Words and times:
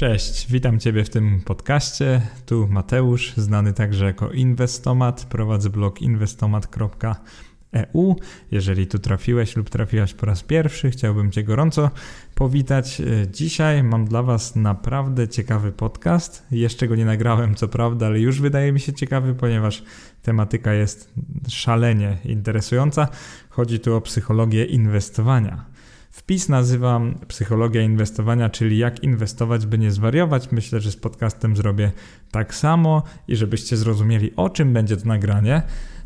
Cześć, 0.00 0.46
witam 0.50 0.78
Ciebie 0.78 1.04
w 1.04 1.10
tym 1.10 1.40
podcaście. 1.40 2.22
Tu 2.46 2.68
Mateusz, 2.70 3.32
znany 3.36 3.72
także 3.72 4.04
jako 4.04 4.30
Inwestomat. 4.30 5.24
Prowadzę 5.24 5.70
blog 5.70 6.02
inwestomat.eu. 6.02 8.16
Jeżeli 8.50 8.86
tu 8.86 8.98
trafiłeś 8.98 9.56
lub 9.56 9.70
trafiłaś 9.70 10.14
po 10.14 10.26
raz 10.26 10.42
pierwszy, 10.42 10.90
chciałbym 10.90 11.30
Cię 11.30 11.44
gorąco 11.44 11.90
powitać. 12.34 13.02
Dzisiaj 13.30 13.82
mam 13.82 14.04
dla 14.04 14.22
Was 14.22 14.56
naprawdę 14.56 15.28
ciekawy 15.28 15.72
podcast. 15.72 16.46
Jeszcze 16.50 16.88
go 16.88 16.96
nie 16.96 17.04
nagrałem, 17.04 17.54
co 17.54 17.68
prawda, 17.68 18.06
ale 18.06 18.20
już 18.20 18.40
wydaje 18.40 18.72
mi 18.72 18.80
się 18.80 18.92
ciekawy, 18.92 19.34
ponieważ 19.34 19.82
tematyka 20.22 20.72
jest 20.72 21.14
szalenie 21.48 22.18
interesująca. 22.24 23.08
Chodzi 23.50 23.80
tu 23.80 23.94
o 23.94 24.00
psychologię 24.00 24.64
inwestowania. 24.64 25.69
Wpis 26.10 26.48
nazywam 26.48 27.14
Psychologia 27.28 27.82
Inwestowania, 27.82 28.48
czyli 28.48 28.78
jak 28.78 29.02
inwestować, 29.02 29.66
by 29.66 29.78
nie 29.78 29.90
zwariować. 29.90 30.52
Myślę, 30.52 30.80
że 30.80 30.92
z 30.92 30.96
podcastem 30.96 31.56
zrobię 31.56 31.92
tak 32.30 32.54
samo 32.54 33.02
i 33.28 33.36
żebyście 33.36 33.76
zrozumieli, 33.76 34.32
o 34.36 34.50
czym 34.50 34.72
będzie 34.72 34.96
to 34.96 35.08
nagranie. 35.08 35.62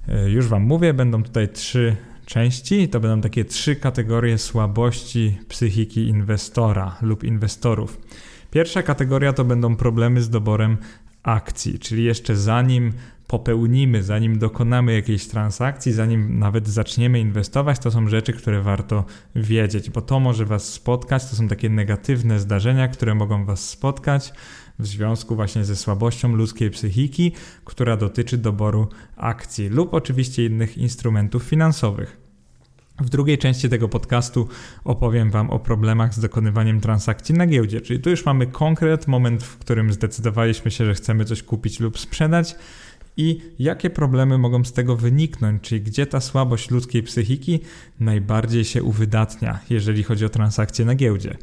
E, 0.08 0.30
już 0.30 0.48
Wam 0.48 0.62
mówię, 0.62 0.94
będą 0.94 1.22
tutaj 1.22 1.48
trzy 1.48 1.96
części. 2.26 2.88
To 2.88 3.00
będą 3.00 3.20
takie 3.20 3.44
trzy 3.44 3.76
kategorie 3.76 4.38
słabości 4.38 5.38
psychiki 5.48 6.08
inwestora 6.08 6.96
lub 7.02 7.24
inwestorów. 7.24 8.00
Pierwsza 8.50 8.82
kategoria 8.82 9.32
to 9.32 9.44
będą 9.44 9.76
problemy 9.76 10.22
z 10.22 10.30
doborem 10.30 10.76
akcji, 11.22 11.78
czyli 11.78 12.04
jeszcze 12.04 12.36
zanim 12.36 12.92
popełnimy, 13.26 14.02
zanim 14.02 14.38
dokonamy 14.38 14.92
jakiejś 14.92 15.26
transakcji, 15.26 15.92
zanim 15.92 16.38
nawet 16.38 16.68
zaczniemy 16.68 17.20
inwestować, 17.20 17.78
to 17.78 17.90
są 17.90 18.08
rzeczy, 18.08 18.32
które 18.32 18.62
warto 18.62 19.04
wiedzieć, 19.36 19.90
bo 19.90 20.02
to 20.02 20.20
może 20.20 20.44
Was 20.44 20.72
spotkać. 20.72 21.30
To 21.30 21.36
są 21.36 21.48
takie 21.48 21.68
negatywne 21.68 22.40
zdarzenia, 22.40 22.88
które 22.88 23.14
mogą 23.14 23.44
Was 23.44 23.68
spotkać 23.68 24.32
w 24.78 24.86
związku 24.86 25.36
właśnie 25.36 25.64
ze 25.64 25.76
słabością 25.76 26.34
ludzkiej 26.34 26.70
psychiki, 26.70 27.32
która 27.64 27.96
dotyczy 27.96 28.38
doboru 28.38 28.88
akcji 29.16 29.68
lub 29.68 29.94
oczywiście 29.94 30.46
innych 30.46 30.78
instrumentów 30.78 31.42
finansowych. 31.42 32.24
W 33.00 33.08
drugiej 33.08 33.38
części 33.38 33.68
tego 33.68 33.88
podcastu 33.88 34.48
opowiem 34.84 35.30
Wam 35.30 35.50
o 35.50 35.58
problemach 35.58 36.14
z 36.14 36.20
dokonywaniem 36.20 36.80
transakcji 36.80 37.34
na 37.34 37.46
giełdzie, 37.46 37.80
czyli 37.80 38.00
tu 38.00 38.10
już 38.10 38.26
mamy 38.26 38.46
konkret, 38.46 39.08
moment, 39.08 39.44
w 39.44 39.58
którym 39.58 39.92
zdecydowaliśmy 39.92 40.70
się, 40.70 40.84
że 40.84 40.94
chcemy 40.94 41.24
coś 41.24 41.42
kupić 41.42 41.80
lub 41.80 41.98
sprzedać 41.98 42.56
i 43.16 43.40
jakie 43.58 43.90
problemy 43.90 44.38
mogą 44.38 44.64
z 44.64 44.72
tego 44.72 44.96
wyniknąć, 44.96 45.62
czyli 45.62 45.80
gdzie 45.80 46.06
ta 46.06 46.20
słabość 46.20 46.70
ludzkiej 46.70 47.02
psychiki 47.02 47.60
najbardziej 48.00 48.64
się 48.64 48.82
uwydatnia, 48.82 49.60
jeżeli 49.70 50.02
chodzi 50.02 50.24
o 50.24 50.28
transakcje 50.28 50.84
na 50.84 50.94
giełdzie. 50.94 51.36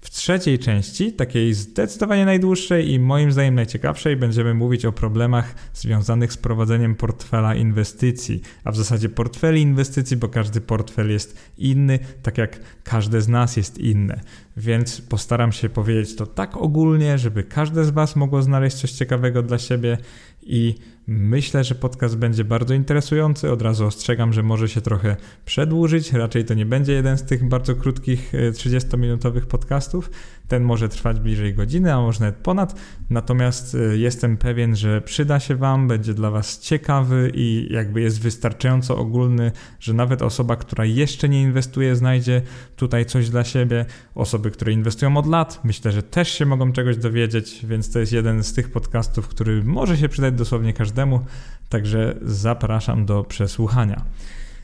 W 0.00 0.10
trzeciej 0.10 0.58
części, 0.58 1.12
takiej 1.12 1.54
zdecydowanie 1.54 2.24
najdłuższej 2.24 2.90
i 2.90 3.00
moim 3.00 3.32
zdaniem 3.32 3.54
najciekawszej, 3.54 4.16
będziemy 4.16 4.54
mówić 4.54 4.84
o 4.84 4.92
problemach 4.92 5.54
związanych 5.74 6.32
z 6.32 6.36
prowadzeniem 6.36 6.94
portfela 6.94 7.54
inwestycji, 7.54 8.40
a 8.64 8.72
w 8.72 8.76
zasadzie 8.76 9.08
portfeli 9.08 9.62
inwestycji, 9.62 10.16
bo 10.16 10.28
każdy 10.28 10.60
portfel 10.60 11.10
jest 11.10 11.38
inny, 11.58 11.98
tak 12.22 12.38
jak 12.38 12.60
każde 12.84 13.20
z 13.20 13.28
nas 13.28 13.56
jest 13.56 13.78
inne. 13.78 14.20
Więc 14.56 15.00
postaram 15.00 15.52
się 15.52 15.68
powiedzieć 15.68 16.16
to 16.16 16.26
tak 16.26 16.56
ogólnie, 16.56 17.18
żeby 17.18 17.42
każde 17.42 17.84
z 17.84 17.90
Was 17.90 18.16
mogło 18.16 18.42
znaleźć 18.42 18.76
coś 18.76 18.92
ciekawego 18.92 19.42
dla 19.42 19.58
siebie 19.58 19.98
i 20.42 20.74
Myślę, 21.10 21.64
że 21.64 21.74
podcast 21.74 22.16
będzie 22.16 22.44
bardzo 22.44 22.74
interesujący. 22.74 23.50
Od 23.50 23.62
razu 23.62 23.86
ostrzegam, 23.86 24.32
że 24.32 24.42
może 24.42 24.68
się 24.68 24.80
trochę 24.80 25.16
przedłużyć. 25.44 26.12
Raczej 26.12 26.44
to 26.44 26.54
nie 26.54 26.66
będzie 26.66 26.92
jeden 26.92 27.18
z 27.18 27.24
tych 27.24 27.48
bardzo 27.48 27.74
krótkich 27.74 28.32
30-minutowych 28.52 29.42
e, 29.42 29.46
podcastów. 29.46 30.10
Ten 30.48 30.62
może 30.62 30.88
trwać 30.88 31.20
bliżej 31.20 31.54
godziny, 31.54 31.94
a 31.94 32.00
może 32.00 32.20
nawet 32.20 32.36
ponad. 32.36 32.80
Natomiast 33.10 33.74
e, 33.74 33.96
jestem 33.96 34.36
pewien, 34.36 34.76
że 34.76 35.00
przyda 35.00 35.40
się 35.40 35.56
Wam, 35.56 35.88
będzie 35.88 36.14
dla 36.14 36.30
Was 36.30 36.58
ciekawy 36.58 37.30
i 37.34 37.68
jakby 37.70 38.00
jest 38.00 38.20
wystarczająco 38.20 38.96
ogólny, 38.96 39.52
że 39.80 39.94
nawet 39.94 40.22
osoba, 40.22 40.56
która 40.56 40.84
jeszcze 40.84 41.28
nie 41.28 41.42
inwestuje, 41.42 41.96
znajdzie 41.96 42.42
tutaj 42.76 43.06
coś 43.06 43.30
dla 43.30 43.44
siebie. 43.44 43.84
Osoby, 44.14 44.50
które 44.50 44.72
inwestują 44.72 45.16
od 45.16 45.26
lat, 45.26 45.60
myślę, 45.64 45.92
że 45.92 46.02
też 46.02 46.32
się 46.32 46.46
mogą 46.46 46.72
czegoś 46.72 46.96
dowiedzieć, 46.96 47.66
więc 47.66 47.92
to 47.92 47.98
jest 47.98 48.12
jeden 48.12 48.44
z 48.44 48.52
tych 48.52 48.70
podcastów, 48.70 49.28
który 49.28 49.64
może 49.64 49.96
się 49.96 50.08
przydać 50.08 50.34
dosłownie 50.34 50.72
każdemu 50.72 50.97
każdemu, 50.98 51.20
także 51.68 52.14
zapraszam 52.22 53.06
do 53.06 53.24
przesłuchania. 53.24 54.04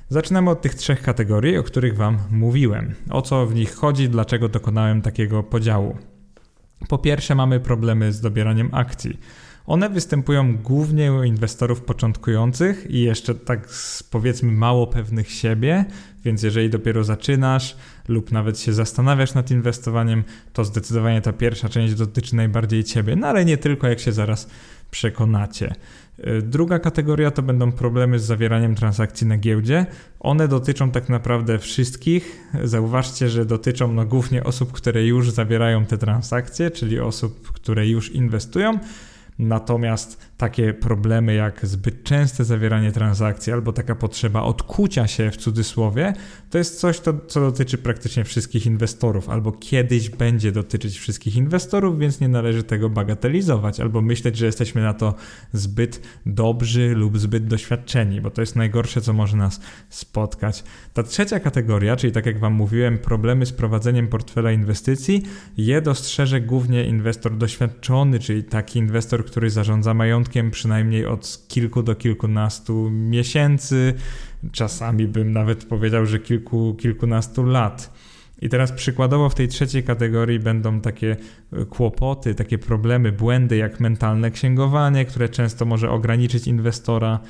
Zaczynamy 0.09 0.51
od 0.51 0.63
tych 0.63 0.75
trzech 0.75 1.03
kategorii, 1.03 1.57
o 1.57 1.63
których 1.63 1.97
Wam 1.97 2.19
mówiłem. 2.31 2.95
O 3.11 3.23
co 3.23 3.47
w 3.47 3.55
nich 3.55 3.75
chodzi, 3.75 4.09
dlaczego 4.09 4.49
dokonałem 4.49 5.03
takiego 5.03 5.43
podziału. 5.43 5.97
Po 6.89 6.99
pierwsze, 6.99 7.35
mamy 7.35 7.61
problemy 7.61 8.13
z 8.13 8.21
dobieraniem 8.21 8.69
akcji. 8.73 9.19
One 9.67 9.89
występują 9.89 10.57
głównie 10.57 11.13
u 11.13 11.23
inwestorów 11.23 11.81
początkujących 11.83 12.91
i 12.91 13.01
jeszcze 13.01 13.35
tak 13.35 13.69
powiedzmy 14.11 14.53
mało 14.53 14.87
pewnych 14.87 15.31
siebie, 15.31 15.85
więc 16.25 16.43
jeżeli 16.43 16.71
dopiero 16.71 17.05
zaczynasz 17.05 17.77
lub 18.09 18.33
nawet 18.33 18.59
się 18.61 18.73
zastanawiasz 18.73 19.35
nad 19.35 19.51
inwestowaniem, 19.51 20.25
to 20.53 20.65
zdecydowanie 20.65 21.21
ta 21.21 21.33
pierwsza 21.33 21.69
część 21.69 21.95
dotyczy 21.95 22.37
najbardziej 22.37 22.85
ciebie, 22.85 23.17
no 23.17 23.27
ale 23.27 23.45
nie 23.45 23.57
tylko, 23.57 23.89
jak 23.89 24.01
się 24.01 24.13
zaraz 24.13 24.49
przekonacie. 24.95 25.75
E, 26.19 26.43
druga 26.43 26.79
kategoria 26.79 27.31
to 27.31 27.43
będą 27.43 27.73
problemy 27.73 28.19
z 28.19 28.25
zawieraniem 28.25 28.75
transakcji 28.75 29.27
na 29.27 29.39
giełdzie. 29.39 29.87
One 30.21 30.49
dotyczą 30.49 30.91
tak 30.91 31.09
naprawdę 31.09 31.59
wszystkich. 31.59 32.41
Zauważcie, 32.65 33.29
że 33.29 33.47
dotyczą 33.47 33.93
no 33.93 34.05
głównie 34.05 34.45
osób, 34.45 34.73
które 34.73 35.07
już 35.07 35.31
zawierają 35.31 35.87
te 35.87 35.99
transakcje, 35.99 36.71
czyli 36.71 37.01
osób, 37.01 37.53
które 37.53 37.89
już 37.89 38.13
inwestują. 38.13 38.79
Natomiast 39.39 40.34
takie 40.37 40.75
problemy 40.75 41.35
jak 41.35 41.67
zbyt 41.67 42.05
częste 42.05 42.45
zawieranie 42.45 42.93
transakcji 42.93 43.53
albo 43.53 43.73
taka 43.73 43.95
potrzeba 43.95 44.43
odkucia 44.43 45.07
się 45.07 45.31
w 45.31 45.37
cudzysłowie, 45.37 46.13
to 46.51 46.59
jest 46.59 46.81
coś, 46.81 47.01
to, 47.01 47.15
co 47.27 47.41
dotyczy 47.41 47.79
praktycznie 47.79 48.25
wszystkich 48.25 48.67
inwestorów, 48.67 49.29
albo 49.29 49.53
kiedyś 49.53 50.11
będzie 50.11 50.53
dotyczyć 50.53 50.99
wszystkich 50.99 51.37
inwestorów, 51.37 51.99
więc 51.99 52.21
nie 52.21 52.29
należy 52.29 52.63
tego 52.63 52.91
bagatelizować, 52.91 53.81
albo 53.81 54.03
myśleć, 54.03 54.37
że 54.37 54.47
jesteśmy 54.47 54.83
na 54.83 54.95
to 54.95 55.15
zbyt 55.53 56.01
dobrzy 56.27 56.95
lub 56.95 57.19
zbyt 57.19 57.47
doświadczeni, 57.47 58.21
bo 58.21 58.31
to 58.31 58.41
jest 58.41 58.57
najgorsze, 58.57 59.01
co 59.01 59.13
może 59.13 59.37
nas 59.37 59.61
spotkać. 59.89 60.65
Ta 60.93 61.03
trzecia 61.03 61.41
kategoria, 61.41 61.97
czyli 61.97 62.13
tak 62.13 62.27
jak 62.27 62.39
Wam 62.39 62.53
mówiłem, 62.53 62.99
problemy 62.99 63.47
z 63.47 63.53
prowadzeniem 63.53 64.09
portfela 64.09 64.53
inwestycji, 64.53 65.23
je 65.57 65.81
dostrzeże 65.81 66.41
głównie 66.41 66.85
inwestor 66.85 67.37
doświadczony, 67.37 68.19
czyli 68.19 68.45
taki 68.45 68.79
inwestor, 68.79 69.25
który 69.25 69.51
zarządza 69.51 69.95
majątkiem 69.95 70.24
przynajmniej 70.51 71.07
od 71.07 71.39
kilku 71.49 71.83
do 71.83 71.95
kilkunastu 71.95 72.91
miesięcy, 72.91 73.95
czasami 74.53 75.07
bym 75.07 75.33
nawet 75.33 75.65
powiedział, 75.65 76.07
że 76.07 76.19
kilku, 76.19 76.75
kilkunastu 76.75 77.45
lat. 77.45 77.91
I 78.43 78.49
teraz 78.49 78.73
przykładowo 78.73 79.29
w 79.29 79.35
tej 79.35 79.49
trzeciej 79.49 79.83
kategorii 79.83 80.39
będą 80.39 80.81
takie 80.81 81.17
e, 81.53 81.65
kłopoty, 81.65 82.35
takie 82.35 82.59
problemy, 82.59 83.13
błędy 83.13 83.57
jak 83.57 83.81
mentalne 83.81 84.31
księgowanie, 84.31 85.05
które 85.05 85.29
często 85.29 85.65
może 85.65 85.91
ograniczyć 85.91 86.47
inwestora, 86.47 87.21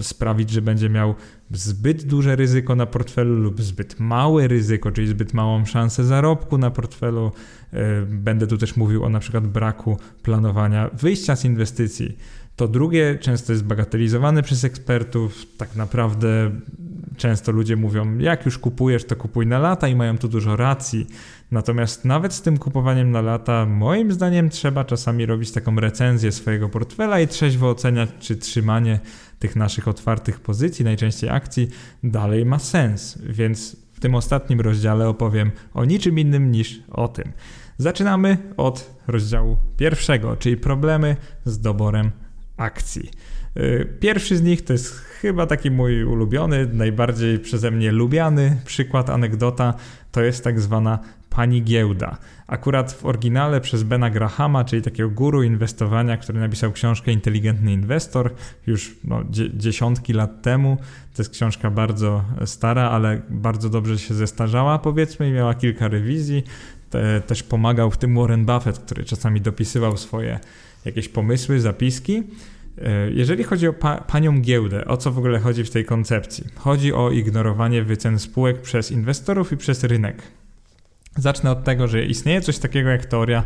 sprawić, 0.00 0.50
że 0.50 0.62
będzie 0.62 0.88
miał 0.88 1.14
zbyt 1.50 2.06
duże 2.06 2.36
ryzyko 2.36 2.74
na 2.74 2.86
portfelu 2.86 3.34
lub 3.34 3.62
zbyt 3.62 4.00
małe 4.00 4.48
ryzyko, 4.48 4.92
czyli 4.92 5.08
zbyt 5.08 5.34
małą 5.34 5.64
szansę 5.64 6.04
zarobku 6.04 6.58
na 6.58 6.70
portfelu. 6.70 7.32
E, 7.72 8.02
będę 8.02 8.46
tu 8.46 8.58
też 8.58 8.76
mówił 8.76 9.04
o 9.04 9.08
na 9.08 9.20
przykład 9.20 9.46
braku 9.46 9.98
planowania 10.22 10.90
wyjścia 10.92 11.36
z 11.36 11.44
inwestycji. 11.44 12.16
To 12.56 12.68
drugie 12.68 13.18
często 13.20 13.52
jest 13.52 13.64
bagatelizowane 13.64 14.42
przez 14.42 14.64
ekspertów. 14.64 15.46
Tak 15.58 15.76
naprawdę 15.76 16.50
często 17.16 17.52
ludzie 17.52 17.76
mówią, 17.76 18.18
jak 18.18 18.46
już 18.46 18.58
kupujesz, 18.58 19.04
to 19.04 19.16
kupuj 19.16 19.46
na 19.46 19.58
lata 19.58 19.88
i 19.88 19.96
mają 19.96 20.18
tu 20.18 20.28
dużo 20.28 20.56
racji. 20.56 21.06
Natomiast 21.50 22.04
nawet 22.04 22.34
z 22.34 22.42
tym 22.42 22.58
kupowaniem 22.58 23.10
na 23.10 23.20
lata, 23.20 23.66
moim 23.66 24.12
zdaniem, 24.12 24.50
trzeba 24.50 24.84
czasami 24.84 25.26
robić 25.26 25.52
taką 25.52 25.76
recenzję 25.76 26.32
swojego 26.32 26.68
portfela 26.68 27.20
i 27.20 27.28
trzeźwo 27.28 27.70
oceniać, 27.70 28.10
czy 28.18 28.36
trzymanie 28.36 29.00
tych 29.38 29.56
naszych 29.56 29.88
otwartych 29.88 30.40
pozycji, 30.40 30.84
najczęściej 30.84 31.30
akcji, 31.30 31.68
dalej 32.02 32.44
ma 32.44 32.58
sens. 32.58 33.18
Więc 33.22 33.76
w 33.92 34.00
tym 34.00 34.14
ostatnim 34.14 34.60
rozdziale 34.60 35.08
opowiem 35.08 35.50
o 35.74 35.84
niczym 35.84 36.18
innym 36.18 36.50
niż 36.50 36.82
o 36.90 37.08
tym. 37.08 37.32
Zaczynamy 37.78 38.38
od 38.56 38.90
rozdziału 39.06 39.56
pierwszego, 39.76 40.36
czyli 40.36 40.56
problemy 40.56 41.16
z 41.44 41.60
doborem 41.60 42.10
akcji. 42.56 43.10
Y, 43.56 43.96
pierwszy 44.00 44.36
z 44.36 44.42
nich 44.42 44.64
to 44.64 44.72
jest 44.72 44.94
chyba 44.94 45.46
taki 45.46 45.70
mój 45.70 46.04
ulubiony, 46.04 46.66
najbardziej 46.72 47.38
przeze 47.38 47.70
mnie 47.70 47.92
lubiany 47.92 48.56
przykład, 48.64 49.10
anegdota, 49.10 49.74
to 50.12 50.22
jest 50.22 50.44
tak 50.44 50.60
zwana 50.60 50.98
pani 51.36 51.62
giełda. 51.62 52.18
Akurat 52.46 52.92
w 52.92 53.06
oryginale 53.06 53.60
przez 53.60 53.82
Bena 53.82 54.10
Grahama, 54.10 54.64
czyli 54.64 54.82
takiego 54.82 55.10
guru 55.10 55.42
inwestowania, 55.42 56.16
który 56.16 56.40
napisał 56.40 56.72
książkę 56.72 57.12
Inteligentny 57.12 57.72
Inwestor 57.72 58.34
już 58.66 58.96
no, 59.04 59.24
dziesiątki 59.54 60.12
lat 60.12 60.42
temu. 60.42 60.76
To 61.14 61.22
jest 61.22 61.32
książka 61.32 61.70
bardzo 61.70 62.24
stara, 62.44 62.90
ale 62.90 63.22
bardzo 63.30 63.70
dobrze 63.70 63.98
się 63.98 64.14
zestarzała, 64.14 64.78
powiedzmy, 64.78 65.28
i 65.28 65.32
miała 65.32 65.54
kilka 65.54 65.88
rewizji. 65.88 66.42
te, 66.90 67.20
też 67.20 67.42
pomagał 67.42 67.90
w 67.90 67.98
tym 67.98 68.14
Warren 68.14 68.46
Buffett, 68.46 68.78
który 68.78 69.04
czasami 69.04 69.40
dopisywał 69.40 69.96
swoje 69.96 70.40
jakieś 70.84 71.08
pomysły, 71.08 71.60
zapiski. 71.60 72.22
E, 72.78 73.10
jeżeli 73.10 73.44
chodzi 73.44 73.68
o 73.68 73.72
pa 73.72 74.00
panią 74.00 74.40
giełdę, 74.40 74.84
o 74.84 74.96
co 74.96 75.12
w 75.12 75.18
ogóle 75.18 75.38
chodzi 75.38 75.64
w 75.64 75.70
tej 75.70 75.84
koncepcji? 75.84 76.44
Chodzi 76.54 76.92
o 76.92 77.10
ignorowanie 77.10 77.82
wycen 77.82 78.18
spółek 78.18 78.60
przez 78.62 78.90
inwestorów 78.90 79.52
i 79.52 79.56
przez 79.56 79.84
rynek. 79.84 80.22
Zacznę 81.16 81.50
od 81.50 81.64
tego, 81.64 81.88
że 81.88 82.04
istnieje 82.04 82.40
coś 82.40 82.58
takiego 82.58 82.90
jak 82.90 83.06
teoria, 83.06 83.44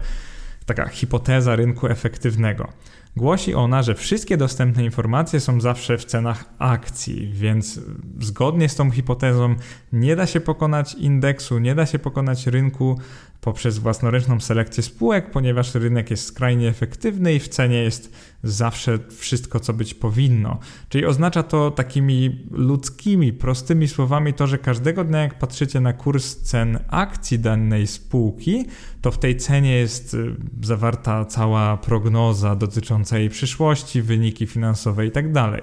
taka 0.66 0.88
hipoteza 0.88 1.56
rynku 1.56 1.86
efektywnego. 1.86 2.72
Głosi 3.16 3.54
ona, 3.54 3.82
że 3.82 3.94
wszystkie 3.94 4.36
dostępne 4.36 4.84
informacje 4.84 5.40
są 5.40 5.60
zawsze 5.60 5.98
w 5.98 6.04
cenach 6.04 6.44
akcji, 6.58 7.30
więc 7.32 7.80
zgodnie 8.20 8.68
z 8.68 8.76
tą 8.76 8.90
hipotezą 8.90 9.54
nie 9.92 10.16
da 10.16 10.26
się 10.26 10.40
pokonać 10.40 10.94
indeksu, 10.94 11.58
nie 11.58 11.74
da 11.74 11.86
się 11.86 11.98
pokonać 11.98 12.46
rynku 12.46 12.98
poprzez 13.40 13.78
własnoręczną 13.78 14.40
selekcję 14.40 14.82
spółek, 14.82 15.30
ponieważ 15.30 15.74
rynek 15.74 16.10
jest 16.10 16.24
skrajnie 16.24 16.68
efektywny 16.68 17.34
i 17.34 17.38
w 17.38 17.48
cenie 17.48 17.82
jest 17.82 18.12
zawsze 18.42 18.98
wszystko, 19.16 19.60
co 19.60 19.72
być 19.72 19.94
powinno. 19.94 20.58
Czyli 20.88 21.06
oznacza 21.06 21.42
to 21.42 21.70
takimi 21.70 22.46
ludzkimi, 22.50 23.32
prostymi 23.32 23.88
słowami 23.88 24.34
to, 24.34 24.46
że 24.46 24.58
każdego 24.58 25.04
dnia, 25.04 25.22
jak 25.22 25.38
patrzycie 25.38 25.80
na 25.80 25.92
kurs 25.92 26.36
cen 26.36 26.78
akcji 26.88 27.38
danej 27.38 27.86
spółki, 27.86 28.66
to 29.00 29.10
w 29.10 29.18
tej 29.18 29.36
cenie 29.36 29.74
jest 29.74 30.14
y, 30.14 30.34
zawarta 30.62 31.24
cała 31.24 31.76
prognoza 31.76 32.56
dotycząca 32.56 33.18
jej 33.18 33.30
przyszłości, 33.30 34.02
wyniki 34.02 34.46
finansowe 34.46 35.04
itd. 35.04 35.32
Tak 35.32 35.62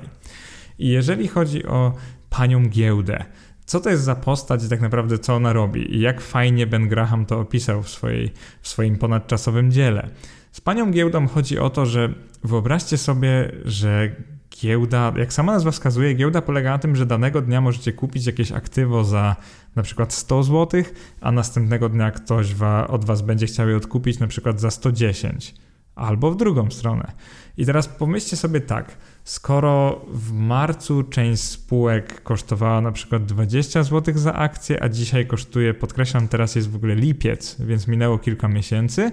I 0.80 0.88
jeżeli 0.88 1.27
chodzi 1.27 1.65
o 1.65 1.94
panią 2.30 2.69
giełdę, 2.69 3.25
co 3.67 3.79
to 3.79 3.89
jest 3.89 4.03
za 4.03 4.15
postać 4.15 4.63
i 4.63 4.69
tak 4.69 4.81
naprawdę 4.81 5.19
co 5.19 5.35
ona 5.35 5.53
robi 5.53 5.95
i 5.95 5.99
jak 5.99 6.21
fajnie 6.21 6.67
Ben 6.67 6.87
Graham 6.87 7.25
to 7.25 7.39
opisał 7.39 7.83
w, 7.83 7.89
swojej, 7.89 8.31
w 8.61 8.67
swoim 8.67 8.97
ponadczasowym 8.97 9.71
dziele. 9.71 10.09
Z 10.51 10.61
panią 10.61 10.91
giełdą 10.91 11.27
chodzi 11.27 11.59
o 11.59 11.69
to, 11.69 11.85
że 11.85 12.13
wyobraźcie 12.43 12.97
sobie, 12.97 13.51
że 13.65 14.15
giełda, 14.61 15.13
jak 15.17 15.33
sama 15.33 15.53
nazwa 15.53 15.71
wskazuje, 15.71 16.13
giełda 16.13 16.41
polega 16.41 16.71
na 16.71 16.79
tym, 16.79 16.95
że 16.95 17.05
danego 17.05 17.41
dnia 17.41 17.61
możecie 17.61 17.93
kupić 17.93 18.25
jakieś 18.25 18.51
aktywo 18.51 19.03
za 19.03 19.35
na 19.75 19.83
przykład 19.83 20.13
100 20.13 20.43
zł, 20.43 20.83
a 21.21 21.31
następnego 21.31 21.89
dnia 21.89 22.11
ktoś 22.11 22.53
wa, 22.53 22.87
od 22.87 23.05
was 23.05 23.21
będzie 23.21 23.45
chciał 23.45 23.69
je 23.69 23.77
odkupić 23.77 24.19
na 24.19 24.27
przykład 24.27 24.59
za 24.59 24.71
110 24.71 25.55
albo 25.95 26.31
w 26.31 26.37
drugą 26.37 26.71
stronę. 26.71 27.11
I 27.57 27.65
teraz 27.65 27.87
pomyślcie 27.87 28.37
sobie 28.37 28.61
tak, 28.61 28.97
skoro 29.27 30.06
w 30.12 30.31
marcu 30.31 31.03
część 31.03 31.44
spółek 31.44 32.24
kosztowała 32.24 32.81
na 32.81 32.91
przykład 32.91 33.25
20 33.25 33.83
zł 33.83 34.18
za 34.18 34.33
akcję, 34.33 34.83
a 34.83 34.89
dzisiaj 34.89 35.27
kosztuje, 35.27 35.74
podkreślam, 35.74 36.27
teraz 36.27 36.56
jest 36.56 36.71
w 36.71 36.75
ogóle 36.75 36.95
lipiec, 36.95 37.56
więc 37.59 37.88
minęło 37.88 38.18
kilka 38.18 38.47
miesięcy. 38.47 39.12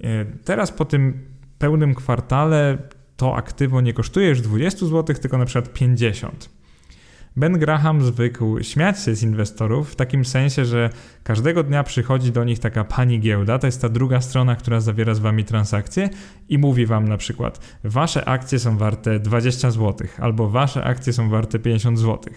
E, 0.00 0.24
teraz 0.24 0.72
po 0.72 0.84
tym 0.84 1.24
pełnym 1.58 1.94
kwartale 1.94 2.78
to 3.16 3.36
aktywo 3.36 3.80
nie 3.80 3.92
kosztuje 3.92 4.28
już 4.28 4.40
20 4.40 4.86
zł, 4.86 5.16
tylko 5.16 5.38
na 5.38 5.44
przykład 5.44 5.72
50. 5.72 6.57
Ben 7.38 7.58
Graham 7.58 8.02
zwykł 8.02 8.62
śmiać 8.62 9.02
się 9.02 9.14
z 9.14 9.22
inwestorów 9.22 9.92
w 9.92 9.96
takim 9.96 10.24
sensie, 10.24 10.64
że 10.64 10.90
każdego 11.22 11.62
dnia 11.62 11.84
przychodzi 11.84 12.32
do 12.32 12.44
nich 12.44 12.58
taka 12.58 12.84
pani 12.84 13.20
giełda, 13.20 13.58
to 13.58 13.66
jest 13.66 13.82
ta 13.82 13.88
druga 13.88 14.20
strona, 14.20 14.56
która 14.56 14.80
zawiera 14.80 15.14
z 15.14 15.18
wami 15.18 15.44
transakcje 15.44 16.08
i 16.48 16.58
mówi 16.58 16.86
wam 16.86 17.08
na 17.08 17.16
przykład: 17.16 17.60
Wasze 17.84 18.24
akcje 18.24 18.58
są 18.58 18.76
warte 18.78 19.20
20 19.20 19.70
zł, 19.70 20.08
albo 20.18 20.48
wasze 20.48 20.84
akcje 20.84 21.12
są 21.12 21.30
warte 21.30 21.58
50 21.58 21.98
zł. 21.98 22.34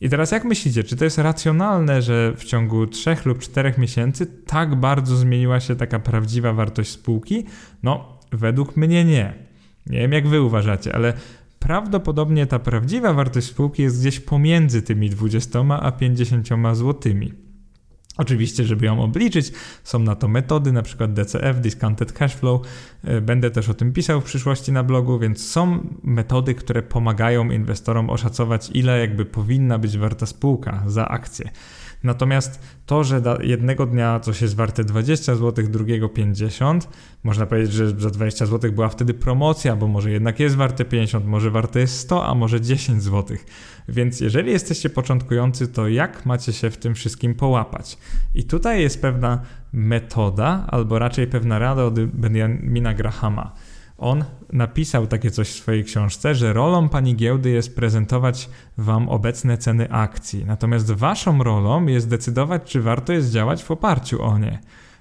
I 0.00 0.08
teraz 0.08 0.30
jak 0.30 0.44
myślicie, 0.44 0.84
czy 0.84 0.96
to 0.96 1.04
jest 1.04 1.18
racjonalne, 1.18 2.02
że 2.02 2.32
w 2.36 2.44
ciągu 2.44 2.86
3 2.86 3.16
lub 3.24 3.38
4 3.38 3.74
miesięcy 3.78 4.26
tak 4.26 4.74
bardzo 4.74 5.16
zmieniła 5.16 5.60
się 5.60 5.76
taka 5.76 5.98
prawdziwa 5.98 6.52
wartość 6.52 6.90
spółki? 6.90 7.44
No, 7.82 8.18
według 8.32 8.76
mnie 8.76 9.04
nie. 9.04 9.48
Nie 9.86 9.98
wiem, 9.98 10.12
jak 10.12 10.28
wy 10.28 10.42
uważacie, 10.42 10.94
ale 10.94 11.12
prawdopodobnie 11.58 12.46
ta 12.46 12.58
prawdziwa 12.58 13.12
wartość 13.12 13.46
spółki 13.46 13.82
jest 13.82 14.00
gdzieś 14.00 14.20
pomiędzy 14.20 14.82
tymi 14.82 15.10
20 15.10 15.60
a 15.80 15.92
50 15.92 16.48
złotymi. 16.72 17.48
Oczywiście, 18.18 18.64
żeby 18.64 18.86
ją 18.86 19.02
obliczyć, 19.02 19.52
są 19.84 19.98
na 19.98 20.14
to 20.14 20.28
metody, 20.28 20.72
na 20.72 20.82
przykład 20.82 21.12
DCF, 21.12 21.60
Discounted 21.60 22.12
Cashflow. 22.12 22.62
E, 23.04 23.20
będę 23.20 23.50
też 23.50 23.68
o 23.68 23.74
tym 23.74 23.92
pisał 23.92 24.20
w 24.20 24.24
przyszłości 24.24 24.72
na 24.72 24.82
blogu, 24.82 25.18
więc 25.18 25.46
są 25.46 25.86
metody, 26.02 26.54
które 26.54 26.82
pomagają 26.82 27.50
inwestorom 27.50 28.10
oszacować, 28.10 28.70
ile 28.74 29.00
jakby 29.00 29.24
powinna 29.24 29.78
być 29.78 29.98
warta 29.98 30.26
spółka 30.26 30.82
za 30.86 31.08
akcję. 31.08 31.50
Natomiast 32.02 32.60
to, 32.86 33.04
że 33.04 33.22
jednego 33.40 33.86
dnia 33.86 34.20
coś 34.20 34.42
jest 34.42 34.56
warte 34.56 34.84
20 34.84 35.34
zł, 35.34 35.64
drugiego 35.68 36.08
50, 36.08 36.88
można 37.24 37.46
powiedzieć, 37.46 37.72
że 37.72 37.90
za 37.90 38.10
20 38.10 38.46
zł 38.46 38.72
była 38.72 38.88
wtedy 38.88 39.14
promocja, 39.14 39.76
bo 39.76 39.88
może 39.88 40.10
jednak 40.10 40.40
jest 40.40 40.56
warte 40.56 40.84
50, 40.84 41.26
może 41.26 41.50
warte 41.50 41.80
jest 41.80 41.98
100, 41.98 42.26
a 42.26 42.34
może 42.34 42.60
10 42.60 43.02
zł. 43.02 43.36
Więc 43.88 44.20
jeżeli 44.20 44.50
jesteście 44.50 44.90
początkujący, 44.90 45.68
to 45.68 45.88
jak 45.88 46.26
macie 46.26 46.52
się 46.52 46.70
w 46.70 46.76
tym 46.76 46.94
wszystkim 46.94 47.34
połapać? 47.34 47.98
I 48.34 48.44
tutaj 48.44 48.82
jest 48.82 49.02
pewna 49.02 49.42
metoda, 49.72 50.66
albo 50.68 50.98
raczej 50.98 51.26
pewna 51.26 51.58
rada 51.58 51.84
od 51.84 52.04
Benjamina 52.04 52.94
Grahama. 52.94 53.52
On 53.98 54.24
napisał 54.52 55.06
takie 55.06 55.30
coś 55.30 55.48
w 55.48 55.56
swojej 55.56 55.84
książce, 55.84 56.34
że 56.34 56.52
rolą 56.52 56.88
pani 56.88 57.16
giełdy 57.16 57.50
jest 57.50 57.76
prezentować 57.76 58.50
wam 58.78 59.08
obecne 59.08 59.58
ceny 59.58 59.90
akcji, 59.90 60.44
natomiast 60.44 60.92
waszą 60.92 61.42
rolą 61.42 61.86
jest 61.86 62.08
decydować, 62.08 62.62
czy 62.64 62.82
warto 62.82 63.12
jest 63.12 63.30
działać 63.30 63.64
w 63.64 63.70
oparciu 63.70 64.22
o 64.22 64.38
nie. 64.38 64.58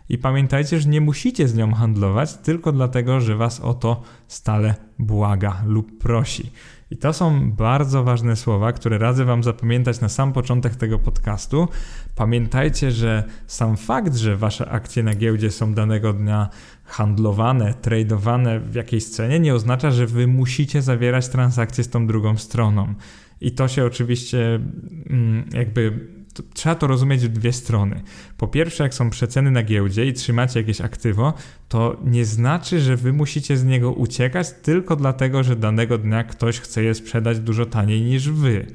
I 0.09 0.17
pamiętajcie, 0.17 0.79
że 0.79 0.89
nie 0.89 1.01
musicie 1.01 1.47
z 1.47 1.55
nią 1.55 1.73
handlować 1.73 2.33
tylko 2.33 2.71
dlatego, 2.71 3.21
że 3.21 3.35
was 3.35 3.59
o 3.59 3.73
to 3.73 4.01
stale 4.27 4.75
błaga 5.00 5.61
lub 5.65 6.00
prosi. 6.00 6.51
I 6.91 6.97
to 6.97 7.13
są 7.13 7.51
bardzo 7.51 8.03
ważne 8.03 8.35
słowa, 8.35 8.73
które 8.73 8.97
radzę 8.97 9.25
Wam 9.25 9.43
zapamiętać 9.43 10.01
na 10.01 10.09
sam 10.09 10.33
początek 10.33 10.75
tego 10.75 11.00
podcastu. 11.00 11.67
Pamiętajcie, 12.15 12.91
że 12.91 13.23
sam 13.47 13.77
fakt, 13.77 14.15
że 14.15 14.38
Wasze 14.38 14.69
akcje 14.69 15.03
na 15.03 15.15
giełdzie 15.15 15.51
są 15.51 15.73
danego 15.73 16.13
dnia 16.13 16.50
handlowane, 16.88 17.74
tradowane 17.74 18.60
w 18.60 18.75
jakiejś 18.75 19.06
cenie, 19.06 19.39
nie 19.39 19.56
oznacza, 19.56 19.92
że 19.92 20.07
Wy 20.07 20.28
musicie 20.28 20.81
zawierać 20.81 21.28
transakcje 21.28 21.84
z 21.84 21.89
tą 21.89 22.07
drugą 22.07 22.38
stroną. 22.38 22.94
I 23.42 23.51
to 23.51 23.68
się 23.68 23.86
oczywiście 23.86 24.60
mm, 25.10 25.50
jakby 25.54 26.07
to, 26.34 26.44
trzeba 26.54 26.75
to 26.75 26.88
rozumieć 26.88 27.22
w 27.25 27.28
dwie 27.28 27.54
strony. 27.54 28.01
Po 28.38 28.48
pierwsze, 28.48 28.84
jak 28.84 28.94
są 28.94 29.10
przeceny 29.10 29.51
na 29.51 29.63
giełdzie 29.63 30.06
i 30.06 30.13
trzymacie 30.13 30.60
jakieś 30.60 30.81
aktywo, 30.81 31.34
to 31.69 31.98
nie 32.06 32.25
znaczy, 32.25 32.80
że 32.80 32.95
wy 32.98 33.13
musicie 33.13 33.57
z 33.57 33.66
niego 33.66 33.92
uciekać 33.92 34.48
tylko 34.62 34.96
dlatego, 34.96 35.44
że 35.44 35.56
danego 35.56 35.98
dnia 35.98 36.24
ktoś 36.24 36.60
chce 36.60 36.84
je 36.84 36.94
sprzedać 36.94 37.39
dużo 37.39 37.65
taniej 37.65 38.01
niż 38.01 38.29
wy. 38.29 38.65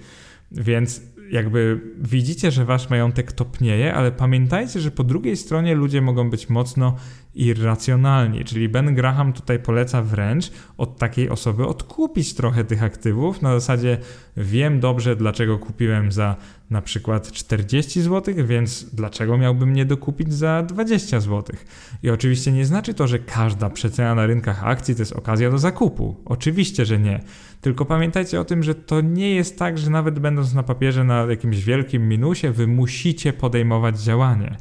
Więc 0.53 1.03
jakby 1.33 1.81
widzicie, 1.99 2.51
że 2.51 2.65
wasz 2.65 2.91
majątek 2.91 3.33
topnieje, 3.33 3.95
ale 3.95 4.13
pamiętajcie, 4.13 4.81
że 4.81 4.91
po 4.91 5.05
drugiej 5.05 5.37
stronie 5.37 5.75
ludzie 5.75 6.03
mogą 6.03 6.31
być 6.31 6.49
mocno 6.49 6.97
irracjonalni. 7.35 8.45
Czyli 8.45 8.69
Ben 8.69 8.95
Graham 8.95 9.33
tutaj 9.33 9.59
poleca 9.59 10.03
wręcz 10.03 10.51
od 10.79 10.99
takiej 10.99 11.29
osoby 11.29 11.67
odkupić 11.67 12.35
trochę 12.35 12.65
tych 12.65 12.83
aktywów. 12.83 13.43
Na 13.43 13.61
zasadzie 13.61 13.99
wiem 14.37 14.81
dobrze, 14.81 15.17
dlaczego 15.17 15.59
kupiłem 15.59 16.13
za 16.13 16.37
na 16.71 16.83
przykład 16.83 17.33
40 17.33 18.03
zł, 18.03 18.35
więc 18.45 18.95
dlaczego 18.95 19.39
miałbym 19.39 19.73
nie 19.73 19.85
dokupić 19.85 20.35
za 20.35 20.63
20 20.63 21.21
zł? 21.21 21.57
I 22.03 22.11
oczywiście 22.11 22.53
nie 22.53 22.67
znaczy 22.67 22.95
to, 22.95 23.07
że 23.07 23.19
każda 23.19 23.71
przecena 23.71 24.15
na 24.15 24.27
rynkach 24.27 24.65
akcji 24.65 24.95
to 24.95 25.03
jest 25.03 25.13
okazja 25.13 25.51
do 25.51 25.59
zakupu. 25.59 26.17
Oczywiście, 26.25 26.87
że 26.87 26.99
nie. 26.99 27.21
Tylko 27.63 27.85
pamiętajcie 27.85 28.41
o 28.41 28.45
tym, 28.45 28.63
że 28.63 28.75
to 28.75 29.01
nie 29.01 29.35
jest 29.35 29.59
tak, 29.59 29.79
że 29.79 29.91
nawet 29.91 30.19
będąc 30.19 30.55
na 30.55 30.63
papierze 30.63 31.05
na 31.05 31.25
jakimś 31.25 31.65
wielkim 31.65 32.09
minusie, 32.09 32.51
wy 32.51 32.67
musicie 32.67 33.33
podejmować 33.33 34.01
działanie. 34.01 34.57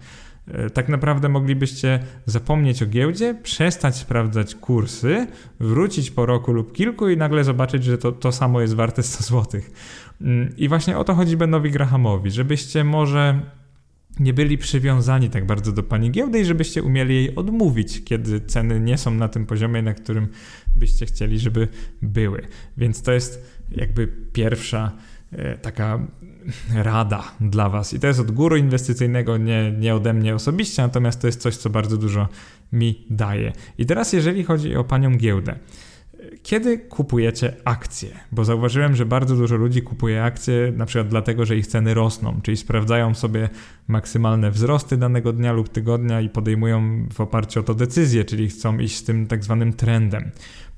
E, 0.47 0.69
tak 0.69 0.89
naprawdę 0.89 1.29
moglibyście 1.29 1.99
zapomnieć 2.25 2.83
o 2.83 2.85
giełdzie, 2.85 3.35
przestać 3.43 3.95
sprawdzać 3.95 4.55
kursy, 4.55 5.27
wrócić 5.59 6.11
po 6.11 6.25
roku 6.25 6.51
lub 6.51 6.73
kilku 6.73 7.09
i 7.09 7.17
nagle 7.17 7.43
zobaczyć, 7.43 7.83
że 7.83 7.97
to, 7.97 8.11
to 8.11 8.31
samo 8.31 8.61
jest 8.61 8.73
warte 8.73 9.03
100 9.03 9.23
zł. 9.23 9.61
Mm, 10.21 10.53
I 10.57 10.67
właśnie 10.67 10.97
o 10.97 11.03
to 11.03 11.13
chodzi 11.13 11.37
Benowi 11.37 11.71
Grahamowi, 11.71 12.31
żebyście 12.31 12.83
może 12.83 13.39
nie 14.19 14.33
byli 14.33 14.57
przywiązani 14.57 15.29
tak 15.29 15.45
bardzo 15.45 15.71
do 15.71 15.83
pani 15.83 16.11
giełdy 16.11 16.39
i 16.39 16.45
żebyście 16.45 16.83
umieli 16.83 17.15
jej 17.15 17.35
odmówić, 17.35 18.03
kiedy 18.03 18.41
ceny 18.41 18.79
nie 18.79 18.97
są 18.97 19.11
na 19.11 19.27
tym 19.27 19.45
poziomie, 19.45 19.81
na 19.81 19.93
którym 19.93 20.27
byście 20.75 21.05
chcieli, 21.05 21.39
żeby 21.39 21.67
były. 22.01 22.47
Więc 22.77 23.01
to 23.01 23.11
jest 23.11 23.61
jakby 23.71 24.07
pierwsza 24.33 24.91
e, 25.31 25.57
taka 25.57 26.07
rada 26.73 27.23
dla 27.39 27.69
Was. 27.69 27.93
I 27.93 27.99
to 27.99 28.07
jest 28.07 28.19
od 28.19 28.31
guru 28.31 28.57
inwestycyjnego, 28.57 29.37
nie, 29.37 29.71
nie 29.71 29.95
ode 29.95 30.13
mnie 30.13 30.35
osobiście, 30.35 30.81
natomiast 30.81 31.21
to 31.21 31.27
jest 31.27 31.41
coś, 31.41 31.57
co 31.57 31.69
bardzo 31.69 31.97
dużo 31.97 32.27
mi 32.73 33.05
daje. 33.09 33.53
I 33.77 33.85
teraz, 33.85 34.13
jeżeli 34.13 34.43
chodzi 34.43 34.75
o 34.75 34.83
panią 34.83 35.17
giełdę. 35.17 35.55
Kiedy 36.43 36.77
kupujecie 36.77 37.53
akcje? 37.65 38.09
Bo 38.31 38.45
zauważyłem, 38.45 38.95
że 38.95 39.05
bardzo 39.05 39.35
dużo 39.35 39.55
ludzi 39.55 39.81
kupuje 39.81 40.23
akcje 40.23 40.73
na 40.77 40.85
przykład 40.85 41.07
dlatego, 41.07 41.45
że 41.45 41.57
ich 41.57 41.67
ceny 41.67 41.93
rosną, 41.93 42.39
czyli 42.43 42.57
sprawdzają 42.57 43.13
sobie 43.13 43.49
maksymalne 43.87 44.51
wzrosty 44.51 44.97
danego 44.97 45.33
dnia 45.33 45.53
lub 45.53 45.69
tygodnia 45.69 46.21
i 46.21 46.29
podejmują 46.29 47.07
w 47.13 47.21
oparciu 47.21 47.59
o 47.59 47.63
to 47.63 47.73
decyzje, 47.73 48.25
czyli 48.25 48.49
chcą 48.49 48.79
iść 48.79 48.95
z 48.97 49.03
tym 49.03 49.27
tak 49.27 49.43
zwanym 49.43 49.73
trendem. 49.73 50.31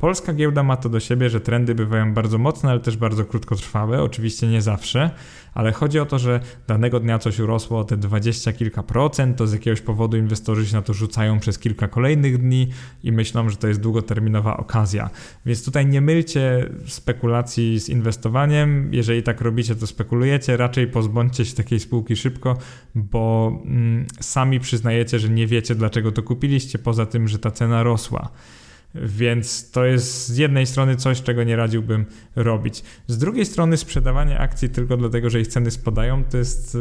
Polska 0.04 0.34
giełda 0.34 0.64
ma 0.64 0.78
to 0.78 0.90
do 0.90 1.00
siebie, 1.00 1.30
że 1.30 1.42
trendy 1.42 1.76
bywają 1.76 2.14
bardzo 2.14 2.38
mocne, 2.38 2.70
ale 2.70 2.80
też 2.80 2.98
bardzo 2.98 3.26
krótkotrwałe. 3.26 4.02
Oczywiście 4.02 4.48
nie 4.48 4.62
zawsze, 4.62 5.12
ale 5.54 5.72
chodzi 5.72 6.00
o 6.00 6.06
to, 6.06 6.20
że 6.20 6.40
danego 6.68 7.00
dnia 7.00 7.20
coś 7.20 7.40
urosło 7.40 7.80
o 7.80 7.84
te 7.84 7.98
20 7.98 8.54
kilka 8.54 8.84
procent, 8.84 9.38
to 9.38 9.48
z 9.48 9.54
jakiegoś 9.54 9.82
powodu 9.82 10.18
inwestorzy 10.18 10.68
się 10.68 10.76
na 10.76 10.82
to 10.82 10.94
rzucają 10.94 11.40
przez 11.40 11.60
kilka 11.60 11.88
kolejnych 11.88 12.38
dni 12.38 12.68
i 13.04 13.12
myślą, 13.12 13.50
że 13.50 13.56
to 13.56 13.68
jest 13.68 13.80
długoterminowa 13.80 14.58
okazja. 14.58 15.10
Więc 15.46 15.66
tutaj 15.66 15.86
nie 15.86 16.02
mylcie 16.02 16.70
spekulacji 16.88 17.80
z 17.80 17.90
inwestowaniem. 17.90 18.94
Jeżeli 18.94 19.24
tak 19.24 19.42
robicie, 19.42 19.76
to 19.76 19.88
spekulujecie. 19.88 20.58
Raczej 20.58 20.88
pozbądźcie 20.88 21.46
się 21.46 21.56
takiej 21.56 21.80
spółki 21.80 22.16
szybko, 22.16 22.58
bo 22.96 23.52
mm, 23.66 24.06
sami 24.22 24.60
przyznajecie, 24.60 25.20
że 25.20 25.30
nie 25.30 25.48
wiecie, 25.48 25.76
dlaczego 25.76 26.12
to 26.12 26.24
kupiliście, 26.24 26.80
poza 26.80 27.06
tym, 27.06 27.28
że 27.28 27.40
ta 27.40 27.52
cena 27.52 27.84
rosła. 27.84 28.30
Więc 28.96 29.72
to 29.72 29.86
jest 29.86 30.28
z 30.28 30.38
jednej 30.38 30.66
strony 30.66 30.96
coś, 30.96 31.22
czego 31.22 31.44
nie 31.44 31.56
radziłbym 31.56 32.06
robić. 32.36 32.84
Z 33.08 33.18
drugiej 33.18 33.46
strony 33.46 33.78
sprzedawanie 33.78 34.40
akcji 34.40 34.70
tylko 34.70 34.98
dlatego, 34.98 35.30
że 35.30 35.42
ich 35.42 35.48
ceny 35.48 35.72
spadają, 35.72 36.24
to 36.24 36.38
jest 36.38 36.78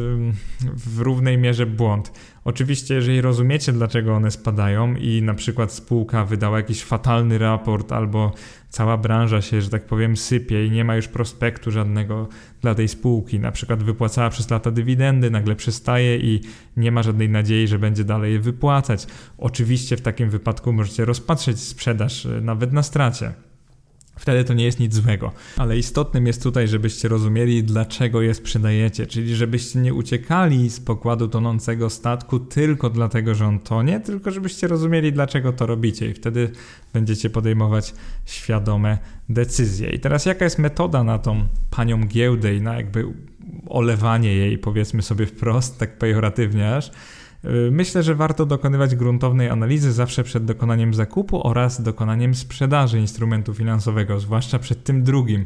w 0.61 0.99
równej 0.99 1.39
mierze 1.39 1.67
błąd. 1.67 2.13
Oczywiście, 2.45 2.95
jeżeli 2.95 3.21
rozumiecie, 3.21 3.73
dlaczego 3.73 4.15
one 4.15 4.31
spadają 4.31 4.95
i 4.97 5.23
na 5.23 5.35
przykład 5.35 5.73
spółka 5.73 6.25
wydała 6.25 6.57
jakiś 6.57 6.85
fatalny 6.85 7.39
raport 7.39 7.93
albo 7.93 8.33
cała 8.69 8.97
branża 8.97 9.43
się, 9.43 9.63
że 9.63 9.71
tak 9.71 9.87
powiem, 9.87 10.17
sypie 10.17 10.67
i 10.67 10.71
nie 10.71 10.85
ma 10.85 10.97
już 10.97 11.09
prospektu 11.09 11.71
żadnego 11.71 12.29
dla 12.61 12.75
tej 12.75 12.89
spółki, 12.89 13.41
na 13.41 13.53
przykład 13.53 13.83
wypłacała 13.83 14.31
przez 14.31 14.51
lata 14.51 14.71
dywidendy, 14.71 15.31
nagle 15.31 15.57
przestaje 15.57 16.17
i 16.17 16.41
nie 16.77 16.93
ma 16.93 17.03
żadnej 17.03 17.29
nadziei, 17.29 17.69
że 17.69 17.79
będzie 17.79 18.05
dalej 18.05 18.33
je 18.33 18.41
wypłacać. 18.41 19.07
Oczywiście 19.39 19.97
w 19.97 20.01
takim 20.01 20.31
wypadku 20.31 20.73
możecie 20.73 21.05
rozpatrzeć 21.05 21.61
sprzedaż 21.61 22.27
e, 22.27 22.41
nawet 22.41 22.73
na 22.73 22.83
stracie. 22.83 23.33
Wtedy 24.23 24.45
to 24.45 24.55
nie 24.55 24.65
jest 24.65 24.81
nic 24.81 24.95
złego. 24.95 25.33
Ale 25.57 25.79
istotnym 25.79 26.27
jest 26.27 26.43
tutaj, 26.43 26.69
żebyście 26.69 27.09
rozumieli, 27.09 27.65
dlaczego 27.65 28.23
je 28.23 28.35
sprzedajecie, 28.35 29.07
czyli 29.07 29.35
żebyście 29.37 29.79
nie 29.79 29.95
uciekali 29.95 30.71
z 30.71 30.81
pokładu 30.81 31.29
tonącego 31.29 31.91
statku 31.91 32.39
tylko 32.39 32.91
dlatego, 32.91 33.35
że 33.35 33.47
on 33.47 33.59
tonie, 33.59 34.01
tylko 34.01 34.31
żebyście 34.31 34.67
rozumieli, 34.67 35.13
dlaczego 35.13 35.53
to 35.53 35.67
robicie 35.67 36.09
i 36.09 36.15
wtedy 36.15 36.51
będziecie 36.93 37.31
podejmować 37.31 37.95
świadome 38.27 38.99
decyzje. 39.29 39.91
I 39.91 40.01
teraz 40.01 40.27
jaka 40.27 40.45
jest 40.45 40.59
metoda 40.59 41.05
na 41.05 41.19
tą 41.19 41.47
panią 41.71 42.07
giełdę 42.07 42.55
i 42.55 42.61
na 42.61 42.77
jakby 42.77 43.05
olewanie 43.69 44.35
jej, 44.35 44.59
powiedzmy 44.59 45.03
sobie 45.03 45.27
wprost, 45.27 45.79
tak 45.79 45.99
pejoratywnie 45.99 46.77
aż? 46.77 46.91
Y, 47.45 47.71
myślę, 47.71 48.03
że 48.03 48.15
warto 48.15 48.47
dokonywać 48.47 48.97
gruntownej 48.97 49.49
analizy 49.49 49.93
zawsze 49.93 50.25
przed 50.25 50.45
dokonaniem 50.45 50.95
zakupu 50.95 51.47
oraz 51.47 51.83
dokonaniem 51.83 52.35
sprzedaży 52.35 52.99
instrumentu 52.99 53.55
finansowego, 53.55 54.21
zwłaszcza 54.21 54.59
przed 54.59 54.85
tym 54.85 55.03
drugim. 55.03 55.45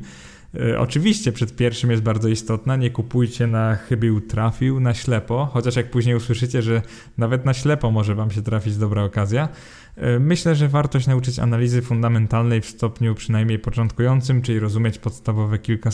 Y, 0.55 0.79
oczywiście 0.79 1.33
przed 1.33 1.57
pierwszym 1.57 1.91
jest 1.91 2.03
bardzo 2.03 2.29
istotna, 2.29 2.77
nie 2.77 2.91
kupujcie 2.91 3.47
na 3.47 3.77
chybił 3.77 4.21
trafił, 4.21 4.81
na 4.81 4.95
ślepo, 4.95 5.49
chociaż 5.53 5.77
jak 5.77 5.91
później 5.91 6.17
usłyszycie, 6.17 6.63
że 6.63 6.83
nawet 7.19 7.45
na 7.45 7.55
ślepo 7.55 7.91
może 7.91 8.15
Wam 8.15 8.31
się 8.31 8.43
trafić 8.43 8.77
dobra 8.77 9.03
okazja. 9.05 9.49
Y, 9.99 10.21
myślę, 10.21 10.55
że 10.55 10.69
warto 10.69 11.01
się 11.01 11.11
nauczyć 11.11 11.39
analizy 11.39 11.83
fundamentalnej 11.83 12.61
w 12.61 12.67
stopniu 12.67 13.15
przynajmniej 13.15 13.59
początkującym, 13.59 14.43
czyli 14.43 14.59
rozumieć 14.59 14.99
podstawowe 14.99 15.59
kilka 15.59 15.91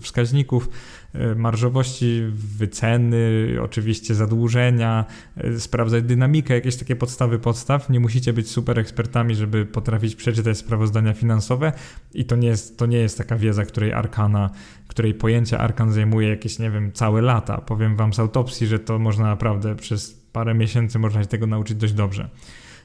wskaźników, 0.00 0.68
E, 1.14 1.34
marżowości, 1.34 2.22
wyceny, 2.34 3.56
oczywiście 3.62 4.14
zadłużenia, 4.14 5.04
e, 5.36 5.60
sprawdzać 5.60 6.04
dynamikę, 6.04 6.54
jakieś 6.54 6.76
takie 6.76 6.96
podstawy 6.96 7.38
podstaw. 7.38 7.90
Nie 7.90 8.00
musicie 8.00 8.32
być 8.32 8.50
super 8.50 8.78
ekspertami, 8.78 9.34
żeby 9.34 9.66
potrafić 9.66 10.16
przeczytać 10.16 10.58
sprawozdania 10.58 11.12
finansowe 11.12 11.72
i 12.14 12.24
to 12.24 12.36
nie 12.36 12.48
jest, 12.48 12.78
to 12.78 12.86
nie 12.86 12.98
jest 12.98 13.18
taka 13.18 13.36
wiedza, 13.36 13.64
której 13.64 13.92
arkana, 13.92 14.50
której 14.88 15.14
pojęcie 15.14 15.58
arkan 15.58 15.92
zajmuje 15.92 16.28
jakieś, 16.28 16.58
nie 16.58 16.70
wiem, 16.70 16.92
całe 16.92 17.22
lata. 17.22 17.58
Powiem 17.58 17.96
wam 17.96 18.12
z 18.12 18.18
autopsji, 18.18 18.66
że 18.66 18.78
to 18.78 18.98
można 18.98 19.24
naprawdę 19.24 19.76
przez 19.76 20.22
parę 20.32 20.54
miesięcy 20.54 20.98
można 20.98 21.22
się 21.22 21.28
tego 21.28 21.46
nauczyć 21.46 21.76
dość 21.76 21.92
dobrze. 21.92 22.28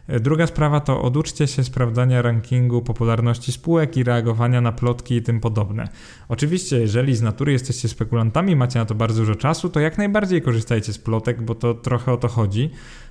Druga 0.08 0.48
sprawa 0.48 0.80
to 0.80 1.02
oduczcie 1.02 1.48
się 1.48 1.64
sprawdzania 1.64 2.22
rankingu 2.22 2.82
popularności 2.82 3.52
spółek 3.52 3.98
i 3.98 4.04
reagowania 4.04 4.62
na 4.62 4.72
plotki 4.72 5.16
i 5.16 5.22
tym 5.22 5.40
podobne. 5.40 5.88
Oczywiście, 6.30 6.80
jeżeli 6.80 7.16
z 7.16 7.22
natury 7.22 7.52
jesteście 7.52 7.88
spekulantami, 7.88 8.56
macie 8.56 8.80
na 8.80 8.86
to 8.86 8.96
bardzo 8.96 9.20
dużo 9.20 9.36
czasu, 9.36 9.70
to 9.70 9.80
jak 9.80 9.98
najbardziej 9.98 10.42
korzystajcie 10.42 10.94
z 10.94 10.98
plotek, 10.98 11.42
bo 11.42 11.56
to 11.56 11.74
trochę 11.74 12.14
o 12.14 12.18
to 12.18 12.28
chodzi 12.28 12.70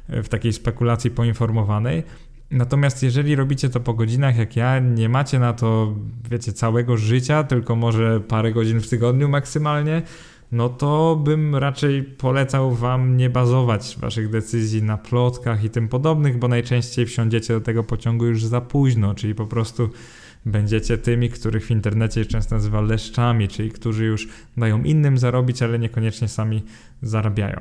e, 0.08 0.22
w 0.22 0.28
takiej 0.28 0.52
spekulacji 0.52 1.10
poinformowanej. 1.10 2.02
Natomiast 2.50 3.02
jeżeli 3.02 3.36
robicie 3.36 3.68
to 3.68 3.80
po 3.80 3.94
godzinach 3.94 4.36
jak 4.36 4.56
ja, 4.56 4.78
nie 4.78 5.08
macie 5.08 5.38
na 5.38 5.52
to, 5.52 5.94
wiecie, 6.30 6.52
całego 6.52 6.96
życia, 6.96 7.44
tylko 7.44 7.76
może 7.76 8.20
parę 8.20 8.52
godzin 8.52 8.80
w 8.80 8.88
tygodniu 8.88 9.28
maksymalnie, 9.28 10.02
no 10.52 10.68
to 10.68 11.16
bym 11.24 11.56
raczej 11.56 12.02
polecał 12.02 12.74
Wam 12.74 13.16
nie 13.16 13.30
bazować 13.30 13.96
Waszych 14.00 14.30
decyzji 14.30 14.82
na 14.82 14.96
plotkach 14.98 15.64
i 15.64 15.70
tym 15.70 15.88
podobnych, 15.88 16.38
bo 16.38 16.48
najczęściej 16.48 17.06
wsiądziecie 17.06 17.54
do 17.54 17.60
tego 17.60 17.84
pociągu 17.84 18.26
już 18.26 18.44
za 18.44 18.60
późno, 18.60 19.14
czyli 19.14 19.34
po 19.34 19.46
prostu 19.46 19.90
będziecie 20.46 20.98
tymi, 20.98 21.30
których 21.30 21.66
w 21.66 21.70
internecie 21.70 22.26
często 22.26 22.54
nazywa 22.54 22.80
leszczami, 22.80 23.48
czyli 23.48 23.70
którzy 23.70 24.04
już 24.04 24.28
dają 24.56 24.82
innym 24.82 25.18
zarobić, 25.18 25.62
ale 25.62 25.78
niekoniecznie 25.78 26.28
sami 26.28 26.62
zarabiają. 27.02 27.60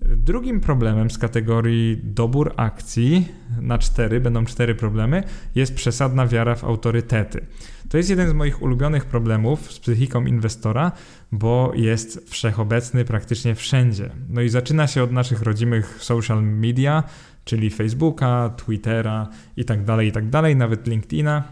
Drugim 0.00 0.60
problemem 0.60 1.10
z 1.10 1.18
kategorii 1.18 2.00
dobór 2.02 2.52
akcji 2.56 3.28
na 3.60 3.78
cztery, 3.78 4.20
będą 4.20 4.44
cztery 4.44 4.74
problemy, 4.74 5.22
jest 5.54 5.74
przesadna 5.74 6.26
wiara 6.26 6.54
w 6.54 6.64
autorytety. 6.64 7.46
To 7.88 7.96
jest 7.96 8.10
jeden 8.10 8.28
z 8.28 8.32
moich 8.32 8.62
ulubionych 8.62 9.04
problemów 9.04 9.72
z 9.72 9.78
psychiką 9.78 10.26
inwestora, 10.26 10.92
bo 11.32 11.72
jest 11.74 12.30
wszechobecny 12.30 13.04
praktycznie 13.04 13.54
wszędzie. 13.54 14.10
No 14.28 14.40
i 14.40 14.48
zaczyna 14.48 14.86
się 14.86 15.02
od 15.02 15.12
naszych 15.12 15.42
rodzimych 15.42 15.98
social 16.00 16.42
media, 16.42 17.02
czyli 17.44 17.70
Facebooka, 17.70 18.50
Twittera 18.56 19.28
tak 19.64 19.84
tak 20.12 20.28
nawet 20.56 20.86
LinkedIna. 20.86 21.44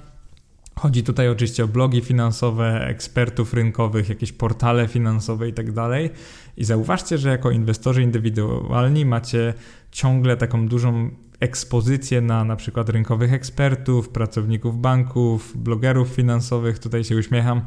Chodzi 0.76 1.02
tutaj 1.02 1.28
oczywiście 1.28 1.64
o 1.64 1.69
blogi 1.69 2.00
finansowe, 2.00 2.87
ekspertów 2.87 3.54
rynkowych, 3.54 4.09
jakieś 4.09 4.33
portale 4.33 4.88
finansowe 4.88 5.47
itd. 5.47 5.73
Tak 5.75 6.19
I 6.57 6.64
zauważcie, 6.64 7.19
że 7.19 7.28
jako 7.28 7.50
inwestorzy 7.50 8.02
indywidualni 8.02 9.07
macie 9.07 9.54
ciągle 9.90 10.37
taką 10.37 10.69
dużą 10.69 11.11
ekspozycję 11.40 12.21
na 12.21 12.45
na 12.45 12.57
przykład 12.57 12.88
rynkowych 12.88 13.33
ekspertów, 13.33 14.09
pracowników 14.09 14.81
banków, 14.81 15.52
blogerów 15.57 16.09
finansowych, 16.09 16.78
tutaj 16.78 17.04
się 17.04 17.16
uśmiecham, 17.16 17.62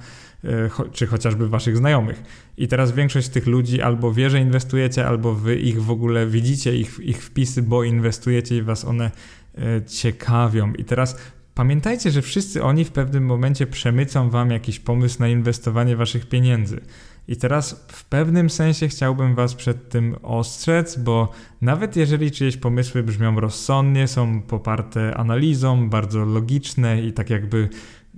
czy 0.91 1.07
chociażby 1.07 1.49
waszych 1.49 1.77
znajomych. 1.77 2.23
I 2.57 2.67
teraz 2.67 2.91
większość 2.91 3.29
tych 3.29 3.47
ludzi 3.47 3.81
albo 3.81 4.13
wie, 4.13 4.29
że 4.29 4.39
inwestujecie, 4.39 5.07
albo 5.07 5.33
wy 5.33 5.55
ich 5.55 5.83
w 5.83 5.91
ogóle 5.91 6.27
widzicie, 6.27 6.77
ich, 6.77 6.99
ich 6.99 7.23
wpisy, 7.23 7.61
bo 7.61 7.83
inwestujecie 7.83 8.57
i 8.57 8.61
was 8.61 8.85
one 8.85 9.11
e, 9.57 9.85
ciekawią. 9.85 10.73
I 10.73 10.83
teraz 10.83 11.17
Pamiętajcie, 11.57 12.11
że 12.11 12.21
wszyscy 12.21 12.63
oni 12.63 12.85
w 12.85 12.91
pewnym 12.91 13.25
momencie 13.25 13.67
przemycą 13.67 14.29
wam 14.29 14.51
jakiś 14.51 14.79
pomysł 14.79 15.19
na 15.19 15.27
inwestowanie 15.27 15.95
waszych 15.95 16.29
pieniędzy. 16.29 16.81
I 17.27 17.35
teraz 17.35 17.85
w 17.87 18.05
pewnym 18.05 18.49
sensie 18.49 18.87
chciałbym 18.87 19.35
Was 19.35 19.55
przed 19.55 19.89
tym 19.89 20.15
ostrzec, 20.23 20.97
bo 20.97 21.31
nawet 21.61 21.95
jeżeli 21.95 22.31
czyjeś 22.31 22.57
pomysły 22.57 23.03
brzmią 23.03 23.39
rozsądnie, 23.39 24.07
są 24.07 24.41
poparte 24.41 25.17
analizą, 25.17 25.89
bardzo 25.89 26.25
logiczne 26.25 27.01
i 27.01 27.13
tak 27.13 27.29
jakby 27.29 27.69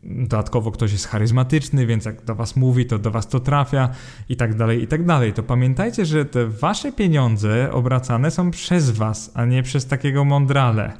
dodatkowo 0.03 0.71
ktoś 0.71 0.91
jest 0.91 1.07
charyzmatyczny, 1.07 1.85
więc 1.85 2.05
jak 2.05 2.25
do 2.25 2.35
Was 2.35 2.55
mówi, 2.55 2.85
to 2.85 2.99
do 2.99 3.11
Was 3.11 3.27
to 3.27 3.39
trafia 3.39 3.89
i 4.29 4.35
tak 4.35 4.55
dalej, 4.55 4.83
i 4.83 4.87
tak 4.87 5.05
dalej, 5.05 5.33
to 5.33 5.43
pamiętajcie, 5.43 6.05
że 6.05 6.25
te 6.25 6.47
Wasze 6.47 6.91
pieniądze 6.91 7.71
obracane 7.71 8.31
są 8.31 8.51
przez 8.51 8.89
Was, 8.89 9.31
a 9.33 9.45
nie 9.45 9.63
przez 9.63 9.87
takiego 9.87 10.25
mądrale. 10.25 10.91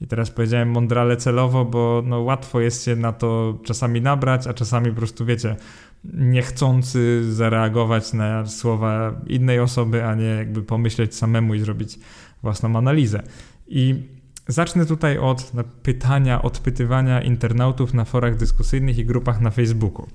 I 0.00 0.06
teraz 0.06 0.30
powiedziałem 0.30 0.70
mądrale 0.70 1.16
celowo, 1.16 1.64
bo 1.64 2.02
no 2.06 2.20
łatwo 2.20 2.60
jest 2.60 2.84
się 2.84 2.96
na 2.96 3.12
to 3.12 3.58
czasami 3.64 4.00
nabrać, 4.00 4.46
a 4.46 4.54
czasami 4.54 4.90
po 4.90 4.96
prostu 4.96 5.26
wiecie, 5.26 5.56
niechcący 6.04 7.32
zareagować 7.34 8.12
na 8.12 8.46
słowa 8.46 9.20
innej 9.26 9.60
osoby, 9.60 10.04
a 10.04 10.14
nie 10.14 10.24
jakby 10.24 10.62
pomyśleć 10.62 11.14
samemu 11.14 11.54
i 11.54 11.60
zrobić 11.60 11.98
własną 12.42 12.76
analizę. 12.76 13.22
I 13.68 14.02
zacznę 14.48 14.86
tutaj 14.86 15.18
od 15.18 15.52
pytania, 15.82 16.42
odpytywania 16.42 17.22
internautów 17.22 17.94
na 17.94 18.04
forach 18.04 18.36
dyskusyjnych 18.36 18.98
i 18.98 19.04
grupach 19.04 19.40
na 19.40 19.50
Facebooku. 19.50 20.06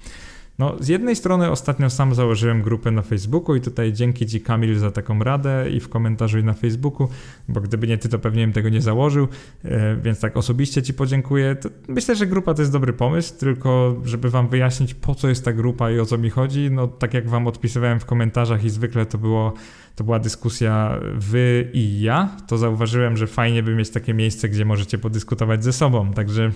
No, 0.60 0.76
z 0.80 0.88
jednej 0.88 1.16
strony 1.16 1.52
ostatnio 1.52 1.90
sam 1.90 2.16
założyłem 2.16 2.62
grupę 2.62 2.92
na 2.92 3.02
Facebooku 3.02 3.56
i 3.56 3.62
tutaj 3.62 3.94
dzięki 3.94 4.26
Ci 4.26 4.42
Kamil 4.42 4.80
za 4.80 4.92
taką 4.92 5.20
radę 5.20 5.70
i 5.70 5.80
w 5.80 5.90
komentarzu 5.90 6.40
i 6.40 6.44
na 6.44 6.54
Facebooku, 6.54 7.10
bo 7.50 7.62
gdyby 7.62 7.88
nie 7.88 7.98
Ty, 7.98 8.10
to 8.10 8.20
pewnie 8.20 8.44
bym 8.44 8.54
tego 8.54 8.70
nie 8.70 8.82
założył, 8.82 9.28
e, 9.64 9.96
więc 9.96 10.20
tak 10.20 10.38
osobiście 10.38 10.84
Ci 10.84 10.94
podziękuję. 10.94 11.56
To 11.56 11.70
myślę, 11.88 12.16
że 12.16 12.28
grupa 12.28 12.54
to 12.54 12.62
jest 12.62 12.72
dobry 12.72 12.94
pomysł, 12.94 13.40
tylko 13.40 13.96
żeby 14.06 14.30
Wam 14.30 14.48
wyjaśnić 14.48 14.94
po 14.94 15.16
co 15.16 15.30
jest 15.30 15.46
ta 15.46 15.54
grupa 15.54 15.92
i 15.92 16.00
o 16.00 16.06
co 16.06 16.18
mi 16.18 16.30
chodzi, 16.30 16.72
no 16.72 16.88
tak 16.88 17.14
jak 17.14 17.30
Wam 17.30 17.48
odpisywałem 17.48 18.00
w 18.00 18.06
komentarzach 18.06 18.64
i 18.64 18.70
zwykle 18.70 19.06
to 19.06 19.18
było 19.18 19.54
to 19.96 20.04
była 20.04 20.20
dyskusja 20.20 21.00
wy 21.14 21.70
i 21.74 22.02
ja, 22.02 22.38
to 22.48 22.58
zauważyłem, 22.58 23.18
że 23.18 23.28
fajnie 23.28 23.64
by 23.64 23.76
mieć 23.76 23.90
takie 23.90 24.14
miejsce, 24.14 24.50
gdzie 24.50 24.66
możecie 24.66 24.98
podyskutować 24.98 25.64
ze 25.64 25.74
sobą. 25.74 26.14
Także 26.14 26.52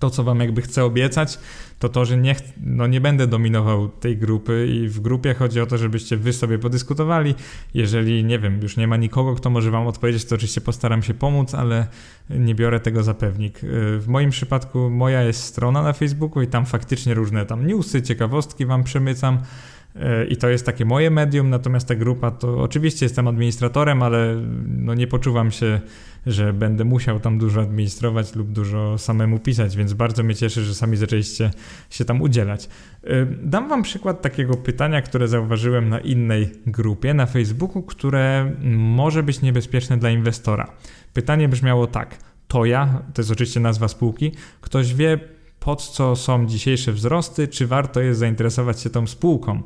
to, 0.00 0.10
co 0.10 0.24
wam 0.24 0.40
jakby 0.40 0.62
chcę 0.62 0.84
obiecać, 0.84 1.38
to 1.78 1.88
to, 1.88 2.04
że 2.04 2.16
nie, 2.16 2.36
no 2.62 2.86
nie 2.86 3.00
będę 3.00 3.26
dominował 3.26 3.88
tej 3.88 4.16
grupy 4.16 4.66
i 4.66 4.88
w 4.88 5.00
grupie 5.00 5.34
chodzi 5.34 5.60
o 5.60 5.66
to, 5.66 5.78
żebyście 5.78 6.16
wy 6.16 6.32
sobie 6.32 6.58
podyskutowali. 6.58 7.34
Jeżeli, 7.74 8.24
nie 8.24 8.38
wiem, 8.38 8.60
już 8.62 8.76
nie 8.76 8.86
ma 8.86 8.96
nikogo, 8.96 9.34
kto 9.34 9.50
może 9.50 9.70
wam 9.70 9.86
odpowiedzieć, 9.86 10.24
to 10.24 10.34
oczywiście 10.34 10.60
postaram 10.60 11.02
się 11.02 11.14
pomóc, 11.14 11.54
ale 11.54 11.86
nie 12.30 12.54
biorę 12.54 12.80
tego 12.80 13.02
za 13.02 13.14
pewnik. 13.14 13.60
W 13.98 14.04
moim 14.06 14.30
przypadku 14.30 14.90
moja 14.90 15.22
jest 15.22 15.42
strona 15.42 15.82
na 15.82 15.92
Facebooku 15.92 16.42
i 16.42 16.46
tam 16.46 16.66
faktycznie 16.66 17.14
różne 17.14 17.46
tam 17.46 17.66
newsy, 17.66 18.02
ciekawostki 18.02 18.66
wam 18.66 18.84
przemycam 18.84 19.38
i 20.28 20.36
to 20.36 20.48
jest 20.48 20.66
takie 20.66 20.84
moje 20.84 21.10
medium, 21.10 21.50
natomiast 21.50 21.88
ta 21.88 21.94
grupa 21.94 22.30
to 22.30 22.62
oczywiście 22.62 23.06
jestem 23.06 23.28
administratorem, 23.28 24.02
ale 24.02 24.36
no 24.66 24.94
nie 24.94 25.06
poczuwam 25.06 25.50
się, 25.50 25.80
że 26.26 26.52
będę 26.52 26.84
musiał 26.84 27.20
tam 27.20 27.38
dużo 27.38 27.60
administrować 27.60 28.34
lub 28.34 28.52
dużo 28.52 28.98
samemu 28.98 29.38
pisać, 29.38 29.76
więc 29.76 29.92
bardzo 29.92 30.22
mnie 30.22 30.34
cieszy, 30.34 30.64
że 30.64 30.74
sami 30.74 30.96
zaczęliście 30.96 31.50
się 31.90 32.04
tam 32.04 32.22
udzielać. 32.22 32.68
Dam 33.42 33.68
wam 33.68 33.82
przykład 33.82 34.22
takiego 34.22 34.54
pytania, 34.54 35.02
które 35.02 35.28
zauważyłem 35.28 35.88
na 35.88 35.98
innej 35.98 36.52
grupie 36.66 37.14
na 37.14 37.26
Facebooku, 37.26 37.82
które 37.82 38.52
może 38.76 39.22
być 39.22 39.42
niebezpieczne 39.42 39.96
dla 39.96 40.10
inwestora. 40.10 40.72
Pytanie 41.12 41.48
brzmiało 41.48 41.86
tak: 41.86 42.18
to 42.48 42.64
ja, 42.64 43.02
to 43.14 43.22
jest 43.22 43.30
oczywiście 43.30 43.60
nazwa 43.60 43.88
spółki, 43.88 44.32
ktoś 44.60 44.94
wie, 44.94 45.18
pod 45.60 45.88
co 45.88 46.16
są 46.16 46.46
dzisiejsze 46.46 46.92
wzrosty, 46.92 47.48
czy 47.48 47.66
warto 47.66 48.00
jest 48.00 48.20
zainteresować 48.20 48.80
się 48.80 48.90
tą 48.90 49.06
spółką. 49.06 49.62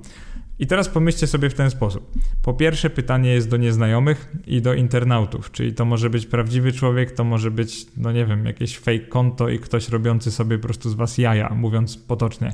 I 0.58 0.66
teraz 0.66 0.88
pomyślcie 0.88 1.26
sobie 1.26 1.50
w 1.50 1.54
ten 1.54 1.70
sposób. 1.70 2.12
Po 2.42 2.54
pierwsze, 2.54 2.90
pytanie 2.90 3.30
jest 3.30 3.48
do 3.48 3.56
nieznajomych 3.56 4.32
i 4.46 4.62
do 4.62 4.74
internautów, 4.74 5.50
czyli 5.50 5.74
to 5.74 5.84
może 5.84 6.10
być 6.10 6.26
prawdziwy 6.26 6.72
człowiek, 6.72 7.12
to 7.12 7.24
może 7.24 7.50
być, 7.50 7.86
no 7.96 8.12
nie 8.12 8.26
wiem, 8.26 8.46
jakieś 8.46 8.78
fake 8.78 8.98
konto 8.98 9.48
i 9.48 9.58
ktoś 9.58 9.88
robiący 9.88 10.30
sobie 10.30 10.58
po 10.58 10.62
prostu 10.62 10.90
z 10.90 10.94
was 10.94 11.18
jaja, 11.18 11.54
mówiąc 11.54 11.96
potocznie 11.96 12.52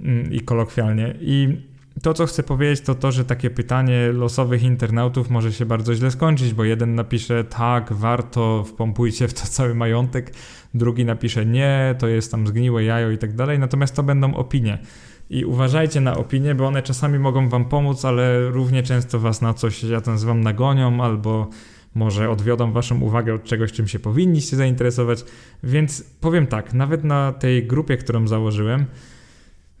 mm, 0.00 0.32
i 0.32 0.40
kolokwialnie. 0.40 1.14
I 1.20 1.56
to, 2.02 2.14
co 2.14 2.26
chcę 2.26 2.42
powiedzieć, 2.42 2.80
to 2.80 2.94
to, 2.94 3.12
że 3.12 3.24
takie 3.24 3.50
pytanie 3.50 4.12
losowych 4.12 4.62
internautów 4.62 5.30
może 5.30 5.52
się 5.52 5.66
bardzo 5.66 5.94
źle 5.94 6.10
skończyć, 6.10 6.54
bo 6.54 6.64
jeden 6.64 6.94
napisze 6.94 7.44
tak, 7.44 7.92
warto, 7.92 8.64
wpompujcie 8.64 9.28
w 9.28 9.34
to 9.34 9.46
cały 9.46 9.74
majątek, 9.74 10.32
drugi 10.74 11.04
napisze 11.04 11.46
nie, 11.46 11.94
to 11.98 12.08
jest 12.08 12.30
tam 12.30 12.46
zgniłe 12.46 12.84
jajo 12.84 13.10
i 13.10 13.18
tak 13.18 13.34
dalej, 13.34 13.58
natomiast 13.58 13.94
to 13.94 14.02
będą 14.02 14.34
opinie. 14.34 14.78
I 15.30 15.44
uważajcie 15.44 16.00
na 16.00 16.16
opinie, 16.16 16.54
bo 16.54 16.66
one 16.66 16.82
czasami 16.82 17.18
mogą 17.18 17.48
wam 17.48 17.64
pomóc, 17.64 18.04
ale 18.04 18.50
równie 18.50 18.82
często 18.82 19.18
was 19.18 19.42
na 19.42 19.54
coś, 19.54 19.82
ja 19.84 20.00
to 20.00 20.10
nazywam, 20.10 20.40
nagonią 20.40 21.04
albo 21.04 21.48
może 21.94 22.30
odwiodą 22.30 22.72
waszą 22.72 23.00
uwagę 23.00 23.34
od 23.34 23.44
czegoś, 23.44 23.72
czym 23.72 23.88
się 23.88 23.98
powinniście 23.98 24.56
zainteresować. 24.56 25.24
Więc 25.62 26.04
powiem 26.20 26.46
tak, 26.46 26.74
nawet 26.74 27.04
na 27.04 27.32
tej 27.32 27.66
grupie, 27.66 27.96
którą 27.96 28.28
założyłem, 28.28 28.86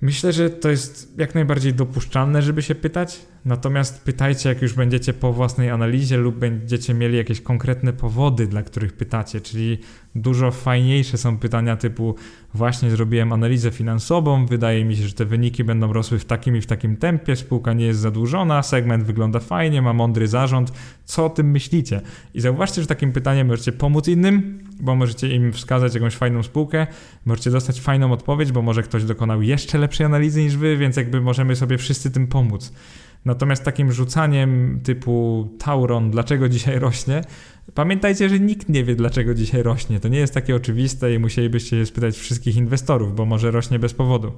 Myślę, 0.00 0.32
że 0.32 0.50
to 0.50 0.68
jest 0.68 1.18
jak 1.18 1.34
najbardziej 1.34 1.74
dopuszczalne, 1.74 2.42
żeby 2.42 2.62
się 2.62 2.74
pytać, 2.74 3.20
natomiast 3.44 4.04
pytajcie, 4.04 4.48
jak 4.48 4.62
już 4.62 4.74
będziecie 4.74 5.12
po 5.12 5.32
własnej 5.32 5.70
analizie 5.70 6.16
lub 6.16 6.36
będziecie 6.38 6.94
mieli 6.94 7.16
jakieś 7.16 7.40
konkretne 7.40 7.92
powody, 7.92 8.46
dla 8.46 8.62
których 8.62 8.92
pytacie, 8.92 9.40
czyli 9.40 9.78
dużo 10.14 10.50
fajniejsze 10.50 11.18
są 11.18 11.38
pytania 11.38 11.76
typu 11.76 12.14
właśnie 12.54 12.90
zrobiłem 12.90 13.32
analizę 13.32 13.70
finansową, 13.70 14.46
wydaje 14.46 14.84
mi 14.84 14.96
się, 14.96 15.08
że 15.08 15.14
te 15.14 15.24
wyniki 15.24 15.64
będą 15.64 15.92
rosły 15.92 16.18
w 16.18 16.24
takim 16.24 16.56
i 16.56 16.60
w 16.60 16.66
takim 16.66 16.96
tempie, 16.96 17.36
spółka 17.36 17.72
nie 17.72 17.86
jest 17.86 18.00
zadłużona, 18.00 18.62
segment 18.62 19.04
wygląda 19.04 19.40
fajnie, 19.40 19.82
ma 19.82 19.92
mądry 19.92 20.28
zarząd, 20.28 20.72
co 21.04 21.26
o 21.26 21.30
tym 21.30 21.50
myślicie? 21.50 22.00
I 22.34 22.40
zauważcie, 22.40 22.80
że 22.80 22.86
takim 22.86 23.12
pytaniem 23.12 23.46
możecie 23.46 23.72
pomóc 23.72 24.08
innym, 24.08 24.58
bo 24.80 24.94
możecie 24.94 25.34
im 25.34 25.52
wskazać 25.52 25.94
jakąś 25.94 26.16
fajną 26.16 26.42
spółkę, 26.42 26.86
możecie 27.24 27.50
dostać 27.50 27.80
fajną 27.80 28.12
odpowiedź, 28.12 28.52
bo 28.52 28.62
może 28.62 28.82
ktoś 28.82 29.04
dokonał 29.04 29.42
jeszcze 29.42 29.78
lepszej 29.78 30.06
analizy 30.06 30.42
niż 30.42 30.56
wy, 30.56 30.76
więc 30.76 30.96
jakby 30.96 31.20
możemy 31.20 31.56
sobie 31.56 31.78
wszyscy 31.78 32.10
tym 32.10 32.26
pomóc. 32.26 32.72
Natomiast 33.24 33.64
takim 33.64 33.92
rzucaniem 33.92 34.80
typu 34.84 35.48
Tauron, 35.58 36.10
dlaczego 36.10 36.48
dzisiaj 36.48 36.78
rośnie, 36.78 37.24
pamiętajcie, 37.74 38.28
że 38.28 38.40
nikt 38.40 38.68
nie 38.68 38.84
wie, 38.84 38.94
dlaczego 38.94 39.34
dzisiaj 39.34 39.62
rośnie. 39.62 40.00
To 40.00 40.08
nie 40.08 40.18
jest 40.18 40.34
takie 40.34 40.56
oczywiste 40.56 41.14
i 41.14 41.18
musielibyście 41.18 41.86
spytać 41.86 42.16
wszystkich 42.16 42.56
inwestorów, 42.56 43.14
bo 43.14 43.26
może 43.26 43.50
rośnie 43.50 43.78
bez 43.78 43.94
powodu. 43.94 44.32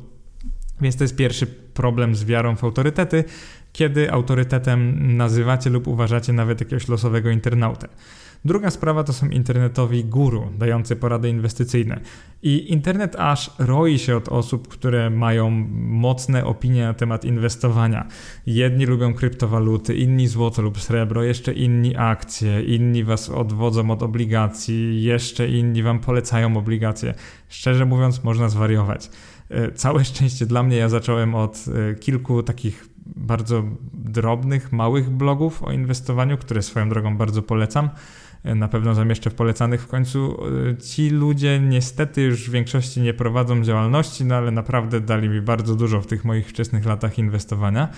Więc 0.80 0.96
to 0.96 1.04
jest 1.04 1.16
pierwszy 1.16 1.46
problem 1.46 2.14
z 2.14 2.24
wiarą 2.24 2.56
w 2.56 2.64
autorytety, 2.64 3.24
kiedy 3.72 4.12
autorytetem 4.12 4.96
nazywacie 5.16 5.70
lub 5.70 5.86
uważacie 5.86 6.32
nawet 6.32 6.60
jakiegoś 6.60 6.88
losowego 6.88 7.30
internautę. 7.30 7.88
Druga 8.44 8.70
sprawa 8.70 9.04
to 9.04 9.12
są 9.12 9.28
internetowi 9.28 10.04
guru, 10.04 10.48
dający 10.58 10.96
porady 10.96 11.28
inwestycyjne. 11.28 12.00
I 12.42 12.72
internet 12.72 13.16
aż 13.18 13.50
roi 13.58 13.98
się 13.98 14.16
od 14.16 14.28
osób, 14.28 14.68
które 14.68 15.10
mają 15.10 15.50
mocne 15.76 16.44
opinie 16.44 16.84
na 16.84 16.94
temat 16.94 17.24
inwestowania. 17.24 18.08
Jedni 18.46 18.86
lubią 18.86 19.14
kryptowaluty, 19.14 19.94
inni 19.94 20.28
złoto 20.28 20.62
lub 20.62 20.80
srebro, 20.80 21.22
jeszcze 21.22 21.52
inni 21.52 21.96
akcje, 21.96 22.62
inni 22.62 23.04
was 23.04 23.28
odwodzą 23.28 23.90
od 23.90 24.02
obligacji, 24.02 25.02
jeszcze 25.02 25.48
inni 25.48 25.82
wam 25.82 25.98
polecają 25.98 26.56
obligacje. 26.56 27.14
Szczerze 27.48 27.84
mówiąc, 27.84 28.24
można 28.24 28.48
zwariować. 28.48 29.10
E, 29.48 29.72
całe 29.72 30.04
szczęście 30.04 30.46
dla 30.46 30.62
mnie, 30.62 30.76
ja 30.76 30.88
zacząłem 30.88 31.34
od 31.34 31.64
e, 31.90 31.94
kilku 31.94 32.42
takich 32.42 32.88
bardzo 33.16 33.64
drobnych, 33.92 34.72
małych 34.72 35.10
blogów 35.10 35.62
o 35.62 35.72
inwestowaniu, 35.72 36.38
które 36.38 36.62
swoją 36.62 36.88
drogą 36.88 37.16
bardzo 37.16 37.42
polecam 37.42 37.90
na 38.44 38.68
pewno 38.68 38.94
zamieszczę 38.94 39.30
w 39.30 39.34
polecanych. 39.34 39.82
W 39.82 39.86
końcu 39.86 40.36
e, 40.70 40.76
ci 40.76 41.10
ludzie 41.10 41.60
niestety 41.60 42.22
już 42.22 42.48
w 42.48 42.52
większości 42.52 43.00
nie 43.00 43.14
prowadzą 43.14 43.62
działalności, 43.62 44.24
no 44.24 44.34
ale 44.34 44.50
naprawdę 44.50 45.00
dali 45.00 45.28
mi 45.28 45.40
bardzo 45.40 45.74
dużo 45.74 46.00
w 46.00 46.06
tych 46.06 46.24
moich 46.24 46.48
wczesnych 46.48 46.86
latach 46.86 47.18
inwestowania. 47.18 47.88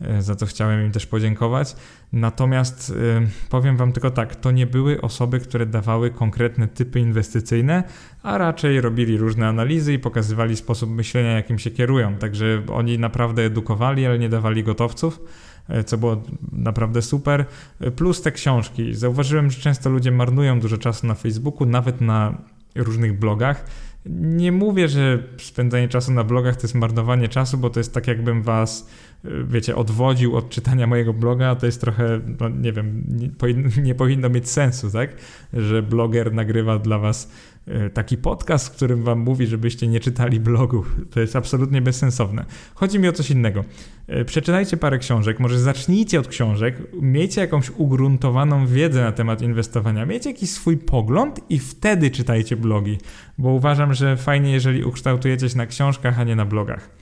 E, 0.00 0.22
za 0.22 0.36
co 0.36 0.46
chciałem 0.46 0.86
im 0.86 0.92
też 0.92 1.06
podziękować. 1.06 1.76
Natomiast 2.12 2.92
e, 3.20 3.26
powiem 3.48 3.76
Wam 3.76 3.92
tylko 3.92 4.10
tak, 4.10 4.36
to 4.36 4.50
nie 4.50 4.66
były 4.66 5.00
osoby, 5.00 5.40
które 5.40 5.66
dawały 5.66 6.10
konkretne 6.10 6.68
typy 6.68 7.00
inwestycyjne, 7.00 7.84
a 8.22 8.38
raczej 8.38 8.80
robili 8.80 9.16
różne 9.16 9.48
analizy 9.48 9.92
i 9.92 9.98
pokazywali 9.98 10.56
sposób 10.56 10.90
myślenia, 10.90 11.30
jakim 11.30 11.58
się 11.58 11.70
kierują. 11.70 12.16
Także 12.16 12.62
oni 12.72 12.98
naprawdę 12.98 13.42
edukowali, 13.42 14.06
ale 14.06 14.18
nie 14.18 14.28
dawali 14.28 14.64
gotowców. 14.64 15.20
E, 15.68 15.84
co 15.84 15.98
było 15.98 16.22
naprawdę 16.52 17.02
super. 17.02 17.44
E, 17.80 17.90
plus 17.90 18.22
te 18.22 18.32
książki. 18.32 18.94
Zauważyłem, 18.94 19.50
że 19.50 19.60
często 19.60 19.90
ludzie 19.90 20.10
marnują 20.10 20.60
dużo 20.60 20.78
czasu 20.78 21.06
na 21.06 21.14
Facebooku, 21.14 21.66
nawet 21.66 22.00
na 22.00 22.38
różnych 22.74 23.18
blogach. 23.18 23.64
Nie 24.06 24.52
mówię, 24.52 24.88
że 24.88 25.22
spędzanie 25.38 25.88
czasu 25.88 26.12
na 26.12 26.24
blogach 26.24 26.56
to 26.56 26.62
jest 26.62 26.74
marnowanie 26.74 27.28
czasu, 27.28 27.58
bo 27.58 27.70
to 27.70 27.80
jest 27.80 27.94
tak, 27.94 28.06
jakbym 28.06 28.42
was, 28.42 28.88
e, 29.24 29.28
wiecie, 29.44 29.76
odwodził 29.76 30.36
od 30.36 30.50
czytania 30.50 30.86
mojego 30.86 31.12
bloga, 31.12 31.54
to 31.54 31.66
jest 31.66 31.80
trochę, 31.80 32.20
no 32.40 32.48
nie 32.48 32.72
wiem, 32.72 33.04
nie, 33.82 33.94
powinno 33.94 34.28
mieć 34.28 34.50
sensu, 34.50 34.90
tak? 34.90 35.10
Że 35.52 35.82
bloger 35.82 36.34
nagrywa 36.34 36.78
dla 36.78 36.98
was 36.98 37.30
taki 37.94 38.16
podcast, 38.18 38.68
w 38.68 38.70
którym 38.70 39.02
wam 39.02 39.18
mówi, 39.18 39.46
żebyście 39.46 39.88
nie 39.88 40.00
czytali 40.00 40.40
blogów. 40.40 40.96
To 41.10 41.20
jest 41.20 41.36
absolutnie 41.36 41.82
bezsensowne. 41.82 42.44
Chodzi 42.74 42.98
mi 42.98 43.08
o 43.08 43.12
coś 43.12 43.30
innego. 43.30 43.64
E, 44.06 44.24
przeczytajcie 44.24 44.76
parę 44.76 44.98
książek, 44.98 45.40
może 45.40 45.60
zacznijcie 45.60 46.20
od 46.20 46.28
książek, 46.28 46.82
miejcie 47.00 47.40
jakąś 47.40 47.70
ugruntowaną 47.70 48.66
wiedzę 48.66 49.02
na 49.02 49.12
temat 49.12 49.42
inwestowania, 49.42 50.06
miejcie 50.06 50.30
jakiś 50.30 50.50
swój 50.50 50.76
pogląd 50.76 51.40
i 51.48 51.58
wtedy 51.58 52.10
czytajcie 52.10 52.56
blogi, 52.56 52.98
bo 53.38 53.48
uważam, 53.48 53.94
że 53.94 54.16
fajnie, 54.16 54.52
jeżeli 54.52 54.84
ukształtujecie 54.84 55.48
się 55.48 55.58
na 55.58 55.66
książkach, 55.66 56.20
a 56.20 56.24
nie 56.24 56.36
na 56.36 56.44
blogach. 56.44 57.01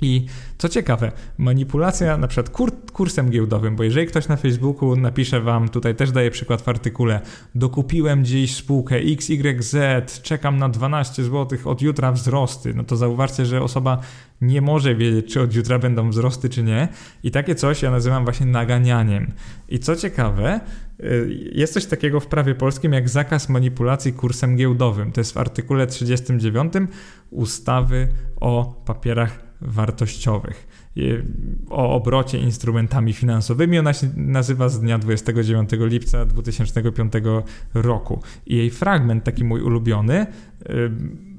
I 0.00 0.26
co 0.58 0.68
ciekawe, 0.68 1.12
manipulacja 1.38 2.16
na 2.16 2.28
przykład 2.28 2.50
kur, 2.50 2.72
kursem 2.92 3.30
giełdowym, 3.30 3.76
bo 3.76 3.84
jeżeli 3.84 4.06
ktoś 4.06 4.28
na 4.28 4.36
Facebooku 4.36 4.96
napisze 4.96 5.40
wam, 5.40 5.68
tutaj 5.68 5.94
też 5.94 6.12
daję 6.12 6.30
przykład 6.30 6.62
w 6.62 6.68
artykule, 6.68 7.20
dokupiłem 7.54 8.24
dziś 8.24 8.54
spółkę 8.54 8.96
XYZ, 8.96 9.76
czekam 10.22 10.58
na 10.58 10.68
12 10.68 11.24
zł, 11.24 11.58
od 11.64 11.82
jutra 11.82 12.12
wzrosty, 12.12 12.74
no 12.74 12.84
to 12.84 12.96
zauważcie, 12.96 13.46
że 13.46 13.62
osoba 13.62 14.00
nie 14.40 14.60
może 14.60 14.94
wiedzieć, 14.94 15.32
czy 15.32 15.40
od 15.40 15.54
jutra 15.54 15.78
będą 15.78 16.10
wzrosty, 16.10 16.48
czy 16.48 16.62
nie. 16.62 16.88
I 17.22 17.30
takie 17.30 17.54
coś 17.54 17.82
ja 17.82 17.90
nazywam 17.90 18.24
właśnie 18.24 18.46
naganianiem. 18.46 19.32
I 19.68 19.78
co 19.78 19.96
ciekawe, 19.96 20.60
y, 21.00 21.50
jest 21.52 21.74
coś 21.74 21.86
takiego 21.86 22.20
w 22.20 22.26
prawie 22.26 22.54
polskim 22.54 22.92
jak 22.92 23.08
zakaz 23.08 23.48
manipulacji 23.48 24.12
kursem 24.12 24.56
giełdowym. 24.56 25.12
To 25.12 25.20
jest 25.20 25.32
w 25.32 25.36
artykule 25.36 25.86
39 25.86 26.72
ustawy 27.30 28.08
o 28.40 28.82
papierach 28.84 29.47
wartościowych 29.60 30.68
o 31.70 31.94
obrocie 31.94 32.38
instrumentami 32.38 33.12
finansowymi. 33.12 33.78
Ona 33.78 33.92
się 33.92 34.08
nazywa 34.16 34.68
z 34.68 34.80
dnia 34.80 34.98
29 34.98 35.70
lipca 35.78 36.24
2005 36.24 37.12
roku. 37.74 38.22
I 38.46 38.56
jej 38.56 38.70
fragment, 38.70 39.24
taki 39.24 39.44
mój 39.44 39.62
ulubiony, 39.62 40.26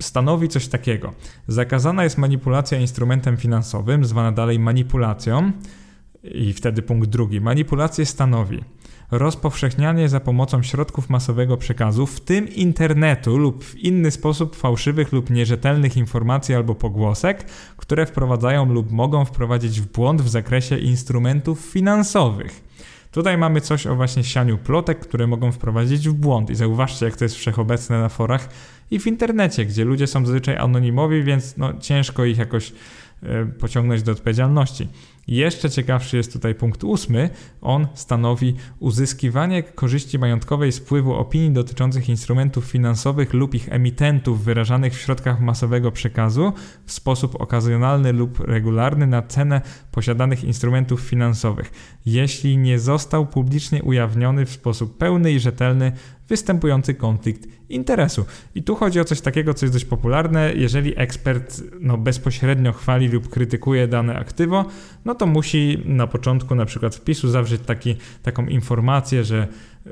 stanowi 0.02 0.48
coś 0.48 0.68
takiego. 0.68 1.14
Zakazana 1.48 2.04
jest 2.04 2.18
manipulacja 2.18 2.80
instrumentem 2.80 3.38
finansowym, 3.38 4.06
zwana 4.06 4.32
dalej 4.32 4.60
manipulacją. 4.60 5.52
I 6.24 6.54
wtedy 6.54 6.82
punkt 6.82 7.10
drugi. 7.10 7.42
Manipulację 7.42 8.06
stanowi 8.06 8.64
rozpowszechnianie 9.12 10.10
za 10.10 10.20
pomocą 10.20 10.64
środków 10.64 11.10
masowego 11.10 11.58
przekazu, 11.58 12.06
w 12.06 12.20
tym 12.20 12.50
internetu 12.50 13.38
lub 13.38 13.64
w 13.64 13.76
inny 13.76 14.12
sposób 14.12 14.56
fałszywych 14.56 15.12
lub 15.12 15.30
nierzetelnych 15.30 15.98
informacji 15.98 16.56
albo 16.56 16.76
pogłosek, 16.76 17.46
które 17.78 18.06
wprowadzają 18.06 18.74
lub 18.74 18.92
mogą 18.92 19.26
wprowadzić 19.26 19.82
w 19.82 19.92
błąd 19.92 20.22
w 20.22 20.30
zakresie 20.30 20.78
instrumentów 20.78 21.60
finansowych. 21.60 22.70
Tutaj 23.12 23.38
mamy 23.38 23.62
coś 23.62 23.88
o 23.88 23.96
właśnie 23.96 24.24
sianiu 24.24 24.58
plotek, 24.58 25.00
które 25.00 25.28
mogą 25.28 25.52
wprowadzić 25.52 26.10
w 26.10 26.14
błąd. 26.14 26.50
I 26.50 26.56
zauważcie, 26.56 27.06
jak 27.06 27.16
to 27.16 27.26
jest 27.26 27.36
wszechobecne 27.36 28.00
na 28.00 28.10
forach 28.10 28.50
i 28.92 29.00
w 29.00 29.08
internecie, 29.08 29.66
gdzie 29.66 29.86
ludzie 29.86 30.08
są 30.08 30.26
zazwyczaj 30.26 30.58
anonimowi, 30.58 31.24
więc 31.24 31.58
no, 31.58 31.74
ciężko 31.80 32.26
ich 32.26 32.38
jakoś 32.38 32.74
e, 33.24 33.46
pociągnąć 33.46 34.04
do 34.04 34.12
odpowiedzialności. 34.12 34.88
Jeszcze 35.30 35.70
ciekawszy 35.70 36.18
jest 36.18 36.34
tutaj 36.34 36.56
punkt 36.56 36.84
ósmy. 36.84 37.30
On 37.62 37.88
stanowi 37.94 38.56
uzyskiwanie 38.80 39.64
korzyści 39.64 40.20
majątkowej 40.20 40.72
z 40.72 40.80
wpływu 40.80 41.14
opinii 41.14 41.52
dotyczących 41.52 42.10
instrumentów 42.10 42.66
finansowych 42.66 43.34
lub 43.34 43.56
ich 43.56 43.74
emitentów 43.74 44.44
wyrażanych 44.44 44.94
w 44.94 45.02
środkach 45.02 45.42
masowego 45.42 45.92
przekazu 45.92 46.54
w 46.86 46.92
sposób 46.92 47.42
okazjonalny 47.42 48.14
lub 48.14 48.40
regularny 48.40 49.08
na 49.08 49.22
cenę 49.22 49.62
posiadanych 49.92 50.44
instrumentów 50.44 51.02
finansowych, 51.02 51.72
jeśli 52.06 52.58
nie 52.58 52.80
został 52.80 53.26
publicznie 53.26 53.84
ujawniony 53.84 54.46
w 54.46 54.52
sposób 54.52 54.98
pełny 54.98 55.32
i 55.32 55.40
rzetelny 55.40 55.92
występujący 56.30 56.94
konflikt 56.94 57.48
interesu. 57.70 58.26
I 58.56 58.64
tu 58.64 58.76
chodzi 58.76 59.00
o 59.00 59.06
coś 59.06 59.22
takiego, 59.22 59.54
co 59.54 59.66
jest 59.66 59.76
dość 59.76 59.86
popularne. 59.86 60.54
Jeżeli 60.56 61.00
ekspert 61.00 61.64
no, 61.80 61.98
bezpośrednio 61.98 62.74
chwali 62.74 63.08
lub 63.08 63.30
krytykuje 63.30 63.88
dane 63.88 64.16
aktywo, 64.16 64.66
no 65.06 65.16
to 65.20 65.26
musi 65.26 65.82
na 65.86 66.08
początku 66.08 66.56
na 66.56 66.66
przykład 66.66 66.96
wpisu 66.96 67.30
zawrzeć 67.30 67.62
taki, 67.62 67.96
taką 68.24 68.46
informację, 68.46 69.24
że 69.24 69.48
y, 69.88 69.92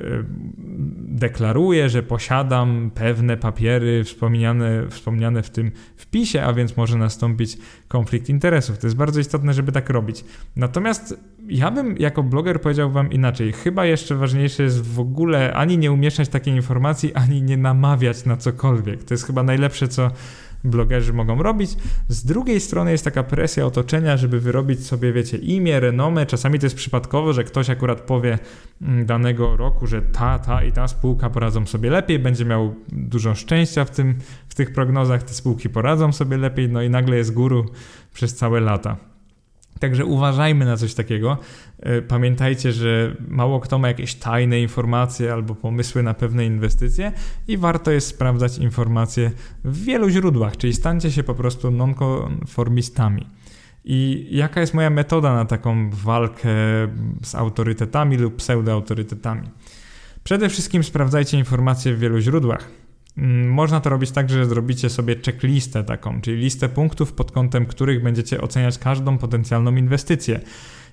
deklaruję, 0.98 1.90
że 1.90 2.04
posiadam 2.04 2.92
pewne 2.96 3.38
papiery 3.38 4.04
wspomniane, 4.04 4.90
wspomniane 4.90 5.44
w 5.44 5.50
tym 5.50 5.72
wpisie, 5.98 6.44
a 6.44 6.54
więc 6.54 6.78
może 6.78 6.98
nastąpić 6.98 7.58
konflikt 7.88 8.30
interesów. 8.30 8.78
To 8.78 8.88
jest 8.88 8.98
bardzo 8.98 9.20
istotne, 9.20 9.54
żeby 9.54 9.72
tak 9.72 9.90
robić. 9.90 10.26
Natomiast 10.56 11.20
ja 11.48 11.72
bym 11.72 11.98
jako 11.98 12.24
bloger 12.24 12.62
powiedział 12.62 12.92
wam 12.92 13.12
inaczej. 13.12 13.54
Chyba 13.54 13.86
jeszcze 13.86 14.16
ważniejsze 14.16 14.64
jest 14.64 14.94
w 14.94 15.00
ogóle 15.00 15.54
ani 15.54 15.78
nie 15.78 15.92
umieszczać 15.92 16.30
takiej 16.30 16.54
informacji, 16.54 17.14
ani 17.14 17.42
nie 17.42 17.58
namawiać 17.58 18.26
na 18.26 18.38
cokolwiek. 18.38 19.04
To 19.04 19.14
jest 19.14 19.26
chyba 19.26 19.44
najlepsze, 19.44 19.88
co 19.88 20.12
blogerzy 20.64 21.14
mogą 21.14 21.44
robić. 21.44 21.72
Z 22.08 22.26
drugiej 22.26 22.60
strony 22.60 22.92
jest 22.92 23.04
taka 23.04 23.24
presja 23.24 23.66
otoczenia, 23.66 24.18
żeby 24.18 24.40
wyrobić 24.40 24.86
sobie, 24.86 25.14
wiecie, 25.14 25.38
imię, 25.38 25.80
renomę. 25.80 26.26
Czasami 26.26 26.60
to 26.60 26.66
jest 26.66 26.76
przypadkowo, 26.76 27.34
że 27.34 27.44
ktoś 27.44 27.70
akurat 27.70 28.02
powie 28.02 28.40
mm, 28.82 29.06
danego 29.06 29.58
roku, 29.58 29.88
że 29.88 30.02
ta, 30.02 30.40
ta 30.40 30.64
i 30.64 30.72
ta 30.72 30.88
spółka 30.88 31.30
poradzą 31.30 31.66
sobie 31.66 31.90
lepiej, 31.90 32.20
będzie 32.20 32.46
miał 32.46 32.76
dużo 32.90 33.36
szczęścia 33.36 33.86
w, 33.86 33.92
tym, 33.92 34.16
w 34.50 34.56
tych 34.56 34.74
prognozach, 34.74 35.24
te 35.24 35.34
spółki 35.34 35.70
poradzą 35.70 36.14
sobie 36.14 36.38
lepiej, 36.38 36.70
no 36.70 36.82
i 36.82 36.90
nagle 36.90 37.18
jest 37.18 37.34
guru 37.34 37.66
przez 38.14 38.36
całe 38.36 38.60
lata. 38.60 39.17
Także 39.80 40.06
uważajmy 40.06 40.66
na 40.66 40.78
coś 40.78 40.94
takiego. 40.94 41.38
E, 41.80 42.02
pamiętajcie, 42.02 42.72
że 42.72 43.16
mało 43.28 43.60
kto 43.60 43.80
ma 43.80 43.88
jakieś 43.88 44.16
tajne 44.16 44.62
informacje 44.62 45.34
albo 45.34 45.56
pomysły 45.56 46.04
na 46.04 46.14
pewne 46.14 46.46
inwestycje 46.46 47.12
i 47.48 47.58
warto 47.58 47.92
jest 47.92 48.08
sprawdzać 48.08 48.58
informacje 48.58 49.32
w 49.64 49.84
wielu 49.84 50.10
źródłach, 50.10 50.58
czyli 50.58 50.74
stańcie 50.74 51.12
się 51.12 51.24
po 51.24 51.36
prostu 51.36 51.72
nonkonformistami. 51.72 53.28
I 53.86 54.28
jaka 54.32 54.62
jest 54.62 54.74
moja 54.74 54.90
metoda 54.90 55.34
na 55.34 55.46
taką 55.46 55.90
walkę 55.90 56.50
z 57.24 57.36
autorytetami 57.36 58.18
lub 58.18 58.36
pseudoautorytetami? 58.36 59.50
Przede 60.24 60.50
wszystkim 60.50 60.84
sprawdzajcie 60.84 61.38
informacje 61.38 61.94
w 61.94 62.00
wielu 62.00 62.20
źródłach. 62.20 62.70
Mm, 63.18 63.50
można 63.50 63.80
to 63.80 63.90
robić 63.90 64.12
tak, 64.12 64.30
że 64.30 64.46
zrobicie 64.46 64.90
sobie 64.90 65.16
checklistę 65.26 65.84
taką, 65.84 66.22
czyli 66.22 66.38
listę 66.38 66.70
punktów, 66.70 67.14
pod 67.14 67.32
kątem 67.32 67.66
których 67.66 68.04
będziecie 68.04 68.42
oceniać 68.42 68.78
każdą 68.78 69.18
potencjalną 69.18 69.76
inwestycję. 69.76 70.40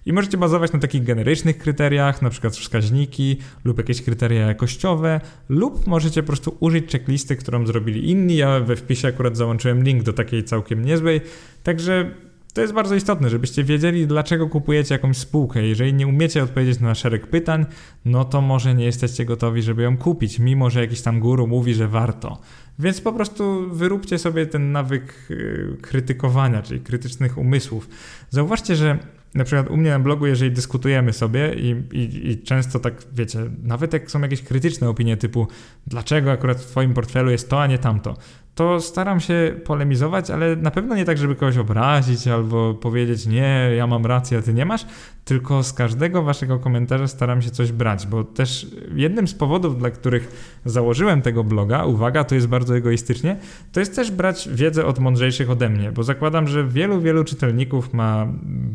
I 0.06 0.12
możecie 0.12 0.38
bazować 0.38 0.72
na 0.72 0.78
takich 0.78 1.02
generycznych 1.02 1.58
kryteriach, 1.58 2.22
na 2.22 2.30
przykład 2.30 2.56
wskaźniki 2.56 3.36
lub 3.64 3.78
jakieś 3.78 4.02
kryteria 4.02 4.46
jakościowe, 4.46 5.20
lub 5.48 5.86
możecie 5.86 6.22
po 6.22 6.26
prostu 6.26 6.56
użyć 6.60 6.92
checklisty, 6.92 7.36
którą 7.36 7.66
zrobili 7.66 8.10
inni. 8.10 8.36
Ja 8.36 8.60
we 8.60 8.76
wpisie 8.76 9.08
akurat 9.08 9.36
załączyłem 9.36 9.84
link 9.84 10.02
do 10.02 10.12
takiej 10.12 10.44
całkiem 10.44 10.84
niezłej. 10.84 11.20
Także 11.62 12.14
to 12.54 12.60
jest 12.60 12.72
bardzo 12.72 12.94
istotne, 12.94 13.30
żebyście 13.30 13.64
wiedzieli, 13.64 14.06
dlaczego 14.06 14.48
kupujecie 14.48 14.94
jakąś 14.94 15.16
spółkę. 15.16 15.62
Jeżeli 15.62 15.94
nie 15.94 16.06
umiecie 16.06 16.42
odpowiedzieć 16.42 16.80
na 16.80 16.94
szereg 16.94 17.26
pytań, 17.26 17.66
no 18.04 18.24
to 18.24 18.40
może 18.40 18.74
nie 18.74 18.84
jesteście 18.84 19.24
gotowi, 19.24 19.62
żeby 19.62 19.82
ją 19.82 19.96
kupić, 19.96 20.38
mimo 20.38 20.70
że 20.70 20.80
jakiś 20.80 21.02
tam 21.02 21.20
guru 21.20 21.46
mówi, 21.46 21.74
że 21.74 21.88
warto. 21.88 22.40
Więc 22.78 23.00
po 23.00 23.12
prostu 23.12 23.70
wyróbcie 23.70 24.18
sobie 24.18 24.46
ten 24.46 24.72
nawyk 24.72 25.14
y, 25.30 25.76
krytykowania, 25.82 26.62
czyli 26.62 26.80
krytycznych 26.80 27.38
umysłów. 27.38 27.88
Zauważcie, 28.30 28.76
że 28.76 28.98
na 29.34 29.44
przykład 29.44 29.70
u 29.70 29.76
mnie 29.76 29.90
na 29.90 29.98
blogu, 29.98 30.26
jeżeli 30.26 30.50
dyskutujemy 30.50 31.12
sobie 31.12 31.54
i, 31.54 31.70
i, 31.92 32.30
i, 32.30 32.42
często 32.42 32.80
tak, 32.80 32.94
wiecie, 33.12 33.38
nawet 33.62 33.92
jak 33.92 34.10
są 34.10 34.20
jakieś 34.20 34.42
krytyczne 34.42 34.88
opinie 34.88 35.16
typu 35.16 35.48
dlaczego 35.86 36.32
akurat 36.32 36.60
w 36.60 36.66
twoim 36.66 36.94
portfelu 36.94 37.30
jest 37.30 37.50
to, 37.50 37.62
a 37.62 37.66
nie 37.66 37.78
tamto, 37.78 38.16
to 38.54 38.80
staram 38.80 39.20
się 39.20 39.60
polemizować, 39.64 40.30
ale 40.30 40.56
na 40.56 40.70
pewno 40.70 40.96
nie 40.96 41.04
tak, 41.04 41.18
żeby 41.18 41.34
kogoś 41.34 41.58
obrazić 41.58 42.28
albo 42.28 42.74
powiedzieć 42.74 43.26
nie, 43.26 43.70
ja 43.76 43.86
mam 43.86 44.06
rację, 44.06 44.38
a 44.38 44.42
ty 44.42 44.54
nie 44.54 44.66
masz, 44.66 44.86
tylko 45.24 45.62
z 45.62 45.72
każdego 45.72 46.22
waszego 46.22 46.58
komentarza 46.58 47.08
staram 47.08 47.42
się 47.42 47.50
coś 47.50 47.72
brać, 47.72 48.06
bo 48.06 48.24
też 48.24 48.66
jednym 48.94 49.28
z 49.28 49.34
powodów, 49.34 49.78
dla 49.78 49.90
których 49.90 50.58
założyłem 50.64 51.22
tego 51.22 51.44
bloga, 51.44 51.84
uwaga, 51.84 52.24
to 52.24 52.34
jest 52.34 52.46
bardzo 52.46 52.76
egoistycznie, 52.76 53.36
to 53.72 53.80
jest 53.80 53.96
też 53.96 54.10
brać 54.10 54.48
wiedzę 54.52 54.86
od 54.86 54.98
mądrzejszych 54.98 55.50
ode 55.50 55.68
mnie, 55.68 55.92
bo 55.92 56.02
zakładam, 56.02 56.48
że 56.48 56.64
wielu, 56.64 57.00
wielu 57.00 57.24
czytelników 57.24 57.94
ma 57.94 58.26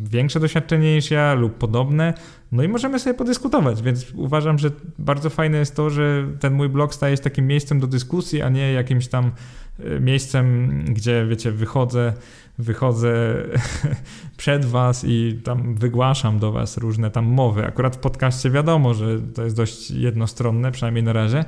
większe 0.03 0.39
doświadczenie 0.39 0.95
niż 0.95 1.11
ja 1.11 1.33
lub 1.33 1.57
podobne, 1.57 2.13
no 2.51 2.63
i 2.63 2.67
możemy 2.67 2.99
sobie 2.99 3.13
podyskutować, 3.13 3.81
więc 3.81 4.11
uważam, 4.15 4.59
że 4.59 4.71
bardzo 4.99 5.29
fajne 5.29 5.57
jest 5.57 5.75
to, 5.75 5.89
że 5.89 6.27
ten 6.39 6.53
mój 6.53 6.69
blog 6.69 6.93
staje 6.93 7.17
się 7.17 7.23
takim 7.23 7.47
miejscem 7.47 7.79
do 7.79 7.87
dyskusji, 7.87 8.41
a 8.41 8.49
nie 8.49 8.73
jakimś 8.73 9.07
tam 9.07 9.31
e, 9.79 9.99
miejscem, 9.99 10.69
gdzie 10.87 11.25
wiecie, 11.29 11.51
wychodzę, 11.51 12.13
wychodzę 12.57 13.35
przed 14.37 14.65
was 14.65 15.05
i 15.07 15.39
tam 15.43 15.75
wygłaszam 15.75 16.39
do 16.39 16.51
was 16.51 16.77
różne 16.77 17.11
tam 17.11 17.25
mowy. 17.25 17.65
Akurat 17.65 17.95
w 17.95 17.99
podcaście 17.99 18.49
wiadomo, 18.49 18.93
że 18.93 19.19
to 19.35 19.43
jest 19.43 19.55
dość 19.55 19.91
jednostronne, 19.91 20.71
przynajmniej 20.71 21.03
na 21.03 21.13
razie. 21.13 21.45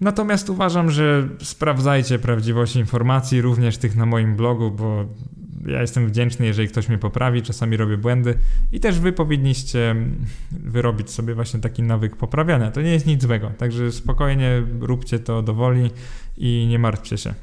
Natomiast 0.00 0.50
uważam, 0.50 0.90
że 0.90 1.28
sprawdzajcie 1.42 2.18
prawdziwość 2.18 2.76
informacji, 2.76 3.42
również 3.42 3.78
tych 3.78 3.96
na 3.96 4.06
moim 4.06 4.36
blogu, 4.36 4.70
bo 4.70 5.04
ja 5.66 5.80
jestem 5.80 6.08
wdzięczny, 6.08 6.46
jeżeli 6.46 6.68
ktoś 6.68 6.88
mnie 6.88 6.98
poprawi, 6.98 7.42
czasami 7.42 7.76
robię 7.76 7.96
błędy 7.96 8.34
i 8.72 8.80
też 8.80 9.00
wy 9.00 9.12
powinniście 9.12 9.96
wyrobić 10.50 11.10
sobie 11.10 11.34
właśnie 11.34 11.60
taki 11.60 11.82
nawyk 11.82 12.16
poprawiania. 12.16 12.70
To 12.70 12.82
nie 12.82 12.90
jest 12.90 13.06
nic 13.06 13.22
złego, 13.22 13.50
także 13.58 13.92
spokojnie 13.92 14.62
róbcie 14.80 15.18
to 15.18 15.42
do 15.42 15.54
woli 15.54 15.90
i 16.36 16.66
nie 16.70 16.78
martwcie 16.78 17.18
się. 17.18 17.34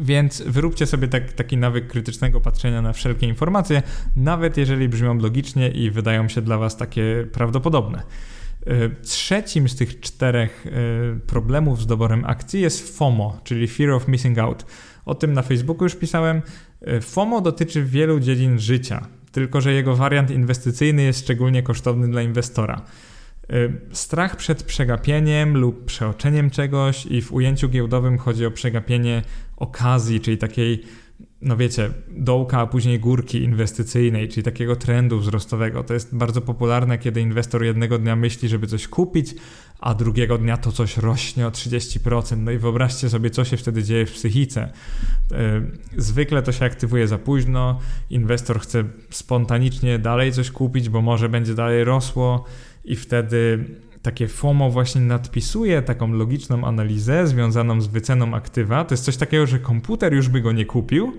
Więc 0.00 0.42
wyróbcie 0.42 0.86
sobie 0.86 1.08
tak, 1.08 1.32
taki 1.32 1.56
nawyk 1.56 1.86
krytycznego 1.88 2.40
patrzenia 2.40 2.82
na 2.82 2.92
wszelkie 2.92 3.26
informacje, 3.26 3.82
nawet 4.16 4.56
jeżeli 4.56 4.88
brzmią 4.88 5.18
logicznie 5.18 5.68
i 5.68 5.90
wydają 5.90 6.28
się 6.28 6.42
dla 6.42 6.58
Was 6.58 6.76
takie 6.76 7.26
prawdopodobne. 7.32 8.02
E, 8.66 8.88
trzecim 8.88 9.68
z 9.68 9.76
tych 9.76 10.00
czterech 10.00 10.66
e, 10.66 10.70
problemów 11.26 11.82
z 11.82 11.86
doborem 11.86 12.24
akcji 12.24 12.60
jest 12.60 12.96
FOMO, 12.98 13.40
czyli 13.44 13.68
Fear 13.68 13.90
of 13.90 14.08
Missing 14.08 14.38
Out. 14.38 14.66
O 15.04 15.14
tym 15.14 15.32
na 15.32 15.42
Facebooku 15.42 15.84
już 15.84 15.94
pisałem. 15.94 16.42
E, 16.80 17.00
FOMO 17.00 17.40
dotyczy 17.40 17.84
wielu 17.84 18.20
dziedzin 18.20 18.58
życia, 18.58 19.06
tylko 19.32 19.60
że 19.60 19.72
jego 19.72 19.96
wariant 19.96 20.30
inwestycyjny 20.30 21.02
jest 21.02 21.20
szczególnie 21.20 21.62
kosztowny 21.62 22.08
dla 22.08 22.22
inwestora. 22.22 22.82
Strach 23.92 24.36
przed 24.36 24.62
przegapieniem 24.62 25.56
lub 25.56 25.84
przeoczeniem 25.84 26.50
czegoś 26.50 27.06
i 27.06 27.22
w 27.22 27.32
ujęciu 27.32 27.68
giełdowym 27.68 28.18
chodzi 28.18 28.46
o 28.46 28.50
przegapienie 28.50 29.22
okazji, 29.56 30.20
czyli 30.20 30.38
takiej 30.38 30.82
no 31.42 31.56
wiecie, 31.56 31.90
dołka, 32.10 32.60
a 32.60 32.66
później 32.66 33.00
górki 33.00 33.42
inwestycyjnej, 33.42 34.28
czyli 34.28 34.44
takiego 34.44 34.76
trendu 34.76 35.18
wzrostowego. 35.18 35.84
To 35.84 35.94
jest 35.94 36.16
bardzo 36.16 36.40
popularne, 36.40 36.98
kiedy 36.98 37.20
inwestor 37.20 37.64
jednego 37.64 37.98
dnia 37.98 38.16
myśli, 38.16 38.48
żeby 38.48 38.66
coś 38.66 38.88
kupić, 38.88 39.34
a 39.78 39.94
drugiego 39.94 40.38
dnia 40.38 40.56
to 40.56 40.72
coś 40.72 40.96
rośnie 40.96 41.46
o 41.46 41.50
30%. 41.50 42.36
No 42.38 42.50
i 42.50 42.58
wyobraźcie 42.58 43.08
sobie, 43.08 43.30
co 43.30 43.44
się 43.44 43.56
wtedy 43.56 43.82
dzieje 43.82 44.06
w 44.06 44.12
psychice. 44.12 44.72
E, 45.32 45.62
zwykle 45.96 46.42
to 46.42 46.52
się 46.52 46.64
aktywuje 46.64 47.08
za 47.08 47.18
późno, 47.18 47.78
inwestor 48.10 48.60
chce 48.60 48.84
spontanicznie 49.10 49.98
dalej 49.98 50.32
coś 50.32 50.50
kupić, 50.50 50.88
bo 50.88 51.02
może 51.02 51.28
będzie 51.28 51.54
dalej 51.54 51.84
rosło 51.84 52.44
i 52.84 52.96
wtedy 52.96 53.64
takie 54.02 54.28
FOMO 54.28 54.70
właśnie 54.70 55.00
nadpisuje 55.00 55.82
taką 55.82 56.12
logiczną 56.12 56.64
analizę 56.64 57.26
związaną 57.26 57.80
z 57.80 57.86
wyceną 57.86 58.34
aktywa. 58.34 58.84
To 58.84 58.94
jest 58.94 59.04
coś 59.04 59.16
takiego, 59.16 59.46
że 59.46 59.58
komputer 59.58 60.14
już 60.14 60.28
by 60.28 60.40
go 60.40 60.52
nie 60.52 60.66
kupił, 60.66 61.12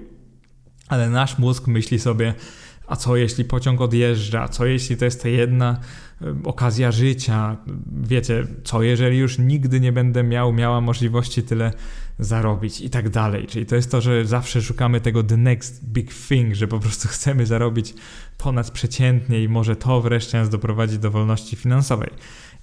ale 0.90 1.10
nasz 1.10 1.38
mózg 1.38 1.68
myśli 1.68 2.00
sobie, 2.00 2.34
a 2.88 2.96
co 2.96 3.16
jeśli 3.16 3.46
pociąg 3.46 3.82
odjeżdża, 3.82 4.48
co 4.48 4.66
jeśli 4.66 4.98
to 4.98 5.06
jest 5.06 5.24
ta 5.24 5.30
jedna 5.30 5.80
okazja 6.44 6.92
życia, 6.92 7.58
wiecie, 8.02 8.48
co 8.64 8.84
jeżeli 8.84 9.18
już 9.18 9.40
nigdy 9.40 9.80
nie 9.80 9.92
będę 9.92 10.24
miał, 10.24 10.54
miała 10.54 10.82
możliwości 10.82 11.44
tyle 11.44 11.74
zarobić 12.20 12.82
i 12.82 12.90
tak 12.90 13.10
dalej. 13.10 13.48
Czyli 13.48 13.66
to 13.66 13.76
jest 13.76 13.92
to, 13.92 14.02
że 14.02 14.26
zawsze 14.26 14.62
szukamy 14.62 15.02
tego 15.02 15.24
the 15.24 15.38
next 15.38 15.86
big 15.86 16.14
thing, 16.28 16.56
że 16.56 16.68
po 16.68 16.80
prostu 16.80 17.08
chcemy 17.14 17.46
zarobić 17.46 17.94
ponadprzeciętnie 18.38 19.44
i 19.44 19.50
może 19.50 19.76
to 19.76 20.02
wreszcie 20.02 20.38
nas 20.38 20.50
doprowadzi 20.50 21.00
do 21.00 21.12
wolności 21.12 21.56
finansowej. 21.56 22.10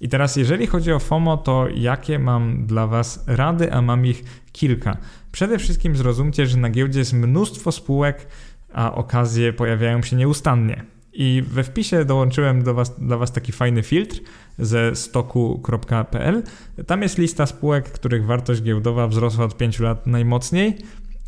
I 0.01 0.09
teraz, 0.09 0.35
jeżeli 0.35 0.67
chodzi 0.67 0.91
o 0.91 0.99
FOMO, 0.99 1.37
to 1.37 1.67
jakie 1.75 2.19
mam 2.19 2.65
dla 2.65 2.87
Was 2.87 3.23
rady, 3.27 3.73
a 3.73 3.81
mam 3.81 4.05
ich 4.05 4.23
kilka. 4.51 4.97
Przede 5.31 5.59
wszystkim 5.59 5.95
zrozumcie, 5.95 6.47
że 6.47 6.57
na 6.57 6.69
giełdzie 6.69 6.99
jest 6.99 7.13
mnóstwo 7.13 7.71
spółek, 7.71 8.27
a 8.73 8.95
okazje 8.95 9.53
pojawiają 9.53 10.01
się 10.01 10.15
nieustannie. 10.15 10.83
I 11.13 11.43
we 11.47 11.63
wpisie 11.63 12.05
dołączyłem 12.05 12.63
do 12.63 12.73
was, 12.73 12.99
dla 12.99 13.17
Was 13.17 13.31
taki 13.31 13.51
fajny 13.51 13.83
filtr 13.83 14.19
ze 14.59 14.95
stoku.pl. 14.95 16.43
Tam 16.87 17.01
jest 17.01 17.17
lista 17.17 17.45
spółek, 17.45 17.91
których 17.91 18.25
wartość 18.25 18.61
giełdowa 18.61 19.07
wzrosła 19.07 19.45
od 19.45 19.57
5 19.57 19.79
lat 19.79 20.07
najmocniej. 20.07 20.77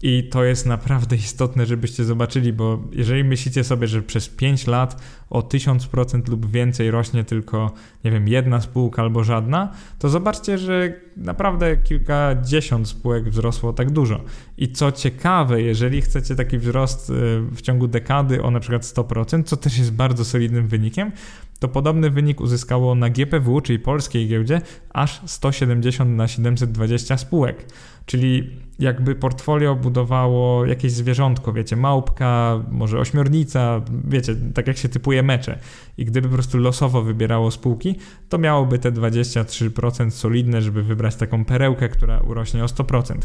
I 0.01 0.29
to 0.31 0.43
jest 0.43 0.65
naprawdę 0.65 1.15
istotne, 1.15 1.65
żebyście 1.65 2.03
zobaczyli, 2.03 2.53
bo 2.53 2.83
jeżeli 2.91 3.23
myślicie 3.23 3.63
sobie, 3.63 3.87
że 3.87 4.01
przez 4.01 4.29
5 4.29 4.67
lat 4.67 5.01
o 5.29 5.41
1000% 5.41 6.29
lub 6.29 6.51
więcej 6.51 6.91
rośnie 6.91 7.23
tylko, 7.23 7.73
nie 8.03 8.11
wiem, 8.11 8.27
jedna 8.27 8.61
spółka 8.61 9.01
albo 9.01 9.23
żadna, 9.23 9.71
to 9.99 10.09
zobaczcie, 10.09 10.57
że 10.57 10.93
naprawdę 11.17 11.77
kilkadziesiąt 11.77 12.87
spółek 12.87 13.29
wzrosło 13.29 13.73
tak 13.73 13.91
dużo. 13.91 14.21
I 14.57 14.71
co 14.71 14.91
ciekawe, 14.91 15.61
jeżeli 15.61 16.01
chcecie 16.01 16.35
taki 16.35 16.57
wzrost 16.57 17.09
y, 17.09 17.13
w 17.51 17.61
ciągu 17.61 17.87
dekady 17.87 18.43
o 18.43 18.51
na 18.51 18.59
przykład 18.59 18.81
100%, 18.81 19.43
co 19.43 19.57
też 19.57 19.77
jest 19.77 19.93
bardzo 19.93 20.25
solidnym 20.25 20.67
wynikiem, 20.67 21.11
to 21.59 21.67
podobny 21.67 22.09
wynik 22.09 22.41
uzyskało 22.41 22.95
na 22.95 23.09
GPW, 23.09 23.61
czyli 23.61 23.79
polskiej 23.79 24.27
giełdzie, 24.27 24.61
aż 24.89 25.21
170 25.25 26.11
na 26.11 26.27
720 26.27 27.17
spółek. 27.17 27.65
Czyli 28.05 28.49
jakby 28.79 29.15
portfolio 29.15 29.75
budowało 29.75 30.65
jakieś 30.65 30.91
zwierzątko, 30.91 31.53
wiecie, 31.53 31.75
małpka, 31.75 32.59
może 32.71 32.99
ośmiornica, 32.99 33.81
wiecie, 34.07 34.35
tak 34.53 34.67
jak 34.67 34.77
się 34.77 34.89
typuje 34.89 35.23
mecze. 35.23 35.59
I 35.97 36.05
gdyby 36.05 36.27
po 36.27 36.33
prostu 36.33 36.57
losowo 36.57 37.01
wybierało 37.01 37.51
spółki, 37.51 37.95
to 38.29 38.37
miałoby 38.37 38.79
te 38.79 38.91
23% 38.91 40.09
solidne, 40.11 40.61
żeby 40.61 40.83
wybrać 40.83 41.15
taką 41.15 41.45
perełkę, 41.45 41.89
która 41.89 42.19
urośnie 42.19 42.63
o 42.63 42.67
100%. 42.67 43.15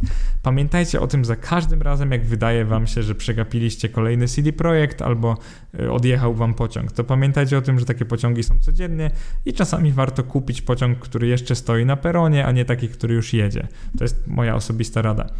Pamiętajcie 0.43 1.01
o 1.01 1.07
tym 1.07 1.25
za 1.25 1.37
każdym 1.37 1.83
razem, 1.83 2.13
jak 2.13 2.27
wydaje 2.27 2.65
wam 2.65 2.87
się, 2.87 3.03
że 3.03 3.15
przegapiliście 3.15 3.89
kolejny 3.89 4.29
CD 4.29 4.53
Projekt 4.53 5.03
albo 5.03 5.37
y, 5.81 5.93
odjechał 5.93 6.35
wam 6.35 6.55
pociąg. 6.55 6.93
To 6.93 7.05
pamiętajcie 7.05 7.59
o 7.59 7.63
tym, 7.63 7.79
że 7.79 7.87
takie 7.87 8.05
pociągi 8.05 8.43
są 8.43 8.59
codziennie 8.59 9.11
i 9.47 9.53
czasami 9.53 9.93
warto 9.93 10.23
kupić 10.23 10.63
pociąg, 10.63 10.99
który 10.99 11.27
jeszcze 11.27 11.55
stoi 11.55 11.87
na 11.87 11.97
peronie, 11.97 12.47
a 12.47 12.53
nie 12.53 12.65
taki, 12.65 12.89
który 12.89 13.15
już 13.15 13.33
jedzie. 13.33 13.69
To 13.99 14.05
jest 14.05 14.27
moja 14.27 14.55
osobista 14.55 15.03
rada. 15.03 15.31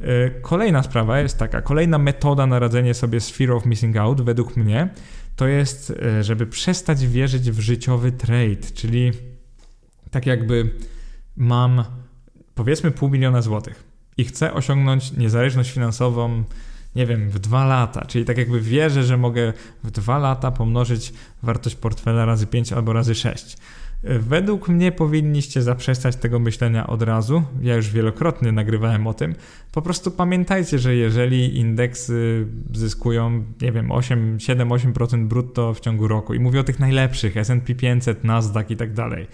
E, 0.00 0.30
kolejna 0.30 0.82
sprawa 0.82 1.20
jest 1.20 1.38
taka, 1.38 1.62
kolejna 1.62 1.98
metoda 1.98 2.46
na 2.46 2.58
radzenie 2.58 2.94
sobie 2.94 3.20
z 3.20 3.30
fear 3.30 3.50
of 3.50 3.66
missing 3.66 3.96
out, 3.96 4.22
według 4.22 4.56
mnie, 4.56 4.88
to 5.36 5.46
jest, 5.46 5.90
e, 5.90 6.24
żeby 6.24 6.46
przestać 6.46 7.06
wierzyć 7.06 7.50
w 7.50 7.60
życiowy 7.60 8.12
trade, 8.12 8.70
czyli 8.74 9.12
tak 10.10 10.26
jakby 10.26 10.70
mam 11.36 11.84
powiedzmy 12.54 12.90
pół 12.90 13.10
miliona 13.10 13.42
złotych 13.42 13.84
i 14.16 14.24
chcę 14.24 14.54
osiągnąć 14.54 15.12
niezależność 15.12 15.70
finansową, 15.70 16.44
nie 16.96 17.06
wiem, 17.06 17.30
w 17.30 17.38
dwa 17.38 17.64
lata, 17.64 18.04
czyli 18.04 18.24
tak 18.24 18.38
jakby 18.38 18.60
wierzę, 18.60 19.04
że 19.04 19.16
mogę 19.16 19.52
w 19.84 19.90
dwa 19.90 20.18
lata 20.18 20.50
pomnożyć 20.50 21.12
wartość 21.42 21.76
portfela 21.76 22.24
razy 22.24 22.46
5 22.46 22.72
albo 22.72 22.92
razy 22.92 23.14
6. 23.14 23.56
Według 24.08 24.68
mnie 24.68 24.92
powinniście 24.92 25.62
zaprzestać 25.62 26.16
tego 26.16 26.38
myślenia 26.38 26.86
od 26.86 27.02
razu. 27.02 27.42
Ja 27.62 27.76
już 27.76 27.90
wielokrotnie 27.90 28.52
nagrywałem 28.52 29.06
o 29.06 29.14
tym. 29.14 29.34
Po 29.72 29.82
prostu 29.82 30.10
pamiętajcie, 30.10 30.78
że 30.78 30.94
jeżeli 30.94 31.58
indeksy 31.58 32.46
zyskują, 32.74 33.44
nie 33.62 33.72
wiem, 33.72 33.92
8, 33.92 34.38
7-8% 34.38 35.26
brutto 35.26 35.74
w 35.74 35.80
ciągu 35.80 36.08
roku 36.08 36.34
i 36.34 36.40
mówię 36.40 36.60
o 36.60 36.64
tych 36.64 36.78
najlepszych, 36.78 37.36
S&P 37.36 37.74
500, 37.74 38.24
Nasdaq 38.24 38.66
i 38.70 38.76
tak 38.76 38.92
dalej. 38.92 39.26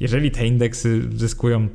Jeżeli 0.00 0.30
te 0.30 0.46
indeksy 0.46 1.02
zyskują 1.16 1.68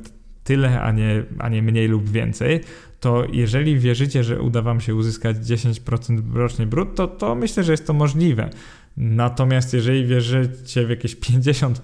tyle, 0.44 0.80
a 0.80 0.92
nie, 0.92 1.24
a 1.38 1.48
nie 1.48 1.62
mniej 1.62 1.88
lub 1.88 2.08
więcej, 2.08 2.60
to 3.00 3.24
jeżeli 3.32 3.78
wierzycie, 3.78 4.24
że 4.24 4.40
uda 4.40 4.62
Wam 4.62 4.80
się 4.80 4.94
uzyskać 4.94 5.36
10% 5.36 6.34
rocznie 6.34 6.66
brutto, 6.66 7.08
to 7.08 7.34
myślę, 7.34 7.64
że 7.64 7.72
jest 7.72 7.86
to 7.86 7.92
możliwe. 7.92 8.50
Natomiast 8.96 9.74
jeżeli 9.74 10.06
wierzycie 10.06 10.86
w 10.86 10.90
jakieś 10.90 11.16
50%, 11.16 11.74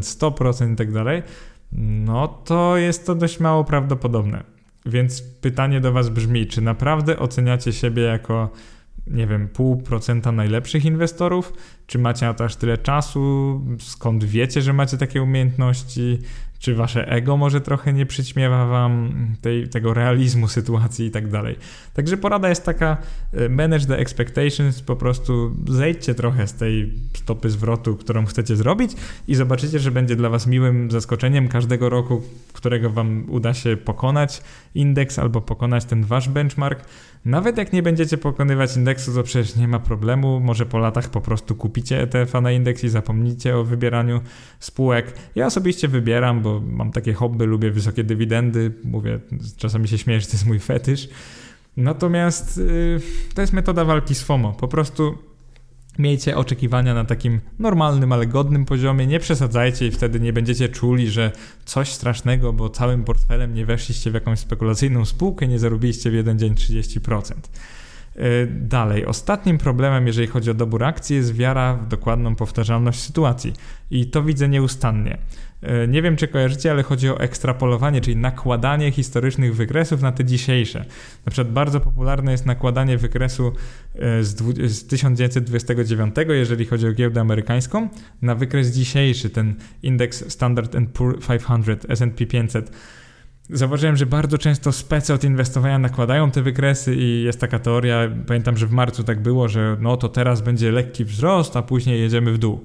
100% 0.00 0.72
i 0.72 0.76
tak 0.76 0.92
dalej, 0.92 1.22
no 1.72 2.28
to 2.28 2.76
jest 2.76 3.06
to 3.06 3.14
dość 3.14 3.40
mało 3.40 3.64
prawdopodobne. 3.64 4.42
Więc 4.86 5.22
pytanie 5.22 5.80
do 5.80 5.92
Was 5.92 6.08
brzmi, 6.08 6.46
czy 6.46 6.60
naprawdę 6.60 7.18
oceniacie 7.18 7.72
siebie 7.72 8.02
jako, 8.02 8.50
nie 9.06 9.26
wiem, 9.26 9.48
pół 9.48 9.76
procenta 9.76 10.32
najlepszych 10.32 10.84
inwestorów? 10.84 11.52
Czy 11.86 11.98
macie 11.98 12.26
na 12.26 12.34
to 12.34 12.44
aż 12.44 12.56
tyle 12.56 12.78
czasu? 12.78 13.60
Skąd 13.78 14.24
wiecie, 14.24 14.62
że 14.62 14.72
macie 14.72 14.98
takie 14.98 15.22
umiejętności? 15.22 16.18
Czy 16.62 16.74
wasze 16.74 17.08
ego 17.08 17.36
może 17.36 17.60
trochę 17.60 17.92
nie 17.92 18.06
przyćmiewa 18.06 18.66
wam 18.66 19.12
tej, 19.40 19.68
tego 19.68 19.94
realizmu 19.94 20.48
sytuacji 20.48 21.06
i 21.06 21.10
tak 21.10 21.28
dalej. 21.28 21.56
Także 21.94 22.16
porada 22.16 22.48
jest 22.48 22.64
taka, 22.64 22.96
e, 23.32 23.48
manage 23.48 23.86
the 23.86 23.98
expectations, 23.98 24.82
po 24.82 24.96
prostu 24.96 25.56
zejdźcie 25.68 26.14
trochę 26.14 26.46
z 26.46 26.54
tej 26.54 26.92
stopy 27.14 27.50
zwrotu, 27.50 27.96
którą 27.96 28.26
chcecie 28.26 28.56
zrobić 28.56 28.92
i 29.28 29.34
zobaczycie, 29.34 29.78
że 29.78 29.90
będzie 29.90 30.16
dla 30.16 30.28
was 30.28 30.46
miłym 30.46 30.90
zaskoczeniem 30.90 31.48
każdego 31.48 31.88
roku, 31.88 32.22
którego 32.52 32.90
wam 32.90 33.24
uda 33.28 33.54
się 33.54 33.76
pokonać 33.76 34.42
indeks 34.74 35.18
albo 35.18 35.40
pokonać 35.40 35.84
ten 35.84 36.04
wasz 36.04 36.28
benchmark. 36.28 36.84
Nawet 37.24 37.58
jak 37.58 37.72
nie 37.72 37.82
będziecie 37.82 38.18
pokonywać 38.18 38.76
indeksu, 38.76 39.14
to 39.14 39.22
przecież 39.22 39.56
nie 39.56 39.68
ma 39.68 39.78
problemu, 39.78 40.40
może 40.40 40.66
po 40.66 40.78
latach 40.78 41.08
po 41.08 41.20
prostu 41.20 41.54
kupicie 41.54 42.02
ETF-a 42.02 42.40
na 42.40 42.52
indeks 42.52 42.84
i 42.84 42.88
zapomnicie 42.88 43.56
o 43.56 43.64
wybieraniu 43.64 44.20
spółek. 44.58 45.14
Ja 45.34 45.46
osobiście 45.46 45.88
wybieram, 45.88 46.42
bo 46.42 46.51
mam 46.60 46.92
takie 46.92 47.12
hobby, 47.12 47.46
lubię 47.46 47.70
wysokie 47.70 48.04
dywidendy, 48.04 48.72
mówię, 48.84 49.20
czasami 49.56 49.88
się 49.88 49.98
śmieję, 49.98 50.20
że 50.20 50.26
to 50.26 50.32
jest 50.32 50.46
mój 50.46 50.58
fetysz. 50.58 51.08
Natomiast 51.76 52.56
yy, 52.56 53.00
to 53.34 53.40
jest 53.40 53.52
metoda 53.52 53.84
walki 53.84 54.14
z 54.14 54.22
FOMO. 54.22 54.52
Po 54.52 54.68
prostu 54.68 55.18
miejcie 55.98 56.36
oczekiwania 56.36 56.94
na 56.94 57.04
takim 57.04 57.40
normalnym, 57.58 58.12
ale 58.12 58.26
godnym 58.26 58.64
poziomie, 58.64 59.06
nie 59.06 59.20
przesadzajcie 59.20 59.86
i 59.86 59.90
wtedy 59.90 60.20
nie 60.20 60.32
będziecie 60.32 60.68
czuli, 60.68 61.10
że 61.10 61.32
coś 61.64 61.92
strasznego, 61.92 62.52
bo 62.52 62.70
całym 62.70 63.04
portfelem 63.04 63.54
nie 63.54 63.66
weszliście 63.66 64.10
w 64.10 64.14
jakąś 64.14 64.38
spekulacyjną 64.38 65.04
spółkę, 65.04 65.48
nie 65.48 65.58
zarobiliście 65.58 66.10
w 66.10 66.14
jeden 66.14 66.38
dzień 66.38 66.54
30%. 66.54 67.32
Y, 68.16 68.48
dalej, 68.50 69.06
ostatnim 69.06 69.58
problemem, 69.58 70.06
jeżeli 70.06 70.26
chodzi 70.26 70.50
o 70.50 70.54
dobór 70.54 70.84
akcji, 70.84 71.16
jest 71.16 71.34
wiara 71.34 71.74
w 71.74 71.88
dokładną 71.88 72.34
powtarzalność 72.34 73.00
sytuacji. 73.00 73.52
I 73.90 74.06
to 74.06 74.22
widzę 74.22 74.48
nieustannie. 74.48 75.18
Y, 75.84 75.88
nie 75.88 76.02
wiem, 76.02 76.16
czy 76.16 76.28
kojarzycie, 76.28 76.70
ale 76.70 76.82
chodzi 76.82 77.08
o 77.08 77.20
ekstrapolowanie, 77.20 78.00
czyli 78.00 78.16
nakładanie 78.16 78.90
historycznych 78.90 79.56
wykresów 79.56 80.02
na 80.02 80.12
te 80.12 80.24
dzisiejsze. 80.24 80.84
Na 81.26 81.32
przykład 81.32 81.52
bardzo 81.54 81.80
popularne 81.80 82.32
jest 82.32 82.46
nakładanie 82.46 82.98
wykresu 82.98 83.52
y, 84.20 84.24
z 84.68 84.86
1929, 84.86 86.14
jeżeli 86.28 86.66
chodzi 86.66 86.88
o 86.88 86.92
giełdę 86.92 87.20
amerykańską, 87.20 87.88
na 88.22 88.34
wykres 88.34 88.68
dzisiejszy, 88.68 89.30
ten 89.30 89.54
indeks 89.82 90.32
Standard 90.32 90.74
Poor's 90.74 91.38
500, 91.38 91.90
S&P 91.90 92.26
500 92.26 92.72
Zauważyłem, 93.50 93.96
że 93.96 94.06
bardzo 94.06 94.38
często 94.38 94.72
spece 94.72 95.14
od 95.14 95.24
inwestowania 95.24 95.78
nakładają 95.78 96.30
te 96.30 96.42
wykresy 96.42 96.94
i 96.94 97.22
jest 97.22 97.40
taka 97.40 97.58
teoria, 97.58 98.08
pamiętam, 98.26 98.56
że 98.56 98.66
w 98.66 98.72
marcu 98.72 99.04
tak 99.04 99.22
było, 99.22 99.48
że 99.48 99.76
no 99.80 99.96
to 99.96 100.08
teraz 100.08 100.40
będzie 100.40 100.72
lekki 100.72 101.04
wzrost, 101.04 101.56
a 101.56 101.62
później 101.62 102.00
jedziemy 102.00 102.32
w 102.32 102.38
dół. 102.38 102.60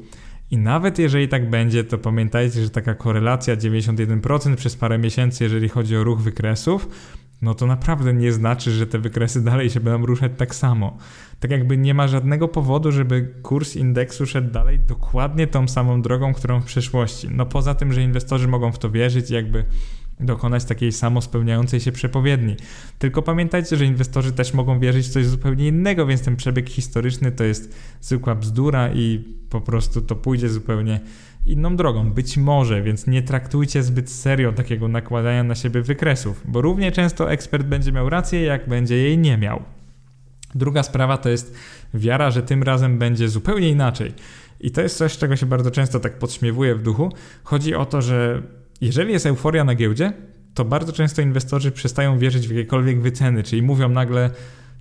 I 0.51 0.57
nawet 0.57 0.99
jeżeli 0.99 1.27
tak 1.27 1.49
będzie, 1.49 1.83
to 1.83 1.97
pamiętajcie, 1.97 2.63
że 2.63 2.69
taka 2.69 2.95
korelacja 2.95 3.55
91% 3.55 4.55
przez 4.55 4.75
parę 4.75 4.97
miesięcy, 4.97 5.43
jeżeli 5.43 5.69
chodzi 5.69 5.97
o 5.97 6.03
ruch 6.03 6.21
wykresów, 6.21 6.89
no 7.41 7.53
to 7.53 7.65
naprawdę 7.67 8.13
nie 8.13 8.31
znaczy, 8.31 8.71
że 8.71 8.87
te 8.87 8.99
wykresy 8.99 9.43
dalej 9.43 9.69
się 9.69 9.79
będą 9.79 10.05
ruszać 10.05 10.31
tak 10.37 10.55
samo. 10.55 10.97
Tak 11.39 11.51
jakby 11.51 11.77
nie 11.77 11.93
ma 11.93 12.07
żadnego 12.07 12.47
powodu, 12.47 12.91
żeby 12.91 13.33
kurs 13.41 13.75
indeksu 13.75 14.25
szedł 14.25 14.51
dalej 14.51 14.79
dokładnie 14.79 15.47
tą 15.47 15.67
samą 15.67 16.01
drogą, 16.01 16.33
którą 16.33 16.61
w 16.61 16.65
przeszłości. 16.65 17.27
No 17.31 17.45
poza 17.45 17.75
tym, 17.75 17.93
że 17.93 18.01
inwestorzy 18.03 18.47
mogą 18.47 18.71
w 18.71 18.79
to 18.79 18.89
wierzyć, 18.89 19.29
jakby 19.29 19.65
dokonać 20.19 20.65
takiej 20.65 20.91
samospełniającej 20.91 21.79
się 21.79 21.91
przepowiedni. 21.91 22.55
Tylko 22.99 23.21
pamiętajcie, 23.21 23.77
że 23.77 23.85
inwestorzy 23.85 24.31
też 24.31 24.53
mogą 24.53 24.79
wierzyć 24.79 25.07
w 25.07 25.09
coś 25.09 25.25
zupełnie 25.25 25.67
innego, 25.67 26.05
więc 26.05 26.21
ten 26.21 26.35
przebieg 26.35 26.69
historyczny 26.69 27.31
to 27.31 27.43
jest 27.43 27.75
zwykła 28.01 28.35
bzdura 28.35 28.93
i 28.93 29.23
po 29.49 29.61
prostu 29.61 30.01
to 30.01 30.15
pójdzie 30.15 30.49
zupełnie 30.49 30.99
inną 31.45 31.75
drogą. 31.75 32.11
Być 32.11 32.37
może, 32.37 32.81
więc 32.81 33.07
nie 33.07 33.21
traktujcie 33.21 33.83
zbyt 33.83 34.09
serio 34.09 34.53
takiego 34.53 34.87
nakładania 34.87 35.43
na 35.43 35.55
siebie 35.55 35.81
wykresów, 35.81 36.43
bo 36.45 36.61
równie 36.61 36.91
często 36.91 37.31
ekspert 37.31 37.67
będzie 37.67 37.91
miał 37.91 38.09
rację, 38.09 38.41
jak 38.41 38.69
będzie 38.69 38.97
jej 38.97 39.17
nie 39.17 39.37
miał. 39.37 39.63
Druga 40.55 40.83
sprawa 40.83 41.17
to 41.17 41.29
jest 41.29 41.55
wiara, 41.93 42.31
że 42.31 42.43
tym 42.43 42.63
razem 42.63 42.97
będzie 42.97 43.29
zupełnie 43.29 43.69
inaczej. 43.69 44.13
I 44.59 44.71
to 44.71 44.81
jest 44.81 44.97
coś, 44.97 45.17
czego 45.17 45.35
się 45.35 45.45
bardzo 45.45 45.71
często 45.71 45.99
tak 45.99 46.19
podśmiewuje 46.19 46.75
w 46.75 46.81
duchu. 46.81 47.11
Chodzi 47.43 47.75
o 47.75 47.85
to, 47.85 48.01
że 48.01 48.43
jeżeli 48.81 49.13
jest 49.13 49.25
euforia 49.25 49.63
na 49.63 49.75
giełdzie, 49.75 50.13
to 50.53 50.65
bardzo 50.65 50.93
często 50.93 51.21
inwestorzy 51.21 51.71
przestają 51.71 52.19
wierzyć 52.19 52.47
w 52.47 52.51
jakiekolwiek 52.51 53.01
wyceny, 53.01 53.43
czyli 53.43 53.61
mówią 53.61 53.89
nagle, 53.89 54.29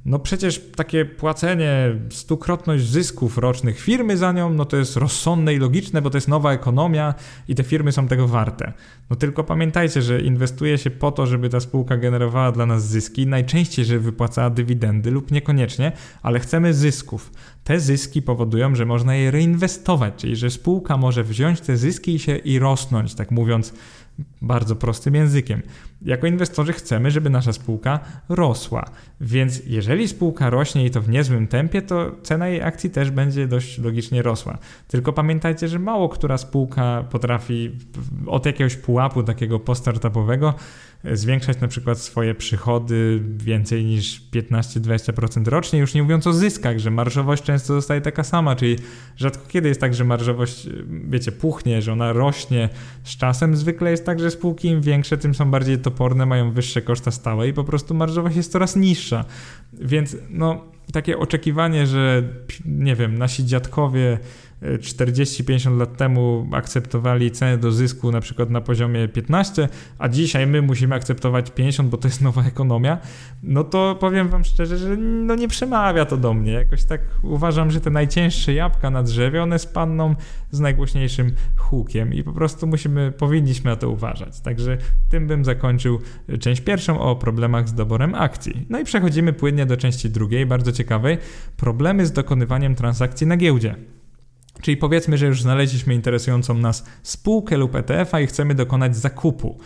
no 0.07 0.19
przecież 0.19 0.61
takie 0.77 1.05
płacenie 1.05 1.95
stukrotność 2.11 2.89
zysków 2.89 3.39
rocznych 3.39 3.81
firmy 3.81 4.17
za 4.17 4.33
nią, 4.33 4.53
no 4.53 4.65
to 4.65 4.77
jest 4.77 4.97
rozsądne 4.97 5.55
i 5.55 5.59
logiczne, 5.59 6.03
bo 6.03 6.11
to 6.11 6.17
jest 6.17 6.29
nowa 6.29 6.53
ekonomia 6.53 7.15
i 7.49 7.55
te 7.55 7.63
firmy 7.63 7.93
są 7.93 8.09
tego 8.09 8.29
warte. 8.29 8.73
No 9.11 9.17
tylko 9.17 9.45
pamiętajcie, 9.45 10.03
że 10.03 10.21
inwestuje 10.21 10.79
się 10.79 10.91
po 10.91 11.13
to, 11.13 11.27
żeby 11.27 11.49
ta 11.49 11.61
spółka 11.61 11.97
generowała 11.97 12.53
dla 12.53 12.67
nas 12.67 12.89
zyski, 12.89 13.27
najczęściej, 13.27 13.85
żeby 13.85 14.01
wypłacała 14.01 14.51
dywidendy 14.51 15.11
lub 15.11 15.31
niekoniecznie, 15.31 15.93
ale 16.23 16.41
chcemy 16.41 16.75
zysków. 16.75 17.33
Te 17.65 17.81
zyski 17.81 18.23
powodują, 18.23 18.75
że 18.75 18.87
można 18.87 19.15
je 19.15 19.31
reinwestować, 19.31 20.15
czyli 20.17 20.37
że 20.37 20.51
spółka 20.51 20.97
może 20.97 21.25
wziąć 21.25 21.61
te 21.61 21.77
zyski 21.77 22.15
i 22.15 22.19
się 22.19 22.37
i 22.37 22.59
rosnąć, 22.59 23.15
tak 23.15 23.31
mówiąc 23.31 23.73
bardzo 24.43 24.77
prostym 24.77 25.15
językiem. 25.15 25.63
Jako 26.07 26.27
inwestorzy 26.27 26.73
chcemy, 26.73 27.11
żeby 27.11 27.31
nasza 27.31 27.53
spółka 27.53 28.01
rosła, 28.29 28.85
więc 29.21 29.63
jeżeli 29.67 30.09
spółka 30.09 30.51
rośnie 30.51 30.87
i 30.87 30.91
to 30.91 31.01
w 31.01 31.09
niezłym 31.09 31.47
tempie, 31.47 31.83
to 31.83 32.13
cena 32.23 32.49
jej 32.49 32.63
akcji 32.63 32.91
też 32.91 33.11
będzie 33.11 33.49
dość 33.49 33.79
logicznie 33.79 34.23
rosła. 34.23 34.59
Tylko 34.89 35.13
pamiętajcie, 35.13 35.69
że 35.69 35.79
mało 35.79 36.09
która 36.09 36.39
spółka 36.39 37.05
potrafi 37.11 37.71
od 38.27 38.47
jakiegoś 38.47 38.77
pułapu 38.77 39.23
takiego 39.23 39.61
postartupowego 39.61 40.55
zwiększać 41.13 41.61
na 41.61 41.69
przykład 41.69 41.99
swoje 41.99 42.35
przychody 42.35 43.23
więcej 43.37 43.85
niż 43.85 44.23
15-20% 44.33 45.49
rocznie, 45.49 45.79
już 45.79 45.95
nie 45.95 46.03
mówiąc 46.03 46.27
o 46.27 46.33
zyskach, 46.33 46.79
że 46.79 46.91
marżowość 46.91 47.43
często 47.43 47.75
zostaje 47.75 48.01
taka 48.01 48.25
sama, 48.25 48.57
czyli 48.57 48.77
rzadko 49.17 49.47
kiedy 49.49 49.69
jest 49.69 49.81
tak, 49.81 49.95
że 49.95 50.05
marżowość, 50.05 50.69
wiecie, 51.09 51.33
puchnie, 51.33 51.83
że 51.83 51.93
ona 51.93 52.13
rośnie 52.13 52.69
z 53.05 53.17
czasem. 53.17 53.57
Zwykle 53.57 53.91
jest 53.91 54.07
tak, 54.07 54.21
że 54.21 54.31
spółki 54.31 54.69
im 54.69 54.81
większe, 54.81 55.19
tym 55.19 55.35
są 55.35 55.51
bardziej 55.51 55.79
mają 56.27 56.51
wyższe 56.51 56.83
koszta 56.83 57.11
stałe 57.11 57.49
i 57.49 57.53
po 57.53 57.65
prostu 57.65 57.95
marżowość 57.95 58.37
jest 58.37 58.53
coraz 58.53 58.77
niższa. 58.77 59.25
Więc 59.73 60.17
no, 60.31 60.65
takie 60.93 61.19
oczekiwanie, 61.19 61.87
że 61.87 62.23
nie 62.65 62.97
wiem, 62.97 63.19
nasi 63.19 63.45
dziadkowie 63.45 64.19
40-50 64.63 65.79
lat 65.79 65.97
temu 65.97 66.49
akceptowali 66.53 67.31
cenę 67.31 67.59
do 67.59 67.73
zysku 67.73 68.13
na 68.13 68.21
przykład 68.21 68.51
na 68.51 68.61
poziomie 68.61 69.09
15, 69.09 69.69
a 69.99 70.09
dzisiaj 70.09 70.47
my 70.47 70.63
musimy 70.63 70.95
akceptować 70.95 71.51
50, 71.51 71.89
bo 71.89 71.97
to 71.97 72.09
jest 72.09 72.21
nowa 72.29 72.45
ekonomia, 72.45 72.99
no 73.43 73.65
to 73.65 73.97
powiem 74.01 74.29
wam 74.29 74.45
szczerze, 74.45 74.79
że 74.79 74.97
no 74.97 75.35
nie 75.35 75.49
przemawia 75.49 76.05
to 76.05 76.17
do 76.17 76.35
mnie. 76.35 76.53
Jakoś 76.53 76.85
tak 76.85 77.01
uważam, 77.23 77.71
że 77.71 77.81
te 77.81 77.91
najcięższe 77.91 78.55
jabłka 78.55 78.91
na 78.91 79.03
drzewie, 79.03 79.43
one 79.43 79.59
spadną 79.59 80.15
z 80.51 80.61
najgłośniejszym 80.61 81.33
hukiem 81.57 82.15
i 82.15 82.23
po 82.23 82.33
prostu 82.33 82.67
musimy, 82.67 83.13
powinniśmy 83.13 83.71
na 83.71 83.77
to 83.77 83.91
uważać. 83.91 84.41
Także 84.41 84.79
tym 85.09 85.27
bym 85.27 85.45
zakończył 85.45 85.99
część 86.41 86.61
pierwszą 86.61 87.01
o 87.01 87.17
problemach 87.17 87.69
z 87.69 87.75
doborem 87.75 88.15
akcji. 88.15 88.67
No 88.71 88.81
i 88.81 88.85
przechodzimy 88.85 89.33
płynnie 89.33 89.67
do 89.67 89.77
części 89.77 90.11
drugiej, 90.11 90.47
bardzo 90.47 90.73
ciekawej, 90.73 91.19
problemy 91.57 92.07
z 92.07 92.13
dokonywaniem 92.13 92.75
transakcji 92.75 93.27
na 93.27 93.37
giełdzie. 93.37 93.96
Czyli 94.63 94.77
powiedzmy, 94.77 95.19
że 95.19 95.27
już 95.27 95.43
znaleźliśmy 95.43 95.95
interesującą 95.95 96.55
nas 96.55 96.85
spółkę 97.03 97.57
lub 97.57 97.75
ETF-a 97.75 98.21
i 98.21 98.27
chcemy 98.27 98.55
dokonać 98.55 98.97
zakupu. 98.97 99.59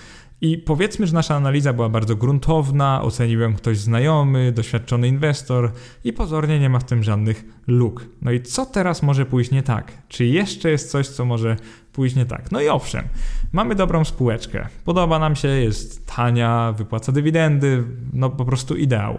I 0.43 0.59
powiedzmy, 0.59 1.07
że 1.07 1.15
nasza 1.15 1.37
analiza 1.37 1.73
była 1.73 1.89
bardzo 1.89 2.17
gruntowna, 2.17 3.03
ocenił 3.03 3.41
ją 3.41 3.55
ktoś 3.55 3.79
znajomy, 3.79 4.53
doświadczony 4.53 5.09
inwestor 5.09 5.73
i 6.05 6.13
pozornie 6.13 6.61
nie 6.61 6.69
ma 6.69 6.79
w 6.79 6.85
tym 6.85 7.03
żadnych 7.03 7.45
luk. 7.67 8.07
No 8.23 8.31
i 8.31 8.43
co 8.43 8.67
teraz 8.67 9.03
może 9.03 9.27
pójść 9.27 9.51
nie 9.51 9.63
tak? 9.63 9.93
Czy 10.09 10.25
jeszcze 10.25 10.71
jest 10.71 10.91
coś, 10.91 11.09
co 11.09 11.25
może 11.25 11.57
pójść 11.93 12.17
nie 12.17 12.27
tak? 12.27 12.53
No 12.53 12.61
i 12.61 12.69
owszem, 12.69 13.05
mamy 13.53 13.75
dobrą 13.75 14.05
spółeczkę. 14.05 14.69
Podoba 14.85 15.19
nam 15.19 15.37
się, 15.37 15.49
jest 15.49 16.07
tania, 16.07 16.75
wypłaca 16.79 17.13
dywidendy, 17.13 17.85
no 18.13 18.31
po 18.31 18.45
prostu 18.45 18.77
ideał. 18.77 19.19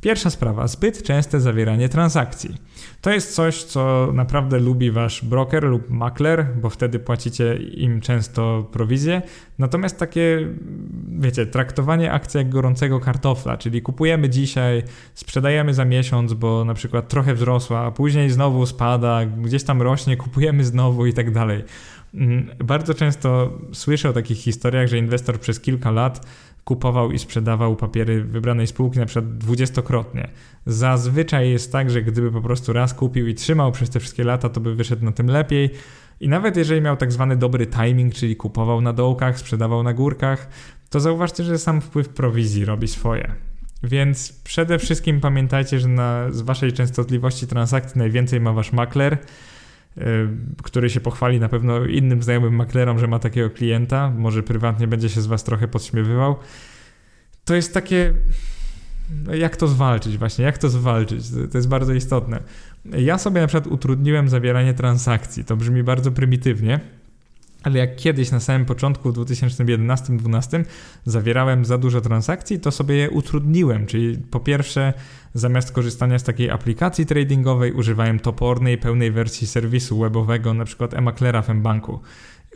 Pierwsza 0.00 0.30
sprawa, 0.30 0.66
zbyt 0.66 1.02
częste 1.02 1.40
zawieranie 1.40 1.88
transakcji. 1.88 2.54
To 3.00 3.10
jest 3.10 3.34
coś, 3.34 3.62
co 3.62 4.10
naprawdę 4.12 4.58
lubi 4.58 4.90
wasz 4.90 5.24
broker 5.24 5.64
lub 5.64 5.90
makler, 5.90 6.46
bo 6.62 6.70
wtedy 6.70 6.98
płacicie 6.98 7.56
im 7.56 8.00
często 8.00 8.68
prowizję. 8.72 9.22
Natomiast 9.58 9.98
takie, 9.98 10.48
wiecie, 11.08 11.46
traktowanie 11.46 12.12
akcji 12.12 12.38
jak 12.38 12.48
gorącego 12.48 13.00
kartofla, 13.00 13.56
czyli 13.56 13.82
kupujemy 13.82 14.28
dzisiaj, 14.28 14.82
sprzedajemy 15.14 15.74
za 15.74 15.84
miesiąc, 15.84 16.32
bo 16.34 16.64
na 16.64 16.74
przykład 16.74 17.08
trochę 17.08 17.34
wzrosła, 17.34 17.80
a 17.80 17.90
później 17.90 18.30
znowu 18.30 18.66
spada, 18.66 19.26
gdzieś 19.26 19.64
tam 19.64 19.82
rośnie, 19.82 20.16
kupujemy 20.16 20.64
znowu 20.64 21.06
i 21.06 21.12
tak 21.12 21.30
dalej. 21.30 21.64
Mm, 22.14 22.50
bardzo 22.64 22.94
często 22.94 23.58
słyszę 23.72 24.08
o 24.08 24.12
takich 24.12 24.38
historiach, 24.38 24.88
że 24.88 24.98
inwestor 24.98 25.40
przez 25.40 25.60
kilka 25.60 25.90
lat 25.90 26.26
kupował 26.66 27.12
i 27.12 27.18
sprzedawał 27.18 27.76
papiery 27.76 28.24
wybranej 28.24 28.66
spółki 28.66 28.98
na 28.98 29.06
przykład 29.06 29.38
dwudziestokrotnie. 29.38 30.28
Zazwyczaj 30.66 31.50
jest 31.50 31.72
tak, 31.72 31.90
że 31.90 32.02
gdyby 32.02 32.32
po 32.32 32.40
prostu 32.40 32.72
raz 32.72 32.94
kupił 32.94 33.28
i 33.28 33.34
trzymał 33.34 33.72
przez 33.72 33.90
te 33.90 34.00
wszystkie 34.00 34.24
lata, 34.24 34.48
to 34.48 34.60
by 34.60 34.74
wyszedł 34.74 35.04
na 35.04 35.12
tym 35.12 35.26
lepiej. 35.26 35.70
I 36.20 36.28
nawet 36.28 36.56
jeżeli 36.56 36.80
miał 36.80 36.96
tak 36.96 37.12
zwany 37.12 37.36
dobry 37.36 37.66
timing, 37.66 38.14
czyli 38.14 38.36
kupował 38.36 38.80
na 38.80 38.92
dołkach, 38.92 39.38
sprzedawał 39.38 39.82
na 39.82 39.94
górkach, 39.94 40.48
to 40.90 41.00
zauważcie, 41.00 41.44
że 41.44 41.58
sam 41.58 41.80
wpływ 41.80 42.08
prowizji 42.08 42.64
robi 42.64 42.88
swoje. 42.88 43.32
Więc 43.82 44.32
przede 44.32 44.78
wszystkim 44.78 45.20
pamiętajcie, 45.20 45.80
że 45.80 45.88
na, 45.88 46.32
z 46.32 46.40
waszej 46.40 46.72
częstotliwości 46.72 47.46
transakcji 47.46 47.98
najwięcej 47.98 48.40
ma 48.40 48.52
wasz 48.52 48.72
makler. 48.72 49.18
Y, 49.98 50.28
który 50.62 50.90
się 50.90 51.00
pochwali 51.00 51.40
na 51.40 51.48
pewno 51.48 51.84
innym 51.84 52.22
znajomym 52.22 52.54
maklerom, 52.54 52.98
że 52.98 53.06
ma 53.06 53.18
takiego 53.18 53.50
klienta, 53.50 54.10
może 54.10 54.42
prywatnie 54.42 54.86
będzie 54.86 55.08
się 55.08 55.20
z 55.20 55.26
was 55.26 55.44
trochę 55.44 55.68
podśmiewywał. 55.68 56.36
To 57.44 57.54
jest 57.54 57.74
takie. 57.74 58.12
No 59.24 59.34
jak 59.34 59.56
to 59.56 59.68
zwalczyć, 59.68 60.18
właśnie, 60.18 60.44
jak 60.44 60.58
to 60.58 60.68
zwalczyć? 60.68 61.30
To 61.52 61.58
jest 61.58 61.68
bardzo 61.68 61.94
istotne. 61.94 62.40
Ja 62.84 63.18
sobie 63.18 63.40
na 63.40 63.46
przykład 63.46 63.66
utrudniłem 63.66 64.28
zawieranie 64.28 64.74
transakcji. 64.74 65.44
To 65.44 65.56
brzmi 65.56 65.82
bardzo 65.82 66.12
prymitywnie, 66.12 66.80
ale 67.62 67.78
jak 67.78 67.96
kiedyś 67.96 68.30
na 68.30 68.40
samym 68.40 68.64
początku 68.64 69.12
w 69.12 69.16
2011-2012 69.16 70.64
zawierałem 71.04 71.64
za 71.64 71.78
dużo 71.78 72.00
transakcji, 72.00 72.60
to 72.60 72.70
sobie 72.70 72.96
je 72.96 73.10
utrudniłem. 73.10 73.86
Czyli 73.86 74.18
po 74.18 74.40
pierwsze, 74.40 74.92
zamiast 75.38 75.72
korzystania 75.72 76.18
z 76.18 76.24
takiej 76.24 76.50
aplikacji 76.50 77.06
tradingowej, 77.06 77.72
używałem 77.72 78.20
topornej, 78.20 78.78
pełnej 78.78 79.10
wersji 79.10 79.46
serwisu 79.46 79.98
webowego, 79.98 80.54
na 80.54 80.64
przykład 80.64 80.94
e-maklera 80.94 81.42
w 81.42 81.54
banku 81.54 82.00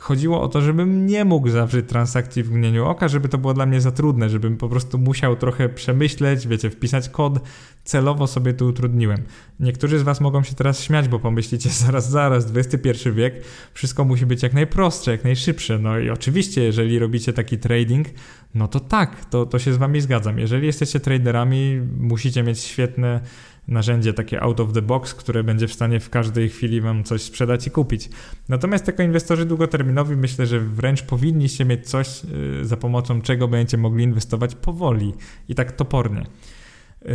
chodziło 0.01 0.43
o 0.43 0.49
to, 0.49 0.61
żebym 0.61 1.07
nie 1.07 1.25
mógł 1.25 1.49
zawrzeć 1.49 1.89
transakcji 1.89 2.43
w 2.43 2.51
mgnieniu 2.53 2.87
oka, 2.87 3.09
żeby 3.09 3.29
to 3.29 3.39
było 3.39 3.55
dla 3.55 3.67
mnie 3.67 3.81
za 3.81 3.91
trudne, 3.91 4.31
żebym 4.31 4.57
po 4.57 4.69
prostu 4.69 4.99
musiał 4.99 5.37
trochę 5.37 5.69
przemyśleć, 5.69 6.49
wiecie, 6.49 6.71
wpisać 6.71 7.09
kod. 7.09 7.39
Celowo 7.85 8.27
sobie 8.27 8.55
to 8.55 8.67
utrudniłem. 8.67 9.23
Niektórzy 9.61 9.99
z 9.99 10.03
Was 10.03 10.21
mogą 10.21 10.43
się 10.43 10.55
teraz 10.55 10.83
śmiać, 10.83 11.09
bo 11.09 11.19
pomyślicie 11.19 11.71
zaraz, 11.85 12.11
zaraz, 12.11 12.47
XXI 12.55 13.11
wiek, 13.13 13.35
wszystko 13.75 14.05
musi 14.05 14.27
być 14.27 14.43
jak 14.43 14.53
najprostsze, 14.53 15.11
jak 15.11 15.25
najszybsze. 15.25 15.79
No 15.79 15.99
i 15.99 16.11
oczywiście, 16.11 16.63
jeżeli 16.63 16.99
robicie 16.99 17.33
taki 17.33 17.59
trading, 17.59 18.07
no 18.55 18.69
to 18.69 18.81
tak, 18.81 19.25
to, 19.25 19.47
to 19.47 19.59
się 19.59 19.73
z 19.73 19.77
Wami 19.77 20.01
zgadzam. 20.01 20.39
Jeżeli 20.39 20.67
jesteście 20.67 21.01
traderami, 21.01 21.81
musicie 21.99 22.43
mieć 22.43 22.61
świetne 22.61 23.21
narzędzie 23.69 24.13
takie 24.13 24.43
out 24.43 24.61
of 24.61 24.73
the 24.73 24.83
box, 24.83 25.15
które 25.15 25.45
będzie 25.45 25.69
w 25.69 25.73
stanie 25.73 26.01
w 26.01 26.11
każdej 26.11 26.49
chwili 26.49 26.81
wam 26.81 27.05
coś 27.05 27.23
sprzedać 27.23 27.67
i 27.67 27.71
kupić. 27.71 28.09
Natomiast 28.49 28.87
jako 28.87 29.03
inwestorzy 29.03 29.45
długoterminowi 29.45 30.17
myślę, 30.17 30.47
że 30.47 30.61
wręcz 30.61 31.03
powinniście 31.03 31.65
mieć 31.65 31.89
coś, 31.89 32.23
y, 32.61 32.65
za 32.65 32.77
pomocą 32.77 33.23
czego 33.23 33.49
będziecie 33.49 33.77
mogli 33.77 34.05
inwestować 34.05 34.55
powoli 34.55 35.15
i 35.49 35.55
tak 35.55 35.73
topornie. 35.73 36.27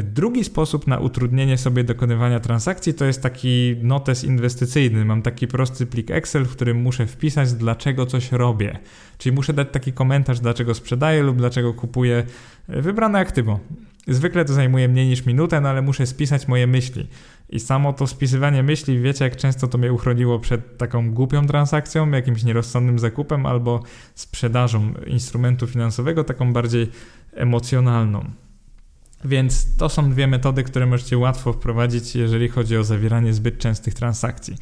Drugi 0.03 0.43
sposób 0.43 0.87
na 0.87 0.99
utrudnienie 0.99 1.57
sobie 1.57 1.83
dokonywania 1.83 2.39
transakcji 2.39 2.93
to 2.93 3.05
jest 3.05 3.21
taki 3.21 3.75
notes 3.81 4.23
inwestycyjny. 4.23 5.05
Mam 5.05 5.21
taki 5.21 5.47
prosty 5.47 5.85
plik 5.85 6.11
Excel, 6.11 6.45
w 6.45 6.51
którym 6.51 6.81
muszę 6.81 7.07
wpisać, 7.07 7.53
dlaczego 7.53 8.05
coś 8.05 8.31
robię. 8.31 8.79
Czyli 9.17 9.36
muszę 9.36 9.53
dać 9.53 9.67
taki 9.71 9.93
komentarz, 9.93 10.39
dlaczego 10.39 10.73
sprzedaję 10.73 11.23
lub 11.23 11.38
dlaczego 11.38 11.73
kupuję 11.73 12.23
wybrane 12.67 13.19
aktywo. 13.19 13.59
Zwykle 14.07 14.45
to 14.45 14.53
zajmuje 14.53 14.88
mniej 14.88 15.07
niż 15.07 15.25
minutę, 15.25 15.61
no 15.61 15.69
ale 15.69 15.81
muszę 15.81 16.05
spisać 16.05 16.47
moje 16.47 16.67
myśli. 16.67 17.07
I 17.49 17.59
samo 17.59 17.93
to 17.93 18.07
spisywanie 18.07 18.63
myśli, 18.63 18.99
wiecie, 18.99 19.25
jak 19.25 19.36
często 19.36 19.67
to 19.67 19.77
mnie 19.77 19.93
uchroniło 19.93 20.39
przed 20.39 20.77
taką 20.77 21.11
głupią 21.11 21.47
transakcją, 21.47 22.11
jakimś 22.11 22.43
nierozsądnym 22.43 22.99
zakupem 22.99 23.45
albo 23.45 23.83
sprzedażą 24.15 24.93
instrumentu 25.07 25.67
finansowego, 25.67 26.23
taką 26.23 26.53
bardziej 26.53 26.88
emocjonalną. 27.33 28.44
Więc 29.26 29.78
to 29.78 29.89
są 29.89 30.09
dwie 30.09 30.28
metody, 30.28 30.63
które 30.63 30.86
możecie 30.86 31.17
łatwo 31.17 31.53
wprowadzić, 31.53 32.15
jeżeli 32.15 32.49
chodzi 32.49 32.78
o 32.78 32.84
zawieranie 32.84 33.34
zbyt 33.34 33.57
częstych 33.57 33.93
transakcji. 33.93 34.55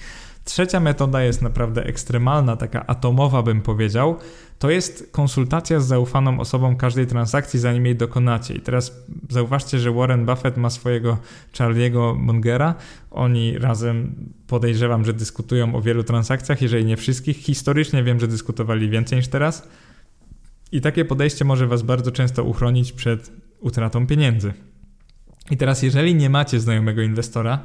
Trzecia 0.46 0.80
metoda 0.80 1.24
jest 1.24 1.42
naprawdę 1.42 1.86
ekstremalna, 1.86 2.56
taka 2.56 2.88
atomowa 2.88 3.44
bym 3.44 3.62
powiedział. 3.62 4.18
To 4.60 4.70
jest 4.70 5.10
konsultacja 5.12 5.80
z 5.80 5.88
zaufaną 5.88 6.40
osobą 6.40 6.76
każdej 6.76 7.08
transakcji, 7.08 7.60
zanim 7.60 7.86
jej 7.86 7.96
dokonacie. 7.96 8.54
I 8.54 8.60
teraz 8.60 8.92
zauważcie, 9.30 9.80
że 9.80 9.92
Warren 9.92 10.26
Buffett 10.26 10.58
ma 10.58 10.70
swojego 10.70 11.18
Charlie'ego 11.54 12.18
Mungera. 12.18 12.76
Oni 13.12 13.58
razem 13.58 14.16
podejrzewam, 14.48 15.06
że 15.06 15.14
dyskutują 15.14 15.76
o 15.76 15.82
wielu 15.82 16.04
transakcjach, 16.04 16.62
jeżeli 16.62 16.86
nie 16.86 16.98
wszystkich. 16.98 17.38
Historycznie 17.38 18.04
wiem, 18.04 18.20
że 18.20 18.28
dyskutowali 18.28 18.90
więcej 18.90 19.18
niż 19.18 19.28
teraz. 19.28 19.68
I 20.72 20.82
takie 20.82 21.06
podejście 21.06 21.46
może 21.46 21.68
Was 21.68 21.82
bardzo 21.82 22.12
często 22.12 22.44
uchronić 22.44 22.92
przed 22.92 23.43
utratą 23.64 24.08
pieniędzy. 24.08 24.54
I 25.52 25.58
teraz, 25.58 25.84
jeżeli 25.84 26.16
nie 26.16 26.30
macie 26.30 26.60
znajomego 26.60 27.02
inwestora, 27.02 27.60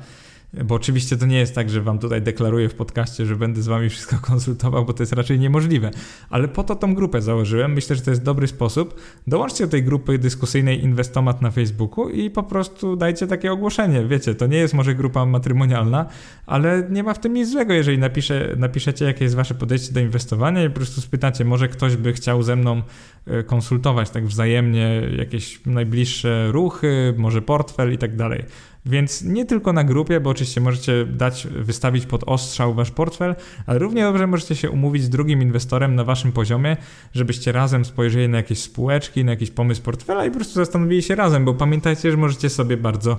bo 0.52 0.74
oczywiście 0.74 1.16
to 1.16 1.26
nie 1.26 1.38
jest 1.38 1.54
tak, 1.54 1.70
że 1.70 1.80
wam 1.80 1.98
tutaj 1.98 2.22
deklaruję 2.22 2.68
w 2.68 2.74
podcaście, 2.74 3.26
że 3.26 3.36
będę 3.36 3.62
z 3.62 3.66
wami 3.66 3.88
wszystko 3.88 4.16
konsultował, 4.30 4.84
bo 4.84 4.92
to 4.92 5.02
jest 5.02 5.12
raczej 5.12 5.38
niemożliwe. 5.38 5.90
Ale 6.30 6.48
po 6.48 6.64
to 6.64 6.76
tą 6.76 6.94
grupę 6.94 7.22
założyłem. 7.22 7.72
Myślę, 7.72 7.96
że 7.96 8.02
to 8.02 8.10
jest 8.10 8.22
dobry 8.22 8.46
sposób. 8.46 9.00
Dołączcie 9.26 9.64
do 9.64 9.70
tej 9.70 9.82
grupy 9.82 10.18
dyskusyjnej 10.18 10.84
Inwestomat 10.84 11.42
na 11.42 11.50
Facebooku 11.50 12.08
i 12.08 12.30
po 12.30 12.42
prostu 12.42 12.96
dajcie 12.96 13.26
takie 13.26 13.52
ogłoszenie. 13.52 14.04
Wiecie, 14.04 14.34
to 14.34 14.46
nie 14.46 14.58
jest 14.58 14.74
może 14.74 14.94
grupa 14.94 15.26
matrymonialna, 15.26 16.06
ale 16.46 16.86
nie 16.90 17.02
ma 17.02 17.14
w 17.14 17.20
tym 17.20 17.34
nic 17.34 17.50
złego, 17.50 17.72
jeżeli 17.72 17.98
napisze, 17.98 18.54
napiszecie, 18.56 19.04
jakie 19.04 19.24
jest 19.24 19.36
wasze 19.36 19.54
podejście 19.54 19.92
do 19.92 20.00
inwestowania 20.00 20.64
i 20.64 20.68
po 20.68 20.76
prostu 20.76 21.00
spytacie, 21.00 21.44
może 21.44 21.68
ktoś 21.68 21.96
by 21.96 22.12
chciał 22.12 22.42
ze 22.42 22.56
mną 22.56 22.82
e, 23.26 23.42
konsultować 23.42 24.10
tak 24.10 24.26
wzajemnie 24.26 25.02
jakieś 25.16 25.66
najbliższe 25.66 26.52
ruchy, 26.52 27.14
może 27.16 27.42
portfel 27.42 27.92
i 27.92 27.98
tak 27.98 28.16
dalej. 28.16 28.44
Więc 28.88 29.22
nie 29.22 29.44
tylko 29.44 29.72
na 29.72 29.84
grupie, 29.84 30.20
bo 30.20 30.30
oczywiście 30.30 30.60
możecie 30.60 31.06
dać, 31.06 31.46
wystawić 31.46 32.06
pod 32.06 32.24
ostrzał 32.26 32.74
wasz 32.74 32.90
portfel, 32.90 33.34
ale 33.66 33.78
równie 33.78 34.02
dobrze 34.02 34.26
możecie 34.26 34.56
się 34.56 34.70
umówić 34.70 35.02
z 35.02 35.08
drugim 35.08 35.42
inwestorem 35.42 35.94
na 35.94 36.04
waszym 36.04 36.32
poziomie, 36.32 36.76
żebyście 37.14 37.52
razem 37.52 37.84
spojrzeli 37.84 38.28
na 38.28 38.36
jakieś 38.36 38.58
spółeczki, 38.58 39.24
na 39.24 39.30
jakiś 39.30 39.50
pomysł 39.50 39.82
portfela 39.82 40.24
i 40.26 40.30
po 40.30 40.36
prostu 40.36 40.54
zastanowili 40.54 41.02
się 41.02 41.14
razem, 41.14 41.44
bo 41.44 41.54
pamiętajcie, 41.54 42.10
że 42.10 42.16
możecie 42.16 42.50
sobie 42.50 42.76
bardzo 42.76 43.18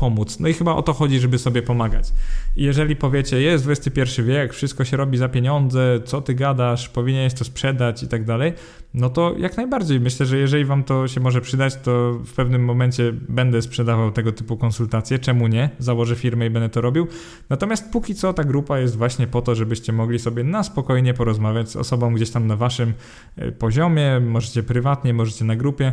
pomóc. 0.00 0.40
No 0.40 0.48
i 0.48 0.54
chyba 0.54 0.74
o 0.74 0.82
to 0.82 0.92
chodzi, 0.92 1.20
żeby 1.20 1.38
sobie 1.38 1.62
pomagać. 1.62 2.12
I 2.56 2.64
jeżeli 2.64 2.96
powiecie, 2.96 3.40
jest 3.40 3.68
XXI 3.68 4.22
wiek, 4.22 4.52
wszystko 4.52 4.84
się 4.84 4.96
robi 4.96 5.18
za 5.18 5.28
pieniądze, 5.28 6.00
co 6.04 6.20
ty 6.20 6.34
gadasz, 6.34 6.88
powinieneś 6.88 7.34
to 7.34 7.44
sprzedać 7.44 8.02
i 8.02 8.08
tak 8.08 8.24
dalej, 8.24 8.52
no 8.94 9.10
to 9.10 9.34
jak 9.38 9.56
najbardziej. 9.56 10.00
Myślę, 10.00 10.26
że 10.26 10.38
jeżeli 10.38 10.64
wam 10.64 10.84
to 10.84 11.08
się 11.08 11.20
może 11.20 11.40
przydać, 11.40 11.76
to 11.76 12.12
w 12.12 12.32
pewnym 12.32 12.64
momencie 12.64 13.12
będę 13.12 13.62
sprzedawał 13.62 14.12
tego 14.12 14.32
typu 14.32 14.56
konsultacje. 14.56 15.18
Czemu 15.18 15.46
nie? 15.46 15.70
Założę 15.78 16.16
firmę 16.16 16.46
i 16.46 16.50
będę 16.50 16.68
to 16.68 16.80
robił. 16.80 17.06
Natomiast 17.48 17.90
póki 17.90 18.14
co 18.14 18.32
ta 18.32 18.44
grupa 18.44 18.78
jest 18.78 18.96
właśnie 18.96 19.26
po 19.26 19.42
to, 19.42 19.54
żebyście 19.54 19.92
mogli 19.92 20.18
sobie 20.18 20.44
na 20.44 20.62
spokojnie 20.62 21.14
porozmawiać 21.14 21.70
z 21.70 21.76
osobą 21.76 22.14
gdzieś 22.14 22.30
tam 22.30 22.46
na 22.46 22.56
waszym 22.56 22.92
e, 23.36 23.52
poziomie, 23.52 24.20
możecie 24.20 24.62
prywatnie, 24.62 25.14
możecie 25.14 25.44
na 25.44 25.56
grupie, 25.56 25.92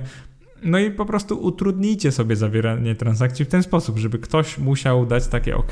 no 0.63 0.79
i 0.79 0.91
po 0.91 1.05
prostu 1.05 1.39
utrudnijcie 1.41 2.11
sobie 2.11 2.35
zawieranie 2.35 2.95
transakcji 2.95 3.45
w 3.45 3.47
ten 3.47 3.63
sposób, 3.63 3.97
żeby 3.97 4.19
ktoś 4.19 4.57
musiał 4.57 5.05
dać 5.05 5.27
takie 5.27 5.57
OK, 5.57 5.71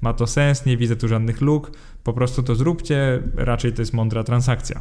ma 0.00 0.12
to 0.12 0.26
sens, 0.26 0.66
nie 0.66 0.76
widzę 0.76 0.96
tu 0.96 1.08
żadnych 1.08 1.40
luk, 1.40 1.70
po 2.04 2.12
prostu 2.12 2.42
to 2.42 2.54
zróbcie, 2.54 3.22
raczej 3.36 3.72
to 3.72 3.82
jest 3.82 3.92
mądra 3.92 4.24
transakcja. 4.24 4.80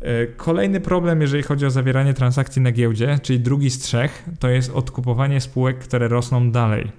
E, 0.00 0.26
kolejny 0.26 0.80
problem, 0.80 1.20
jeżeli 1.20 1.42
chodzi 1.42 1.66
o 1.66 1.70
zawieranie 1.70 2.14
transakcji 2.14 2.62
na 2.62 2.72
giełdzie, 2.72 3.18
czyli 3.22 3.40
drugi 3.40 3.70
z 3.70 3.78
trzech, 3.78 4.24
to 4.38 4.48
jest 4.48 4.70
odkupowanie 4.70 5.40
spółek, 5.40 5.78
które 5.78 6.08
rosną 6.08 6.50
dalej. 6.50 6.92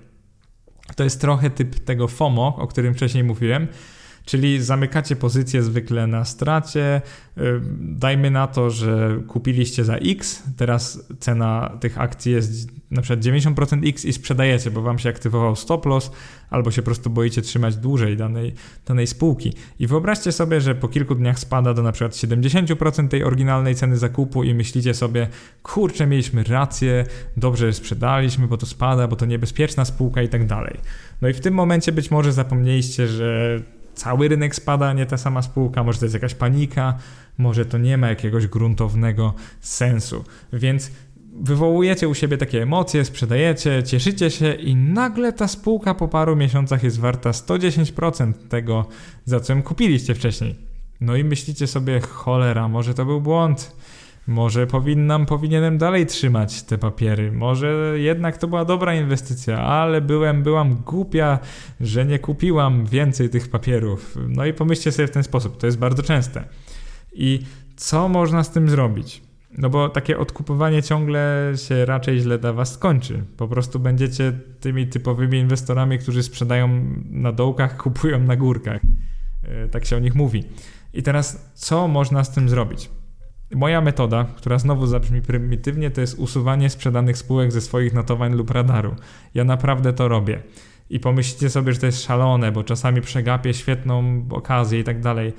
To 0.96 1.04
jest 1.04 1.22
trochę 1.22 1.50
typ 1.50 1.80
tego 1.80 2.08
FOMO, 2.08 2.56
o 2.58 2.68
którym 2.68 2.94
wcześniej 2.94 3.24
mówiłem, 3.24 3.68
Czyli 4.32 4.64
zamykacie 4.64 5.16
pozycję 5.16 5.64
zwykle 5.64 6.08
na 6.08 6.26
stracie. 6.26 7.02
Y, 7.38 7.42
dajmy 7.80 8.32
na 8.32 8.48
to, 8.48 8.70
że 8.70 9.22
kupiliście 9.28 9.84
za 9.84 9.96
X, 9.96 10.44
teraz 10.58 11.04
cena 11.20 11.78
tych 11.80 12.02
akcji 12.02 12.32
jest 12.32 12.68
na 12.92 13.02
przykład 13.02 13.26
90% 13.26 13.90
X 13.90 14.06
i 14.06 14.14
sprzedajecie, 14.14 14.72
bo 14.72 14.82
wam 14.82 15.00
się 15.00 15.10
aktywował 15.10 15.56
stop 15.56 15.86
loss, 15.86 16.12
albo 16.50 16.72
się 16.72 16.82
po 16.82 16.86
prostu 16.86 17.10
boicie 17.10 17.42
trzymać 17.42 17.76
dłużej 17.76 18.18
danej, 18.18 18.54
danej 18.86 19.08
spółki. 19.08 19.54
I 19.80 19.88
wyobraźcie 19.88 20.32
sobie, 20.32 20.62
że 20.62 20.76
po 20.76 20.88
kilku 20.88 21.16
dniach 21.16 21.40
spada 21.40 21.74
do 21.74 21.84
na 21.84 21.92
przykład 21.92 22.14
70% 22.14 23.08
tej 23.08 23.24
oryginalnej 23.24 23.76
ceny 23.76 23.98
zakupu 23.98 24.44
i 24.44 24.54
myślicie 24.54 24.94
sobie, 24.94 25.28
kurczę, 25.64 26.08
mieliśmy 26.08 26.44
rację, 26.44 27.06
dobrze 27.38 27.74
sprzedaliśmy, 27.74 28.48
bo 28.48 28.58
to 28.58 28.66
spada, 28.66 29.08
bo 29.08 29.16
to 29.16 29.26
niebezpieczna 29.26 29.86
spółka 29.86 30.22
i 30.22 30.30
tak 30.30 30.48
dalej. 30.48 30.78
No 31.22 31.30
i 31.30 31.34
w 31.34 31.40
tym 31.40 31.54
momencie 31.54 31.92
być 31.92 32.12
może 32.12 32.34
zapomnieliście, 32.34 33.08
że 33.08 33.60
cały 34.02 34.28
rynek 34.28 34.56
spada, 34.56 34.94
nie 34.94 35.06
ta 35.06 35.18
sama 35.18 35.42
spółka, 35.42 35.84
może 35.84 36.00
to 36.00 36.06
jest 36.06 36.14
jakaś 36.14 36.36
panika, 36.36 36.98
może 37.38 37.66
to 37.66 37.78
nie 37.78 37.98
ma 37.98 38.10
jakiegoś 38.10 38.48
gruntownego 38.48 39.34
sensu. 39.60 40.24
Więc 40.54 40.92
wywołujecie 41.34 42.08
u 42.08 42.14
siebie 42.14 42.38
takie 42.38 42.62
emocje, 42.62 43.06
sprzedajecie, 43.06 43.84
cieszycie 43.84 44.32
się 44.32 44.54
i 44.54 44.76
nagle 44.76 45.34
ta 45.34 45.48
spółka 45.48 45.94
po 45.96 46.08
paru 46.08 46.36
miesiącach 46.36 46.84
jest 46.84 47.00
warta 47.00 47.32
110% 47.32 48.34
tego, 48.50 48.86
za 49.26 49.40
co 49.40 49.54
ją 49.54 49.64
kupiliście 49.64 50.16
wcześniej. 50.16 50.56
No 51.02 51.16
i 51.16 51.24
myślicie 51.24 51.68
sobie, 51.68 52.00
cholera, 52.00 52.68
może 52.68 52.94
to 52.94 53.06
był 53.06 53.22
błąd 53.22 53.76
może 54.28 54.68
powinnam, 54.68 55.26
powinienem 55.26 55.78
dalej 55.78 56.06
trzymać 56.06 56.64
te 56.64 56.78
papiery. 56.78 57.32
Może 57.32 57.94
jednak 57.96 58.38
to 58.38 58.48
była 58.48 58.66
dobra 58.66 58.96
inwestycja, 58.96 59.60
ale 59.60 60.02
byłem, 60.02 60.44
byłam 60.44 60.76
głupia, 60.76 61.40
że 61.80 62.06
nie 62.06 62.20
kupiłam 62.20 62.86
więcej 62.86 63.30
tych 63.30 63.50
papierów. 63.50 64.18
No 64.28 64.46
i 64.46 64.54
pomyślcie 64.54 64.92
sobie 64.92 65.08
w 65.08 65.12
ten 65.12 65.24
sposób. 65.24 65.58
To 65.58 65.66
jest 65.66 65.78
bardzo 65.78 66.04
częste. 66.04 66.44
I 67.14 67.40
co 67.76 68.10
można 68.10 68.44
z 68.44 68.52
tym 68.52 68.70
zrobić? 68.70 69.22
No 69.58 69.70
bo 69.70 69.90
takie 69.90 70.18
odkupowanie 70.18 70.84
ciągle 70.84 71.54
się 71.56 71.86
raczej 71.86 72.20
źle 72.20 72.38
dla 72.38 72.54
was 72.54 72.74
skończy. 72.74 73.24
Po 73.38 73.48
prostu 73.48 73.80
będziecie 73.80 74.34
tymi 74.60 74.88
typowymi 74.88 75.38
inwestorami, 75.38 76.00
którzy 76.00 76.24
sprzedają 76.24 76.86
na 77.10 77.32
dołkach, 77.32 77.78
kupują 77.78 78.20
na 78.20 78.36
górkach. 78.36 78.82
E, 79.44 79.68
tak 79.68 79.86
się 79.86 79.96
o 79.96 80.00
nich 80.00 80.16
mówi. 80.16 80.44
I 80.94 81.04
teraz 81.04 81.52
co 81.54 81.88
można 81.88 82.24
z 82.24 82.32
tym 82.32 82.50
zrobić? 82.50 82.90
Moja 83.56 83.82
metoda, 83.82 84.26
która 84.36 84.60
znowu 84.60 84.88
zabrzmi 84.88 85.22
prymitywnie, 85.22 85.92
to 85.92 86.02
jest 86.02 86.20
usuwanie 86.20 86.70
sprzedanych 86.70 87.18
spółek 87.18 87.52
ze 87.52 87.62
swoich 87.62 87.94
notowań 87.94 88.34
lub 88.34 88.52
radaru. 88.52 88.96
Ja 89.34 89.44
naprawdę 89.44 89.94
to 89.94 90.08
robię. 90.08 90.42
I 90.90 91.00
pomyślcie 91.00 91.50
sobie, 91.50 91.74
że 91.74 91.80
to 91.80 91.86
jest 91.86 92.04
szalone, 92.04 92.52
bo 92.52 92.64
czasami 92.64 93.02
przegapię 93.02 93.54
świetną 93.54 94.26
okazję 94.30 94.80
i 94.80 94.84
tak 94.84 95.02
dalej. 95.02 95.34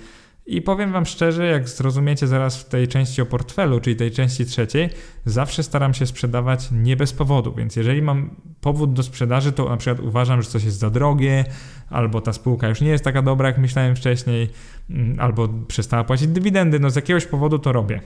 I 0.47 0.63
powiem 0.63 0.93
Wam 0.93 1.07
szczerze, 1.07 1.47
jak 1.47 1.69
zrozumiecie 1.69 2.27
zaraz 2.27 2.63
w 2.63 2.69
tej 2.69 2.89
części 2.89 3.23
o 3.23 3.27
portfelu, 3.27 3.81
czyli 3.81 3.97
tej 3.97 4.11
części 4.11 4.47
trzeciej, 4.47 4.91
zawsze 5.25 5.63
staram 5.63 5.95
się 5.95 6.07
sprzedawać 6.07 6.69
nie 6.73 6.97
bez 6.97 7.13
powodu. 7.13 7.55
Więc 7.55 7.77
jeżeli 7.77 8.03
mam 8.03 8.31
powód 8.61 8.93
do 8.93 9.03
sprzedaży, 9.03 9.53
to 9.53 9.69
na 9.69 9.77
przykład 9.77 10.07
uważam, 10.07 10.43
że 10.43 10.49
coś 10.49 10.65
jest 10.65 10.79
za 10.79 10.91
drogie, 10.91 11.45
albo 11.93 12.21
ta 12.21 12.33
spółka 12.33 12.69
już 12.69 12.81
nie 12.81 12.91
jest 12.91 13.05
taka 13.05 13.23
dobra, 13.23 13.49
jak 13.49 13.59
myślałem 13.59 13.97
wcześniej, 13.97 14.51
mm, 14.91 15.21
albo 15.21 15.49
przestała 15.69 16.05
płacić 16.05 16.29
dywidendy, 16.29 16.81
no 16.81 16.91
z 16.91 16.97
jakiegoś 16.97 17.27
powodu 17.27 17.59
to 17.59 17.73
robię. 17.73 18.01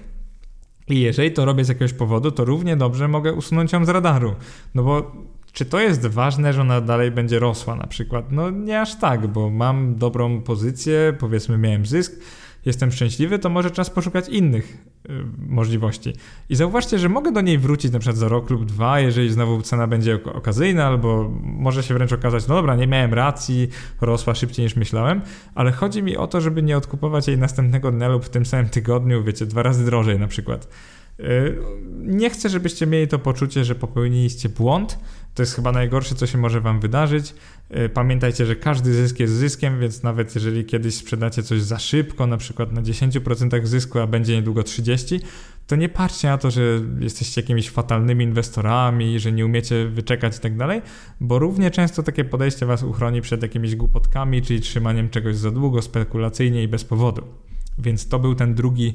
I 0.88 1.00
jeżeli 1.00 1.32
to 1.32 1.44
robię 1.44 1.64
z 1.64 1.68
jakiegoś 1.68 1.92
powodu, 1.92 2.30
to 2.30 2.44
równie 2.44 2.76
dobrze 2.76 3.08
mogę 3.08 3.32
usunąć 3.32 3.72
ją 3.72 3.84
z 3.84 3.88
radaru. 3.88 4.34
No 4.74 4.82
bo 4.82 5.12
czy 5.52 5.64
to 5.64 5.80
jest 5.80 6.06
ważne, 6.06 6.52
że 6.52 6.60
ona 6.60 6.80
dalej 6.80 7.10
będzie 7.10 7.38
rosła 7.38 7.74
na 7.74 7.86
przykład? 7.86 8.32
No 8.32 8.50
nie 8.50 8.80
aż 8.80 8.98
tak, 8.98 9.26
bo 9.26 9.50
mam 9.50 9.96
dobrą 9.96 10.42
pozycję, 10.42 11.16
powiedzmy 11.18 11.58
miałem 11.58 11.86
zysk, 11.86 12.20
jestem 12.66 12.92
szczęśliwy, 12.92 13.38
to 13.38 13.48
może 13.48 13.70
czas 13.70 13.90
poszukać 13.90 14.28
innych 14.28 14.76
y, 15.10 15.12
możliwości. 15.48 16.12
I 16.48 16.56
zauważcie, 16.56 16.98
że 16.98 17.08
mogę 17.08 17.32
do 17.32 17.40
niej 17.40 17.58
wrócić 17.58 17.92
na 17.92 17.98
przykład 17.98 18.16
za 18.16 18.28
rok 18.28 18.50
lub 18.50 18.64
dwa, 18.64 19.00
jeżeli 19.00 19.30
znowu 19.30 19.62
cena 19.62 19.86
będzie 19.86 20.18
okazyjna, 20.24 20.86
albo 20.86 21.30
może 21.42 21.82
się 21.82 21.94
wręcz 21.94 22.12
okazać, 22.12 22.46
no 22.48 22.54
dobra, 22.54 22.76
nie 22.76 22.86
miałem 22.86 23.14
racji, 23.14 23.68
rosła 24.00 24.34
szybciej 24.34 24.64
niż 24.64 24.76
myślałem, 24.76 25.20
ale 25.54 25.72
chodzi 25.72 26.02
mi 26.02 26.16
o 26.16 26.26
to, 26.26 26.40
żeby 26.40 26.62
nie 26.62 26.76
odkupować 26.76 27.28
jej 27.28 27.38
następnego 27.38 27.90
dnia 27.90 28.08
lub 28.08 28.24
w 28.24 28.28
tym 28.28 28.46
samym 28.46 28.68
tygodniu, 28.68 29.24
wiecie, 29.24 29.46
dwa 29.46 29.62
razy 29.62 29.84
drożej 29.84 30.18
na 30.18 30.26
przykład. 30.26 30.68
Nie 31.98 32.30
chcę, 32.30 32.48
żebyście 32.48 32.86
mieli 32.86 33.08
to 33.08 33.18
poczucie, 33.18 33.64
że 33.64 33.74
popełniliście 33.74 34.48
błąd. 34.48 34.98
To 35.36 35.42
jest 35.42 35.54
chyba 35.54 35.72
najgorsze, 35.72 36.14
co 36.14 36.26
się 36.26 36.38
może 36.38 36.60
Wam 36.60 36.80
wydarzyć. 36.80 37.34
Pamiętajcie, 37.94 38.46
że 38.46 38.56
każdy 38.56 38.94
zysk 38.94 39.20
jest 39.20 39.32
zyskiem, 39.34 39.80
więc 39.80 40.02
nawet 40.02 40.34
jeżeli 40.34 40.64
kiedyś 40.64 40.94
sprzedacie 40.94 41.42
coś 41.42 41.62
za 41.62 41.78
szybko, 41.78 42.26
na 42.26 42.36
przykład 42.36 42.72
na 42.72 42.82
10% 42.82 43.66
zysku, 43.66 43.98
a 43.98 44.06
będzie 44.06 44.34
niedługo 44.34 44.62
30%, 44.62 45.20
to 45.66 45.76
nie 45.76 45.88
patrzcie 45.88 46.28
na 46.28 46.38
to, 46.38 46.50
że 46.50 46.62
jesteście 47.00 47.40
jakimiś 47.40 47.70
fatalnymi 47.70 48.24
inwestorami, 48.24 49.20
że 49.20 49.32
nie 49.32 49.46
umiecie 49.46 49.88
wyczekać 49.88 50.36
i 50.36 50.40
tak 50.40 50.56
dalej, 50.56 50.82
bo 51.20 51.38
równie 51.38 51.70
często 51.70 52.02
takie 52.02 52.24
podejście 52.24 52.66
Was 52.66 52.82
uchroni 52.82 53.20
przed 53.20 53.42
jakimiś 53.42 53.76
głupotkami, 53.76 54.42
czyli 54.42 54.60
trzymaniem 54.60 55.10
czegoś 55.10 55.36
za 55.36 55.50
długo, 55.50 55.82
spekulacyjnie 55.82 56.62
i 56.62 56.68
bez 56.68 56.84
powodu. 56.84 57.22
Więc 57.78 58.08
to 58.08 58.18
był 58.18 58.34
ten 58.34 58.54
drugi 58.54 58.94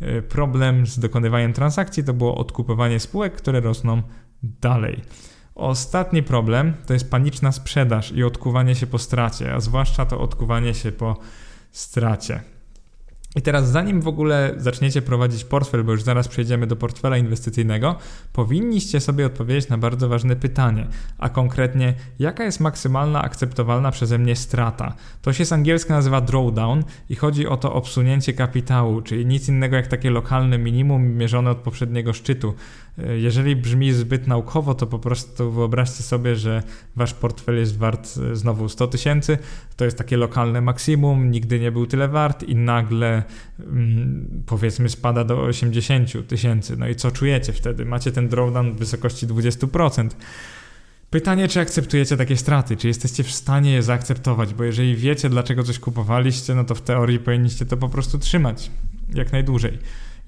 e, 0.00 0.22
problem 0.22 0.86
z 0.86 0.98
dokonywaniem 0.98 1.52
transakcji, 1.52 2.04
to 2.04 2.14
było 2.14 2.34
odkupowanie 2.34 3.00
spółek, 3.00 3.32
które 3.32 3.60
rosną 3.60 4.02
dalej. 4.42 5.02
Ostatni 5.54 6.22
problem 6.22 6.74
to 6.86 6.92
jest 6.92 7.10
paniczna 7.10 7.52
sprzedaż 7.52 8.12
i 8.12 8.24
odkuwanie 8.24 8.74
się 8.74 8.86
po 8.86 8.98
stracie, 8.98 9.54
a 9.54 9.60
zwłaszcza 9.60 10.06
to 10.06 10.20
odkuwanie 10.20 10.74
się 10.74 10.92
po 10.92 11.16
stracie. 11.72 12.40
I 13.36 13.42
teraz, 13.42 13.68
zanim 13.68 14.00
w 14.00 14.08
ogóle 14.08 14.54
zaczniecie 14.56 15.02
prowadzić 15.02 15.44
portfel, 15.44 15.84
bo 15.84 15.92
już 15.92 16.02
zaraz 16.02 16.28
przejdziemy 16.28 16.66
do 16.66 16.76
portfela 16.76 17.16
inwestycyjnego, 17.16 17.96
powinniście 18.32 19.00
sobie 19.00 19.26
odpowiedzieć 19.26 19.68
na 19.68 19.78
bardzo 19.78 20.08
ważne 20.08 20.36
pytanie, 20.36 20.86
a 21.18 21.28
konkretnie, 21.28 21.94
jaka 22.18 22.44
jest 22.44 22.60
maksymalna 22.60 23.22
akceptowalna 23.22 23.90
przeze 23.90 24.18
mnie 24.18 24.36
strata? 24.36 24.94
To 25.22 25.32
się 25.32 25.44
z 25.44 25.52
angielska 25.52 25.94
nazywa 25.94 26.20
drawdown 26.20 26.84
i 27.08 27.14
chodzi 27.14 27.46
o 27.46 27.56
to 27.56 27.74
obsunięcie 27.74 28.32
kapitału, 28.32 29.02
czyli 29.02 29.26
nic 29.26 29.48
innego 29.48 29.76
jak 29.76 29.86
takie 29.86 30.10
lokalne 30.10 30.58
minimum 30.58 31.16
mierzone 31.16 31.50
od 31.50 31.58
poprzedniego 31.58 32.12
szczytu. 32.12 32.54
Jeżeli 32.98 33.56
brzmi 33.56 33.92
zbyt 33.92 34.26
naukowo, 34.26 34.74
to 34.74 34.86
po 34.86 34.98
prostu 34.98 35.52
wyobraźcie 35.52 36.02
sobie, 36.02 36.36
że 36.36 36.62
wasz 36.96 37.14
portfel 37.14 37.56
jest 37.56 37.78
wart 37.78 38.14
e, 38.32 38.36
znowu 38.36 38.68
100 38.68 38.86
tysięcy, 38.86 39.38
to 39.76 39.84
jest 39.84 39.98
takie 39.98 40.16
lokalne 40.16 40.60
maksimum, 40.60 41.30
nigdy 41.30 41.60
nie 41.60 41.72
był 41.72 41.86
tyle 41.86 42.08
wart 42.08 42.42
i 42.42 42.56
nagle 42.56 43.22
mm, 43.60 44.42
powiedzmy 44.46 44.88
spada 44.88 45.24
do 45.24 45.42
80 45.42 46.28
tysięcy. 46.28 46.76
No 46.76 46.88
i 46.88 46.94
co 46.94 47.10
czujecie 47.10 47.52
wtedy? 47.52 47.84
Macie 47.84 48.12
ten 48.12 48.28
drawdown 48.28 48.72
w 48.72 48.78
wysokości 48.78 49.26
20%. 49.26 50.08
Pytanie, 51.10 51.48
czy 51.48 51.60
akceptujecie 51.60 52.16
takie 52.16 52.36
straty, 52.36 52.76
czy 52.76 52.88
jesteście 52.88 53.22
w 53.22 53.32
stanie 53.32 53.72
je 53.72 53.82
zaakceptować, 53.82 54.54
bo 54.54 54.64
jeżeli 54.64 54.96
wiecie, 54.96 55.28
dlaczego 55.28 55.62
coś 55.62 55.78
kupowaliście, 55.78 56.54
no 56.54 56.64
to 56.64 56.74
w 56.74 56.82
teorii 56.82 57.18
powinniście 57.18 57.66
to 57.66 57.76
po 57.76 57.88
prostu 57.88 58.18
trzymać 58.18 58.70
jak 59.14 59.32
najdłużej. 59.32 59.78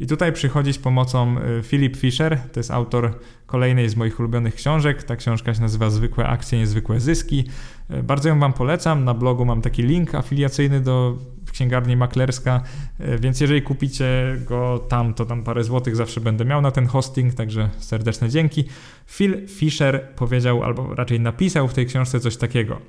I 0.01 0.07
tutaj 0.07 0.32
przychodzi 0.32 0.72
z 0.72 0.78
pomocą 0.78 1.36
y, 1.38 1.62
Philip 1.62 1.97
Fisher, 1.97 2.38
to 2.53 2.61
jest 2.61 2.70
autor 2.70 3.18
kolejnej 3.47 3.88
z 3.88 3.97
moich 3.97 4.20
ulubionych 4.20 4.55
książek. 4.55 5.03
Ta 5.03 5.16
książka 5.16 5.55
się 5.55 5.61
nazywa 5.61 5.90
Zwykłe 5.90 6.26
akcje, 6.26 6.59
niezwykłe 6.59 7.01
zyski. 7.01 7.45
Y, 7.90 8.03
bardzo 8.03 8.28
ją 8.28 8.40
Wam 8.40 8.53
polecam. 8.53 9.05
Na 9.05 9.14
blogu 9.14 9.45
mam 9.45 9.62
taki 9.62 9.82
link 9.82 10.14
afiliacyjny 10.14 10.80
do 10.80 11.18
księgarni 11.53 11.97
maklerska, 11.97 12.62
y, 13.01 13.18
więc 13.18 13.40
jeżeli 13.40 13.62
kupicie 13.62 14.36
go 14.49 14.78
tam, 14.88 15.14
to 15.14 15.24
tam 15.24 15.42
parę 15.42 15.64
złotych 15.64 15.97
zawsze 15.97 16.20
będę 16.20 16.45
miał 16.45 16.61
na 16.61 16.70
ten 16.70 16.86
hosting, 16.86 17.34
także 17.34 17.70
serdeczne 17.78 18.28
dzięki. 18.28 18.64
Phil 19.07 19.49
Fisher 19.49 20.09
powiedział, 20.16 20.64
albo 20.64 20.95
raczej 20.95 21.20
napisał 21.20 21.68
w 21.68 21.74
tej 21.74 21.86
książce 21.86 22.20
coś 22.20 22.36
takiego. 22.36 22.80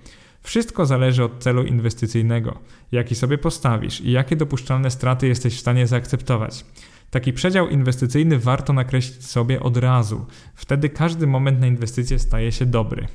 Wszystko 0.41 0.85
zależy 0.85 1.23
od 1.23 1.39
celu 1.39 1.63
inwestycyjnego, 1.63 2.57
jaki 2.91 3.15
sobie 3.15 3.37
postawisz 3.37 4.01
i 4.01 4.11
jakie 4.11 4.35
dopuszczalne 4.35 4.91
straty 4.91 5.27
jesteś 5.27 5.55
w 5.55 5.59
stanie 5.59 5.87
zaakceptować. 5.87 6.65
Taki 7.09 7.33
przedział 7.33 7.69
inwestycyjny 7.69 8.39
warto 8.39 8.73
nakreślić 8.73 9.25
sobie 9.25 9.59
od 9.59 9.77
razu. 9.77 10.25
Wtedy 10.55 10.89
każdy 10.89 11.27
moment 11.27 11.59
na 11.59 11.67
inwestycje 11.67 12.19
staje 12.19 12.51
się 12.51 12.65
dobry. 12.65 13.07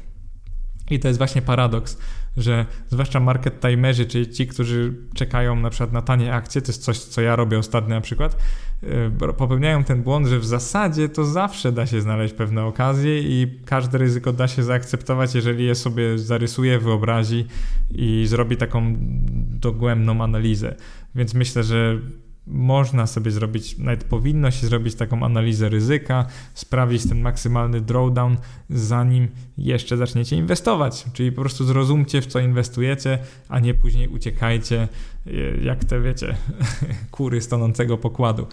I 0.91 0.99
to 0.99 1.09
jest 1.09 1.18
właśnie 1.18 1.43
paradoks, 1.43 1.99
że 2.36 2.66
zwłaszcza 2.88 3.20
market 3.20 3.61
timerzy, 3.61 4.07
czyli 4.07 4.28
ci, 4.28 4.47
którzy 4.47 4.95
czekają 5.14 5.57
na 5.57 5.70
przykład 5.70 5.93
na 5.93 6.03
tanie 6.03 6.34
akcje, 6.34 6.62
to 6.62 6.68
jest 6.68 6.82
coś, 6.82 6.99
co 6.99 7.20
ja 7.20 7.36
robię 7.36 7.59
ostatnio 7.59 7.95
na 7.95 8.01
przykład, 8.01 8.36
yy, 8.82 9.32
popełniają 9.32 9.84
ten 9.84 10.03
błąd, 10.03 10.26
że 10.26 10.38
w 10.38 10.45
zasadzie 10.45 11.09
to 11.09 11.24
zawsze 11.24 11.72
da 11.72 11.86
się 11.86 12.01
znaleźć 12.01 12.34
pewne 12.34 12.64
okazje 12.64 13.20
i 13.20 13.61
każde 13.64 13.99
ryzyko 13.99 14.32
da 14.32 14.49
się 14.49 14.62
zaakceptować, 14.62 15.34
jeżeli 15.34 15.64
je 15.64 15.74
sobie 15.74 16.18
zarysuje, 16.18 16.78
wyobrazi 16.78 17.47
i 17.91 18.26
zrobi 18.26 18.57
taką 18.57 18.97
dogłębną 19.61 20.22
analizę. 20.22 20.74
Więc 21.14 21.34
myślę, 21.34 21.64
że 21.64 21.99
można 22.51 23.07
sobie 23.07 23.30
zrobić, 23.30 23.78
nawet 23.78 24.05
powinno 24.05 24.51
się 24.51 24.66
zrobić 24.66 24.94
taką 24.94 25.24
analizę 25.24 25.68
ryzyka, 25.68 26.26
sprawdzić 26.55 27.09
ten 27.09 27.20
maksymalny 27.20 27.80
drawdown, 27.80 28.36
zanim 28.70 29.28
jeszcze 29.59 29.96
zaczniecie 29.96 30.36
inwestować. 30.36 31.05
Czyli 31.12 31.32
po 31.32 31.40
prostu 31.40 31.64
zrozumcie, 31.64 32.22
w 32.22 32.26
co 32.26 32.40
inwestujecie, 32.40 33.18
a 33.48 33.61
nie 33.61 33.74
później 33.74 34.09
uciekajcie, 34.09 34.88
e, 35.26 35.30
jak 35.62 35.84
te 35.84 36.01
wiecie, 36.01 36.36
kury 37.11 37.40
stonącego 37.40 37.98
pokładu. 37.98 38.46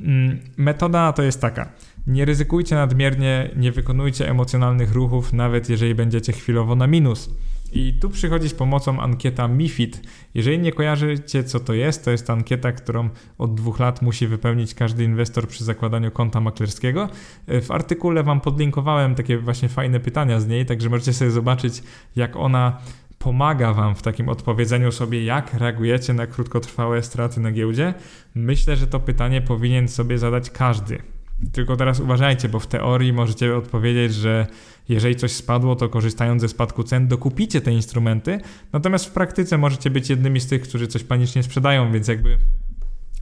Mm, 0.00 0.38
metoda 0.56 1.12
to 1.12 1.22
jest 1.22 1.40
taka. 1.40 1.72
Nie 2.06 2.24
ryzykujcie 2.24 2.74
nadmiernie, 2.74 3.50
nie 3.56 3.72
wykonujcie 3.72 4.30
emocjonalnych 4.30 4.92
ruchów, 4.92 5.32
nawet 5.32 5.68
jeżeli 5.68 5.94
będziecie 5.94 6.32
chwilowo 6.32 6.76
na 6.76 6.86
minus. 6.86 7.30
I 7.72 7.94
tu 8.00 8.10
przychodzi 8.10 8.48
z 8.48 8.54
pomocą 8.54 9.00
ankieta 9.00 9.48
MIFID. 9.48 10.00
Jeżeli 10.34 10.58
nie 10.58 10.72
kojarzycie, 10.72 11.44
co 11.44 11.60
to 11.60 11.74
jest, 11.74 12.04
to 12.04 12.10
jest 12.10 12.30
ankieta, 12.30 12.72
którą 12.72 13.08
od 13.38 13.54
dwóch 13.54 13.78
lat 13.78 14.02
musi 14.02 14.26
wypełnić 14.26 14.74
każdy 14.74 15.04
inwestor 15.04 15.48
przy 15.48 15.64
zakładaniu 15.64 16.10
konta 16.10 16.40
maklerskiego. 16.40 17.08
W 17.48 17.70
artykule 17.70 18.22
Wam 18.22 18.40
podlinkowałem 18.40 19.14
takie 19.14 19.38
właśnie 19.38 19.68
fajne 19.68 20.00
pytania 20.00 20.40
z 20.40 20.48
niej, 20.48 20.66
także 20.66 20.90
możecie 20.90 21.12
sobie 21.12 21.30
zobaczyć, 21.30 21.82
jak 22.16 22.36
ona 22.36 22.78
pomaga 23.18 23.72
Wam 23.72 23.94
w 23.94 24.02
takim 24.02 24.28
odpowiedzeniu 24.28 24.92
sobie, 24.92 25.24
jak 25.24 25.54
reagujecie 25.54 26.14
na 26.14 26.26
krótkotrwałe 26.26 27.02
straty 27.02 27.40
na 27.40 27.52
giełdzie. 27.52 27.94
Myślę, 28.34 28.76
że 28.76 28.86
to 28.86 29.00
pytanie 29.00 29.42
powinien 29.42 29.88
sobie 29.88 30.18
zadać 30.18 30.50
każdy. 30.50 31.17
Tylko 31.52 31.76
teraz 31.76 32.00
uważajcie, 32.00 32.48
bo 32.48 32.58
w 32.60 32.66
teorii 32.66 33.12
możecie 33.12 33.56
odpowiedzieć, 33.56 34.14
że 34.14 34.46
jeżeli 34.88 35.16
coś 35.16 35.32
spadło, 35.32 35.76
to 35.76 35.88
korzystając 35.88 36.42
ze 36.42 36.48
spadku 36.48 36.84
cen 36.84 37.08
dokupicie 37.08 37.60
te 37.60 37.72
instrumenty, 37.72 38.40
natomiast 38.72 39.06
w 39.06 39.10
praktyce 39.10 39.58
możecie 39.58 39.90
być 39.90 40.10
jednymi 40.10 40.40
z 40.40 40.46
tych, 40.46 40.62
którzy 40.62 40.86
coś 40.86 41.04
panicznie 41.04 41.42
sprzedają, 41.42 41.92
więc 41.92 42.08
jakby 42.08 42.38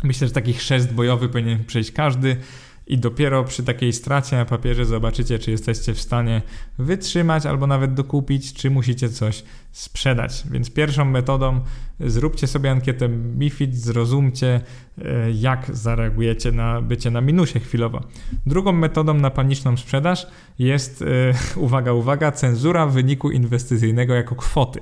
myślę, 0.04 0.28
że 0.28 0.34
taki 0.34 0.52
chrzest 0.52 0.94
bojowy 0.94 1.28
powinien 1.28 1.64
przejść 1.64 1.92
każdy 1.92 2.36
i 2.86 2.98
dopiero 2.98 3.44
przy 3.44 3.62
takiej 3.62 3.92
stracie 3.92 4.36
na 4.36 4.44
papierze 4.44 4.84
zobaczycie, 4.84 5.38
czy 5.38 5.50
jesteście 5.50 5.94
w 5.94 6.00
stanie 6.00 6.42
wytrzymać 6.78 7.46
albo 7.46 7.66
nawet 7.66 7.94
dokupić, 7.94 8.52
czy 8.52 8.70
musicie 8.70 9.08
coś 9.08 9.44
sprzedać. 9.72 10.44
Więc 10.50 10.70
pierwszą 10.70 11.04
metodą 11.04 11.60
zróbcie 12.00 12.46
sobie 12.46 12.70
ankietę 12.70 13.08
MIFID, 13.08 13.76
zrozumcie, 13.76 14.60
e, 15.04 15.30
jak 15.30 15.76
zareagujecie 15.76 16.52
na 16.52 16.82
bycie 16.82 17.10
na 17.10 17.20
minusie 17.20 17.60
chwilowo. 17.60 18.00
Drugą 18.46 18.72
metodą 18.72 19.14
na 19.14 19.30
paniczną 19.30 19.76
sprzedaż 19.76 20.26
jest, 20.58 21.02
e, 21.02 21.06
uwaga, 21.66 21.92
uwaga, 21.92 22.32
cenzura 22.32 22.86
wyniku 22.86 23.30
inwestycyjnego 23.30 24.14
jako 24.14 24.34
kwoty. 24.34 24.80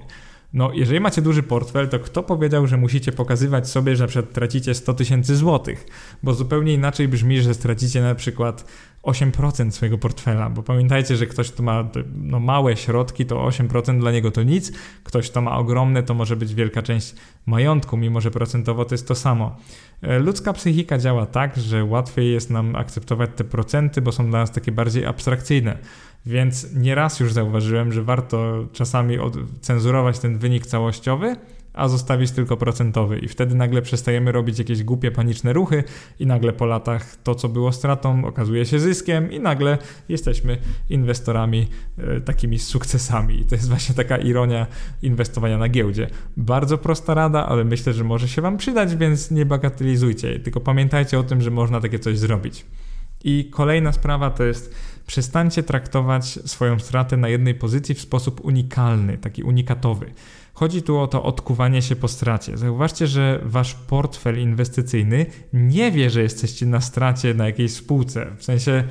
No, 0.55 0.71
jeżeli 0.75 1.01
macie 1.01 1.23
duży 1.23 1.43
portfel, 1.43 1.89
to 1.89 1.99
kto 1.99 2.23
powiedział, 2.23 2.67
że 2.67 2.77
musicie 2.77 3.13
pokazywać 3.13 3.69
sobie, 3.69 3.97
że 3.97 4.05
na 4.05 4.09
przykład 4.09 4.35
tracicie 4.35 4.75
100 4.75 4.95
tysięcy 4.95 5.37
złotych? 5.37 5.87
Bo 6.23 6.35
zupełnie 6.35 6.75
inaczej 6.75 7.09
brzmi, 7.09 7.41
że 7.41 7.55
stracicie 7.55 8.03
na 8.03 8.15
przykład 8.15 8.65
8% 9.05 9.71
swojego 9.71 9.99
portfela, 9.99 10.51
bo 10.51 10.63
pamiętajcie, 10.63 11.17
że 11.17 11.27
ktoś, 11.27 11.51
kto 11.51 11.63
ma 11.63 11.89
no, 12.17 12.41
małe 12.41 12.77
środki, 12.77 13.27
to 13.27 13.37
8% 13.37 14.01
dla 14.01 14.13
niego 14.13 14.31
to 14.31 14.43
nic, 14.43 14.73
ktoś, 15.05 15.31
kto 15.31 15.41
ma 15.41 15.59
ogromne, 15.59 16.03
to 16.03 16.15
może 16.15 16.37
być 16.37 16.55
wielka 16.55 16.83
część 16.83 17.15
majątku, 17.47 17.97
mimo 17.97 18.21
że 18.21 18.31
procentowo 18.31 18.85
to 18.85 18.95
jest 18.95 19.09
to 19.09 19.15
samo. 19.15 19.57
E, 20.03 20.19
ludzka 20.19 20.53
psychika 20.53 20.99
działa 20.99 21.27
tak, 21.27 21.57
że 21.57 21.85
łatwiej 21.85 22.33
jest 22.33 22.51
nam 22.51 22.77
akceptować 22.77 23.31
te 23.37 23.45
procenty, 23.45 24.01
bo 24.01 24.13
są 24.13 24.31
dla 24.31 24.39
nas 24.39 24.51
takie 24.51 24.73
bardziej 24.73 25.07
abstrakcyjne. 25.07 25.79
Więc 26.27 26.75
nieraz 26.75 27.21
już 27.21 27.33
zauważyłem, 27.33 27.93
że 27.93 28.03
warto 28.03 28.67
czasami 28.73 29.19
cenzurować 29.61 30.19
ten 30.19 30.39
wynik 30.39 30.67
całościowy, 30.67 31.37
a 31.75 31.89
zostawić 31.89 32.31
tylko 32.31 32.57
procentowy. 32.57 33.19
I 33.19 33.29
wtedy 33.29 33.55
nagle 33.55 33.83
przestajemy 33.83 34.33
robić 34.33 34.59
jakieś 34.59 34.85
głupie, 34.85 35.11
paniczne 35.11 35.53
ruchy, 35.53 35.85
i 36.19 36.27
nagle 36.27 36.53
po 36.53 36.67
latach 36.67 37.17
to, 37.17 37.35
co 37.35 37.49
było 37.49 37.73
stratą, 37.73 38.25
okazuje 38.25 38.67
się 38.67 38.81
zyskiem, 38.81 39.33
i 39.33 39.41
nagle 39.41 39.79
jesteśmy 40.09 40.59
inwestorami 40.91 41.69
e, 41.99 42.21
takimi 42.21 42.59
z 42.59 42.67
sukcesami. 42.67 43.41
I 43.41 43.45
to 43.45 43.55
jest 43.55 43.69
właśnie 43.69 43.95
taka 43.95 44.17
ironia 44.17 44.67
inwestowania 45.03 45.59
na 45.59 45.69
giełdzie. 45.69 46.11
Bardzo 46.37 46.79
prosta 46.79 47.15
rada, 47.15 47.47
ale 47.47 47.65
myślę, 47.65 47.93
że 47.93 48.05
może 48.05 48.29
się 48.29 48.43
Wam 48.43 48.57
przydać, 48.57 48.97
więc 48.97 49.31
nie 49.31 49.47
bagatelizujcie. 49.47 50.39
Tylko 50.41 50.61
pamiętajcie 50.61 51.19
o 51.19 51.23
tym, 51.23 51.41
że 51.41 51.51
można 51.51 51.81
takie 51.81 51.99
coś 51.99 52.19
zrobić. 52.19 52.67
I 53.25 53.51
kolejna 53.53 53.93
sprawa 53.93 54.31
to 54.31 54.45
jest 54.45 54.75
przestańcie 55.07 55.63
traktować 55.63 56.25
swoją 56.27 56.79
stratę 56.79 57.17
na 57.17 57.29
jednej 57.29 57.55
pozycji 57.55 57.95
w 57.95 58.01
sposób 58.01 58.45
unikalny, 58.45 59.19
taki 59.19 59.43
unikatowy. 59.43 60.07
Chodzi 60.55 60.83
tu 60.83 60.99
o 60.99 61.07
to 61.07 61.23
odkuwanie 61.23 61.83
się 61.83 61.97
po 61.97 62.09
stracie. 62.09 62.57
Zauważcie, 62.57 63.07
że 63.07 63.41
wasz 63.43 63.75
portfel 63.75 64.39
inwestycyjny 64.39 65.27
nie 65.53 65.93
wie, 65.93 66.11
że 66.11 66.23
jesteście 66.23 66.67
na 66.67 66.81
stracie 66.81 67.35
na 67.35 67.47
jakiejś 67.47 67.73
spółce. 67.73 68.27
W 68.39 68.45
sensie 68.45 68.85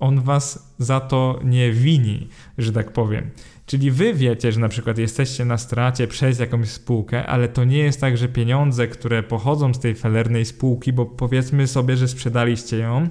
on 0.00 0.20
was 0.20 0.72
za 0.78 1.00
to 1.00 1.40
nie 1.44 1.72
wini, 1.72 2.28
że 2.58 2.72
tak 2.72 2.92
powiem. 2.92 3.30
Czyli 3.66 3.90
wy 3.90 4.14
wiecie, 4.14 4.52
że 4.52 4.60
na 4.60 4.68
przykład 4.68 4.98
jesteście 4.98 5.44
na 5.44 5.58
stracie 5.58 6.06
przez 6.06 6.38
jakąś 6.38 6.68
spółkę, 6.68 7.26
ale 7.26 7.48
to 7.48 7.64
nie 7.64 7.78
jest 7.78 8.00
tak, 8.00 8.16
że 8.16 8.28
pieniądze, 8.28 8.88
które 8.88 9.22
pochodzą 9.22 9.74
z 9.74 9.78
tej 9.78 9.94
felernej 9.94 10.44
spółki, 10.44 10.92
bo 10.92 11.06
powiedzmy 11.06 11.66
sobie, 11.66 11.96
że 11.96 12.08
sprzedaliście 12.08 12.78
ją, 12.78 13.08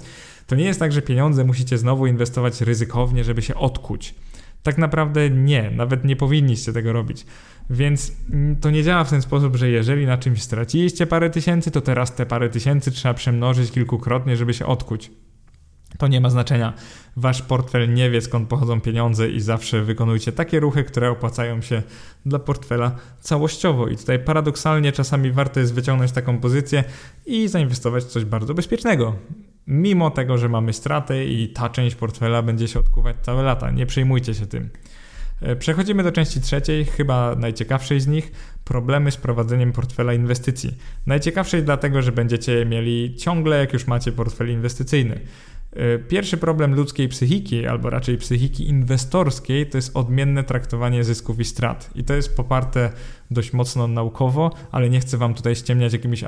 to 0.47 0.55
nie 0.55 0.65
jest 0.65 0.79
tak, 0.79 0.91
że 0.91 1.01
pieniądze 1.01 1.43
musicie 1.43 1.77
znowu 1.77 2.07
inwestować 2.07 2.61
ryzykownie, 2.61 3.23
żeby 3.23 3.41
się 3.41 3.55
odkuć. 3.55 4.15
Tak 4.63 4.77
naprawdę 4.77 5.29
nie, 5.29 5.71
nawet 5.71 6.05
nie 6.05 6.15
powinniście 6.15 6.73
tego 6.73 6.93
robić. 6.93 7.25
Więc 7.69 8.11
mm, 8.33 8.55
to 8.55 8.71
nie 8.71 8.83
działa 8.83 9.03
w 9.03 9.09
ten 9.09 9.21
sposób, 9.21 9.55
że 9.55 9.69
jeżeli 9.69 10.05
na 10.05 10.17
czymś 10.17 10.41
straciliście 10.41 11.07
parę 11.07 11.29
tysięcy, 11.29 11.71
to 11.71 11.81
teraz 11.81 12.15
te 12.15 12.25
parę 12.25 12.49
tysięcy 12.49 12.91
trzeba 12.91 13.13
przemnożyć 13.13 13.71
kilkukrotnie, 13.71 14.37
żeby 14.37 14.53
się 14.53 14.65
odkuć. 14.65 15.11
To 15.97 16.07
nie 16.07 16.21
ma 16.21 16.29
znaczenia. 16.29 16.73
Wasz 17.15 17.41
portfel 17.41 17.93
nie 17.93 18.09
wie 18.09 18.21
skąd 18.21 18.49
pochodzą 18.49 18.81
pieniądze 18.81 19.29
i 19.29 19.41
zawsze 19.41 19.81
wykonujcie 19.81 20.31
takie 20.31 20.59
ruchy, 20.59 20.83
które 20.83 21.09
opłacają 21.09 21.61
się 21.61 21.83
dla 22.25 22.39
portfela 22.39 22.95
całościowo. 23.19 23.87
I 23.87 23.97
tutaj 23.97 24.19
paradoksalnie 24.19 24.91
czasami 24.91 25.31
warto 25.31 25.59
jest 25.59 25.73
wyciągnąć 25.73 26.11
taką 26.11 26.39
pozycję 26.39 26.83
i 27.25 27.47
zainwestować 27.47 28.03
w 28.03 28.07
coś 28.07 28.25
bardzo 28.25 28.53
bezpiecznego. 28.53 29.15
Mimo 29.67 30.11
tego, 30.11 30.37
że 30.37 30.49
mamy 30.49 30.73
straty 30.73 31.25
i 31.25 31.49
ta 31.49 31.69
część 31.69 31.95
portfela 31.95 32.41
będzie 32.41 32.67
się 32.67 32.79
odkuwać 32.79 33.15
całe 33.21 33.43
lata. 33.43 33.71
Nie 33.71 33.85
przejmujcie 33.85 34.33
się 34.33 34.45
tym. 34.45 34.69
E, 35.41 35.55
przechodzimy 35.55 36.03
do 36.03 36.11
części 36.11 36.41
trzeciej, 36.41 36.85
chyba 36.85 37.35
najciekawszej 37.35 37.99
z 37.99 38.07
nich 38.07 38.31
problemy 38.63 39.11
z 39.11 39.17
prowadzeniem 39.17 39.71
portfela 39.71 40.13
inwestycji. 40.13 40.77
Najciekawszej 41.05 41.63
dlatego, 41.63 42.01
że 42.01 42.11
będziecie 42.11 42.65
mieli 42.65 43.15
ciągle, 43.15 43.59
jak 43.59 43.73
już 43.73 43.87
macie 43.87 44.11
portfel 44.11 44.49
inwestycyjny. 44.49 45.19
E, 45.73 45.99
pierwszy 45.99 46.37
problem 46.37 46.75
ludzkiej 46.75 47.07
psychiki, 47.07 47.67
albo 47.67 47.89
raczej 47.89 48.17
psychiki 48.17 48.67
inwestorskiej, 48.67 49.69
to 49.69 49.77
jest 49.77 49.97
odmienne 49.97 50.43
traktowanie 50.43 51.03
zysków 51.03 51.39
i 51.39 51.45
strat. 51.45 51.89
I 51.95 52.03
to 52.03 52.13
jest 52.13 52.35
poparte 52.35 52.91
dość 53.31 53.53
mocno 53.53 53.87
naukowo, 53.87 54.51
ale 54.71 54.89
nie 54.89 54.99
chcę 54.99 55.17
wam 55.17 55.33
tutaj 55.33 55.55
ściemniać 55.55 55.93
jakimiś 55.93 56.23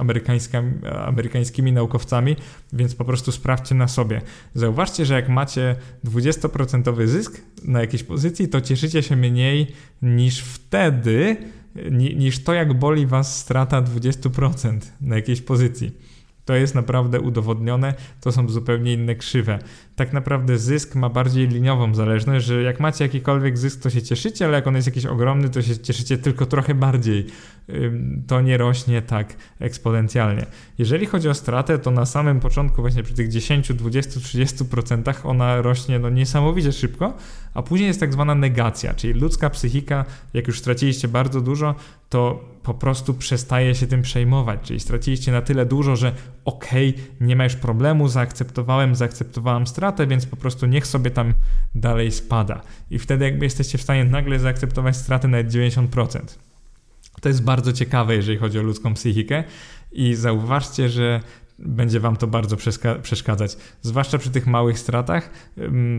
amerykańskimi 1.06 1.72
naukowcami, 1.72 2.36
więc 2.74 2.96
po 2.96 3.06
prostu 3.06 3.32
sprawdźcie 3.32 3.76
na 3.76 3.88
sobie. 3.88 4.22
Zauważcie, 4.54 5.06
że 5.06 5.14
jak 5.14 5.30
macie 5.30 5.76
20% 6.06 7.08
zysk 7.08 7.42
na 7.66 7.82
jakiejś 7.82 8.04
pozycji, 8.04 8.48
to 8.48 8.62
cieszycie 8.62 9.04
się 9.04 9.16
mniej 9.16 9.68
niż 10.02 10.42
wtedy, 10.42 11.38
niż 11.92 12.44
to, 12.44 12.54
jak 12.54 12.74
boli 12.74 13.08
was 13.08 13.40
strata 13.40 13.82
20% 13.82 14.80
na 15.02 15.16
jakiejś 15.16 15.42
pozycji. 15.42 15.92
To 16.52 16.56
jest 16.56 16.76
naprawdę 16.76 17.20
udowodnione, 17.20 17.94
to 18.22 18.32
są 18.32 18.50
zupełnie 18.50 18.94
inne 18.94 19.16
krzywe. 19.16 19.60
Tak 19.96 20.14
naprawdę 20.14 20.58
zysk 20.58 20.96
ma 20.96 21.10
bardziej 21.10 21.48
liniową 21.48 21.96
zależność, 21.96 22.46
że 22.46 22.64
jak 22.64 22.80
macie 22.80 23.06
jakikolwiek 23.06 23.58
zysk, 23.58 23.82
to 23.82 23.90
się 23.90 24.02
cieszycie, 24.02 24.46
ale 24.46 24.56
jak 24.56 24.68
on 24.68 24.76
jest 24.76 24.88
jakiś 24.88 25.06
ogromny, 25.06 25.50
to 25.50 25.62
się 25.62 25.78
cieszycie 25.78 26.18
tylko 26.18 26.46
trochę 26.46 26.76
bardziej. 26.76 27.28
To 28.28 28.42
nie 28.42 28.58
rośnie 28.58 29.02
tak 29.02 29.36
eksponencjalnie. 29.60 30.46
Jeżeli 30.78 31.06
chodzi 31.06 31.30
o 31.30 31.34
stratę, 31.34 31.80
to 31.80 31.92
na 31.92 32.06
samym 32.06 32.40
początku, 32.40 32.82
właśnie 32.82 33.04
przy 33.04 33.14
tych 33.14 33.30
10, 33.30 33.74
20, 33.74 34.20
30% 34.20 35.14
ona 35.24 35.62
rośnie 35.62 36.00
no 36.00 36.10
niesamowicie 36.10 36.72
szybko, 36.72 37.14
a 37.54 37.62
później 37.62 37.88
jest 37.88 38.00
tak 38.00 38.14
zwana 38.14 38.36
negacja, 38.36 38.94
czyli 38.94 39.14
ludzka 39.14 39.50
psychika, 39.50 40.06
jak 40.34 40.48
już 40.48 40.60
straciliście 40.60 41.08
bardzo 41.08 41.42
dużo, 41.42 41.76
to 42.10 42.52
po 42.64 42.74
prostu 42.74 43.14
przestaje 43.14 43.76
się 43.76 43.88
tym 43.88 44.02
przejmować, 44.02 44.60
czyli 44.64 44.80
straciliście 44.80 45.32
na 45.32 45.42
tyle 45.42 45.66
dużo, 45.66 45.96
że 45.96 46.12
okej, 46.46 46.90
okay, 46.90 47.28
nie 47.28 47.36
ma 47.36 47.44
już 47.44 47.56
problemu, 47.56 48.08
zaakceptowałem, 48.08 48.96
zaakceptowałam 48.96 49.68
stratę, 49.68 50.08
więc 50.08 50.26
po 50.26 50.36
prostu 50.36 50.66
niech 50.66 50.88
sobie 50.88 51.12
tam 51.12 51.34
dalej 51.76 52.12
spada. 52.12 52.62
I 52.90 53.00
wtedy 53.00 53.26
jakby 53.26 53.46
jesteście 53.46 53.78
w 53.78 53.82
stanie 53.82 54.06
nagle 54.06 54.40
zaakceptować 54.40 54.98
stratę 54.98 55.28
nawet 55.28 55.48
90%. 55.48 56.51
To 57.22 57.30
jest 57.30 57.44
bardzo 57.44 57.74
ciekawe, 57.74 58.16
jeżeli 58.16 58.38
chodzi 58.38 58.60
o 58.60 58.62
ludzką 58.62 58.94
psychikę 58.94 59.44
i 59.92 60.16
zauważcie, 60.16 60.90
że 60.90 61.20
będzie 61.60 62.00
Wam 62.00 62.18
to 62.18 62.28
bardzo 62.28 62.58
przeszkadzać. 63.02 63.58
Zwłaszcza 63.82 64.18
przy 64.18 64.30
tych 64.30 64.48
małych 64.48 64.80
stratach 64.80 65.30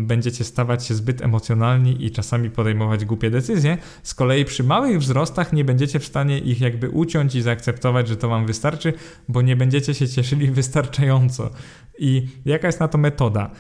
będziecie 0.01 0.45
stawać 0.45 0.87
się 0.87 0.95
zbyt 0.95 1.23
emocjonalni 1.23 2.05
i 2.05 2.11
czasami 2.11 2.51
podejmować 2.51 3.05
głupie 3.05 3.31
decyzje. 3.31 3.79
Z 4.03 4.15
kolei 4.15 4.45
przy 4.45 4.65
małych 4.65 4.99
wzrostach 4.99 5.53
nie 5.53 5.65
będziecie 5.65 5.99
w 5.99 6.05
stanie 6.05 6.39
ich 6.39 6.61
jakby 6.61 6.91
uciąć 6.91 7.35
i 7.35 7.43
zaakceptować, 7.43 8.09
że 8.09 8.17
to 8.17 8.29
Wam 8.29 8.47
wystarczy, 8.47 8.93
bo 9.29 9.43
nie 9.43 9.57
będziecie 9.57 9.95
się 9.95 10.09
cieszyli 10.09 10.51
wystarczająco. 10.61 11.51
I 11.99 12.27
jaka 12.45 12.67
jest 12.67 12.81
na 12.81 12.89
to 12.89 12.99
metoda? 12.99 13.51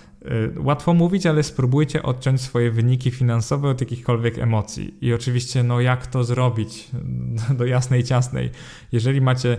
Y, 0.56 0.60
łatwo 0.60 0.94
mówić, 0.94 1.26
ale 1.26 1.42
spróbujcie 1.42 2.02
odciąć 2.02 2.40
swoje 2.40 2.70
wyniki 2.70 3.10
finansowe 3.10 3.68
od 3.68 3.80
jakichkolwiek 3.80 4.38
emocji. 4.38 4.94
I 5.00 5.12
oczywiście, 5.12 5.62
no 5.62 5.80
jak 5.80 6.06
to 6.06 6.24
zrobić? 6.24 6.88
Do 7.58 7.66
jasnej, 7.66 8.04
ciasnej. 8.04 8.50
Jeżeli 8.92 9.20
macie 9.20 9.56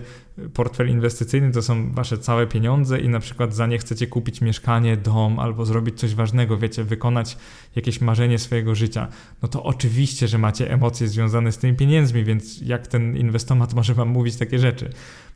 portfel 0.54 0.88
inwestycyjny, 0.88 1.52
to 1.52 1.62
są 1.62 1.92
wasze 1.92 2.18
całe 2.18 2.46
pieniądze 2.46 3.00
i 3.00 3.08
na 3.08 3.20
przykład 3.20 3.54
za 3.54 3.66
nie 3.66 3.78
chcecie 3.78 4.06
kupić 4.06 4.40
mieszkanie, 4.40 4.96
dom 4.96 5.38
albo 5.38 5.66
zrobić 5.66 6.00
coś 6.00 6.14
ważnego, 6.14 6.58
wiecie, 6.58 6.84
wykonać 6.84 7.36
jakieś 7.76 8.00
marzenie 8.00 8.38
swojego 8.38 8.74
życia, 8.74 9.08
no 9.42 9.48
to 9.48 9.62
oczywiście, 9.62 10.28
że 10.28 10.38
macie 10.38 10.70
emocje 10.70 11.08
związane 11.08 11.52
z 11.52 11.58
tymi 11.58 11.76
pieniędzmi, 11.76 12.24
więc 12.24 12.60
jak 12.60 12.86
ten 12.86 13.16
inwestomat 13.16 13.74
może 13.78 13.94
wam 13.94 14.08
mówić 14.08 14.36
takie 14.36 14.58
rzeczy? 14.58 14.90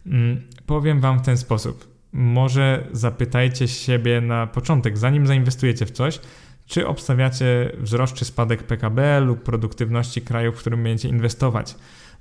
Mm, 0.07 0.43
powiem 0.66 1.01
wam 1.01 1.18
w 1.18 1.22
ten 1.22 1.39
sposób 1.39 1.97
może 2.12 2.88
zapytajcie 2.92 3.68
siebie 3.68 4.20
na 4.20 4.46
początek, 4.46 4.98
zanim 4.98 5.26
zainwestujecie 5.26 5.86
w 5.86 5.90
coś, 5.90 6.20
czy 6.66 6.86
obstawiacie 6.86 7.72
wzrost 7.78 8.14
czy 8.14 8.24
spadek 8.24 8.62
PKB 8.62 9.20
lub 9.20 9.42
produktywności 9.42 10.22
kraju, 10.22 10.52
w 10.52 10.56
którym 10.56 10.82
będziecie 10.82 11.09
inwestować. 11.09 11.74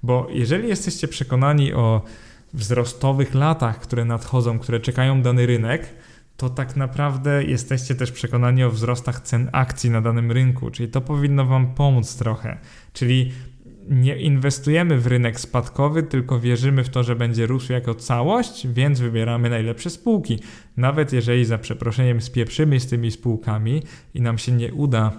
Bo 0.04 0.28
jeżeli 0.32 0.68
jesteście 0.68 1.08
przekonani 1.08 1.74
o 1.74 2.02
wzrostowych 2.54 3.34
latach, 3.34 3.80
które 3.80 4.06
nadchodzą, 4.06 4.60
które 4.60 4.80
czekają 4.80 5.22
dany 5.22 5.46
rynek, 5.46 5.94
to 6.38 6.50
tak 6.50 6.76
naprawdę 6.76 7.44
jesteście 7.44 7.96
też 7.96 8.12
przekonani 8.12 8.64
o 8.64 8.72
wzrostach 8.72 9.22
cen 9.22 9.50
akcji 9.52 9.90
na 9.90 10.02
danym 10.02 10.32
rynku, 10.32 10.72
czyli 10.72 10.90
to 10.90 11.02
powinno 11.02 11.46
Wam 11.46 11.74
pomóc 11.74 12.16
trochę. 12.16 12.58
Czyli 12.94 13.32
nie 13.90 14.18
inwestujemy 14.18 14.98
w 14.98 15.08
rynek 15.08 15.40
spadkowy, 15.40 16.04
tylko 16.04 16.40
wierzymy 16.40 16.84
w 16.84 16.90
to, 16.90 17.04
że 17.04 17.16
będzie 17.16 17.48
rósł 17.48 17.74
jako 17.74 17.96
całość, 17.96 18.68
więc 18.68 19.00
wybieramy 19.00 19.50
najlepsze 19.50 19.90
spółki. 19.90 20.40
Nawet 20.78 21.14
jeżeli 21.14 21.46
za 21.46 21.58
przeproszeniem 21.58 22.22
spieprzymy 22.22 22.80
z 22.80 22.88
tymi 22.88 23.12
spółkami 23.12 23.84
i 24.14 24.22
nam 24.22 24.38
się 24.38 24.52
nie 24.52 24.74
uda 24.74 25.12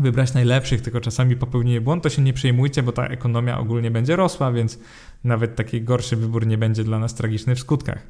wybrać 0.00 0.34
najlepszych, 0.34 0.80
tylko 0.80 1.00
czasami 1.00 1.36
popełnimy 1.36 1.80
błąd, 1.80 2.02
to 2.02 2.08
się 2.08 2.22
nie 2.22 2.32
przejmujcie, 2.32 2.82
bo 2.82 2.92
ta 2.92 3.06
ekonomia 3.06 3.58
ogólnie 3.58 3.90
będzie 3.90 4.16
rosła, 4.16 4.52
więc 4.52 4.78
nawet 5.24 5.56
taki 5.56 5.82
gorszy 5.82 6.16
wybór 6.16 6.46
nie 6.46 6.58
będzie 6.58 6.84
dla 6.84 6.98
nas 6.98 7.14
tragiczny 7.14 7.54
w 7.54 7.60
skutkach. 7.60 8.06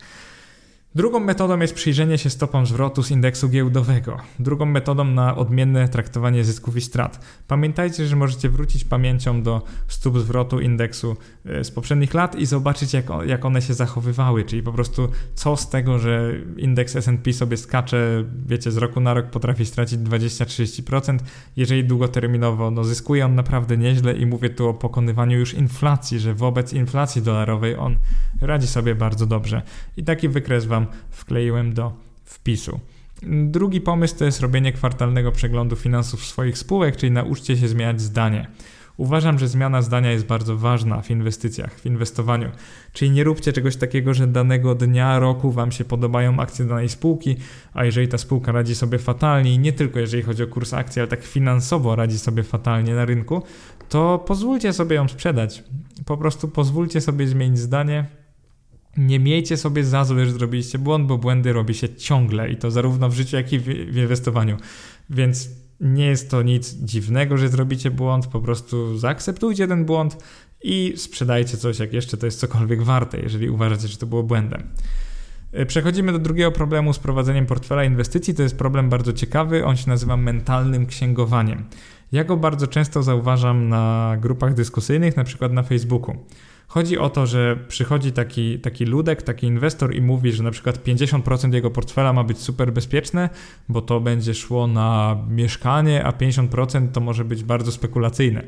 Drugą 0.95 1.21
metodą 1.21 1.61
jest 1.61 1.75
przyjrzenie 1.75 2.19
się 2.19 2.31
stopom 2.31 2.67
zwrotu 2.67 3.03
z 3.03 3.11
indeksu 3.11 3.49
giełdowego. 3.49 4.17
Drugą 4.39 4.67
metodą 4.67 5.05
na 5.05 5.37
odmienne 5.37 5.89
traktowanie 5.89 6.45
zysków 6.45 6.77
i 6.77 6.81
strat. 6.81 7.25
Pamiętajcie, 7.49 8.07
że 8.07 8.17
możecie 8.17 8.49
wrócić 8.49 8.85
pamięcią 8.85 9.43
do 9.43 9.63
stóp 9.89 10.19
zwrotu 10.19 10.61
indeksu 10.61 11.17
e, 11.47 11.65
z 11.65 11.71
poprzednich 11.71 12.15
lat 12.15 12.35
i 12.35 12.47
zobaczyć, 12.47 12.93
jak, 12.93 13.07
jak 13.27 13.45
one 13.45 13.63
się 13.63 13.75
zachowywały, 13.75 14.45
czyli 14.45 14.63
po 14.63 14.73
prostu 14.73 15.09
co 15.35 15.57
z 15.57 15.71
tego, 15.71 15.99
że 15.99 16.33
indeks 16.57 16.97
SP 17.07 17.27
sobie 17.33 17.57
skacze, 17.57 18.25
wiecie, 18.47 18.73
z 18.73 18.77
roku 18.77 19.01
na 19.01 19.15
rok 19.15 19.27
potrafi 19.27 19.67
stracić 19.67 19.99
20-30%, 20.01 21.19
jeżeli 21.57 21.85
długoterminowo 21.85 22.71
no, 22.71 22.85
zyskuje 22.85 23.25
on 23.25 23.35
naprawdę 23.35 23.77
nieźle 23.77 24.13
i 24.13 24.27
mówię 24.27 24.51
tu 24.51 24.69
o 24.69 24.75
pokonywaniu 24.75 25.39
już 25.39 25.55
inflacji, 25.55 26.19
że 26.19 26.35
wobec 26.35 26.73
inflacji 26.73 27.23
dolarowej 27.23 27.77
on 27.77 27.97
radzi 28.41 28.67
sobie 28.67 28.95
bardzo 28.95 29.27
dobrze. 29.27 29.63
I 29.97 30.05
taki 30.05 30.29
wykres 30.29 30.65
Wam 30.65 30.86
wkleiłem 31.11 31.75
do 31.75 31.93
wpisu. 32.25 32.81
Drugi 33.23 33.81
pomysł 33.81 34.17
to 34.19 34.25
jest 34.25 34.41
robienie 34.41 34.73
kwartalnego 34.73 35.33
przeglądu 35.33 35.77
finansów 35.77 36.25
swoich 36.25 36.59
spółek, 36.59 36.97
czyli 36.97 37.13
nauczcie 37.13 37.57
się 37.57 37.69
zmieniać 37.69 38.01
zdanie. 38.01 38.47
Uważam, 38.97 39.39
że 39.39 39.49
zmiana 39.49 39.83
zdania 39.83 40.13
jest 40.13 40.27
bardzo 40.27 40.57
ważna 40.57 41.03
w 41.03 41.11
inwestycjach, 41.11 41.81
w 41.81 41.87
inwestowaniu. 41.87 42.51
Czyli 42.93 43.11
nie 43.11 43.25
róbcie 43.25 43.53
czegoś 43.53 43.77
takiego, 43.77 44.15
że 44.15 44.27
danego 44.27 44.75
dnia, 44.75 45.19
roku 45.19 45.53
Wam 45.53 45.73
się 45.73 45.85
podobają 45.85 46.41
akcje 46.41 46.65
danej 46.65 46.89
spółki, 46.89 47.37
a 47.75 47.85
jeżeli 47.85 48.09
ta 48.09 48.19
spółka 48.19 48.53
radzi 48.53 48.75
sobie 48.75 48.99
fatalnie, 48.99 49.55
i 49.55 49.59
nie 49.59 49.73
tylko 49.73 49.99
jeżeli 49.99 50.23
chodzi 50.23 50.43
o 50.43 50.47
kurs 50.47 50.75
akcji, 50.75 51.01
ale 51.01 51.09
tak 51.09 51.25
finansowo 51.25 51.97
radzi 51.97 52.19
sobie 52.19 52.43
fatalnie 52.43 52.95
na 52.95 53.05
rynku, 53.05 53.43
to 53.89 54.25
pozwólcie 54.27 54.73
sobie 54.73 54.97
ją 54.97 55.09
sprzedać. 55.09 55.65
Po 56.07 56.17
prostu 56.17 56.49
pozwólcie 56.49 57.01
sobie 57.01 57.29
zmienić 57.29 57.59
zdanie, 57.59 58.07
nie 58.97 59.19
miejcie 59.19 59.57
sobie 59.57 59.85
za 59.85 60.05
złe, 60.05 60.27
że 60.27 60.33
zrobiliście 60.33 60.79
błąd, 60.79 61.07
bo 61.07 61.19
błędy 61.19 61.53
robi 61.53 61.75
się 61.75 61.89
ciągle 61.89 62.51
i 62.51 62.57
to 62.57 62.71
zarówno 62.71 63.09
w 63.09 63.15
życiu, 63.15 63.37
jak 63.37 63.53
i 63.53 63.59
w 63.59 63.97
inwestowaniu. 63.97 64.57
Więc 65.11 65.51
nie 65.81 66.07
jest 66.07 66.31
to 66.31 66.43
nic 66.43 66.75
dziwnego, 66.75 67.37
że 67.39 67.49
zrobicie 67.49 67.91
błąd, 67.91 68.27
po 68.27 68.41
prostu 68.41 68.99
zaakceptujcie 68.99 69.69
ten 69.69 69.85
błąd 69.85 70.17
i 70.63 70.93
sprzedajcie 70.97 71.57
coś, 71.57 71.79
jak 71.79 71.93
jeszcze 71.93 72.17
to 72.17 72.27
jest 72.27 72.41
cokolwiek 72.41 72.83
warte, 72.83 73.21
jeżeli 73.21 73.51
uważacie, 73.51 73.89
że 73.89 73.97
to 73.97 74.07
było 74.07 74.23
błędem. 74.23 74.63
E, 75.53 75.67
przechodzimy 75.67 76.13
do 76.13 76.19
drugiego 76.19 76.53
problemu 76.53 76.93
z 76.93 76.99
prowadzeniem 76.99 77.47
portfela 77.47 77.85
inwestycji. 77.85 78.35
To 78.35 78.43
jest 78.43 78.59
problem 78.59 78.91
bardzo 78.91 79.13
ciekawy, 79.13 79.65
on 79.65 79.77
się 79.77 79.91
nazywa 79.91 80.17
mentalnym 80.17 80.87
księgowaniem. 80.87 81.65
Ja 82.13 82.25
go 82.25 82.37
bardzo 82.37 82.67
często 82.67 83.03
zauważam 83.03 83.69
na 83.69 84.17
grupach 84.21 84.55
dyskusyjnych, 84.55 85.17
na 85.17 85.25
przykład 85.25 85.53
na 85.53 85.63
Facebooku. 85.63 86.17
Chodzi 86.69 86.99
o 86.99 87.11
to, 87.11 87.27
że 87.27 87.57
przychodzi 87.69 88.13
taki, 88.13 88.59
taki 88.59 88.85
ludek, 88.85 89.23
taki 89.23 89.47
inwestor 89.47 89.95
i 89.95 90.03
mówi, 90.03 90.33
że 90.33 90.43
na 90.43 90.51
przykład 90.51 90.85
50% 90.85 91.55
jego 91.55 91.71
portfela 91.71 92.13
ma 92.13 92.25
być 92.25 92.39
super 92.39 92.73
bezpieczne, 92.73 93.31
bo 93.69 93.83
to 93.83 94.01
będzie 94.01 94.35
szło 94.35 94.67
na 94.67 95.17
mieszkanie, 95.29 96.05
a 96.05 96.11
50% 96.11 96.89
to 96.93 97.01
może 97.01 97.25
być 97.25 97.45
bardzo 97.45 97.73
spekulacyjne. 97.73 98.43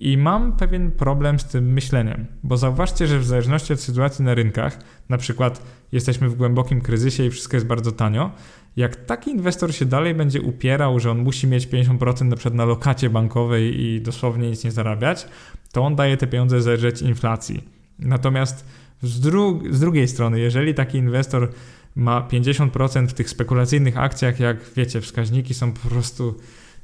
I 0.00 0.16
mam 0.16 0.56
pewien 0.56 0.90
problem 0.90 1.38
z 1.38 1.44
tym 1.44 1.72
myśleniem, 1.72 2.26
bo 2.42 2.56
zauważcie, 2.56 3.06
że 3.06 3.18
w 3.18 3.24
zależności 3.24 3.72
od 3.72 3.80
sytuacji 3.80 4.24
na 4.24 4.34
rynkach, 4.34 4.78
na 5.08 5.18
przykład 5.18 5.62
jesteśmy 5.92 6.28
w 6.28 6.34
głębokim 6.34 6.80
kryzysie 6.80 7.24
i 7.24 7.30
wszystko 7.30 7.56
jest 7.56 7.66
bardzo 7.66 7.92
tanio, 7.92 8.30
jak 8.76 8.96
taki 8.96 9.30
inwestor 9.30 9.74
się 9.74 9.84
dalej 9.84 10.14
będzie 10.14 10.42
upierał, 10.42 11.00
że 11.00 11.10
on 11.10 11.18
musi 11.18 11.46
mieć 11.46 11.68
50% 11.68 12.24
na 12.24 12.36
przykład 12.36 12.54
na 12.54 12.64
lokacie 12.64 13.10
bankowej 13.10 13.80
i 13.80 14.00
dosłownie 14.00 14.50
nic 14.50 14.64
nie 14.64 14.70
zarabiać, 14.70 15.26
to 15.72 15.82
on 15.82 15.96
daje 15.96 16.16
te 16.16 16.26
pieniądze 16.26 16.62
zeżreć 16.62 17.02
inflacji. 17.02 17.64
Natomiast 17.98 18.64
z, 19.02 19.20
dru 19.20 19.62
z 19.70 19.80
drugiej 19.80 20.08
strony, 20.08 20.40
jeżeli 20.40 20.74
taki 20.74 20.98
inwestor 20.98 21.50
ma 21.96 22.28
50% 22.30 23.06
w 23.06 23.14
tych 23.14 23.30
spekulacyjnych 23.30 23.98
akcjach, 23.98 24.40
jak 24.40 24.56
wiecie, 24.76 25.00
wskaźniki 25.00 25.54
są 25.54 25.72
po 25.72 25.88
prostu 25.88 26.34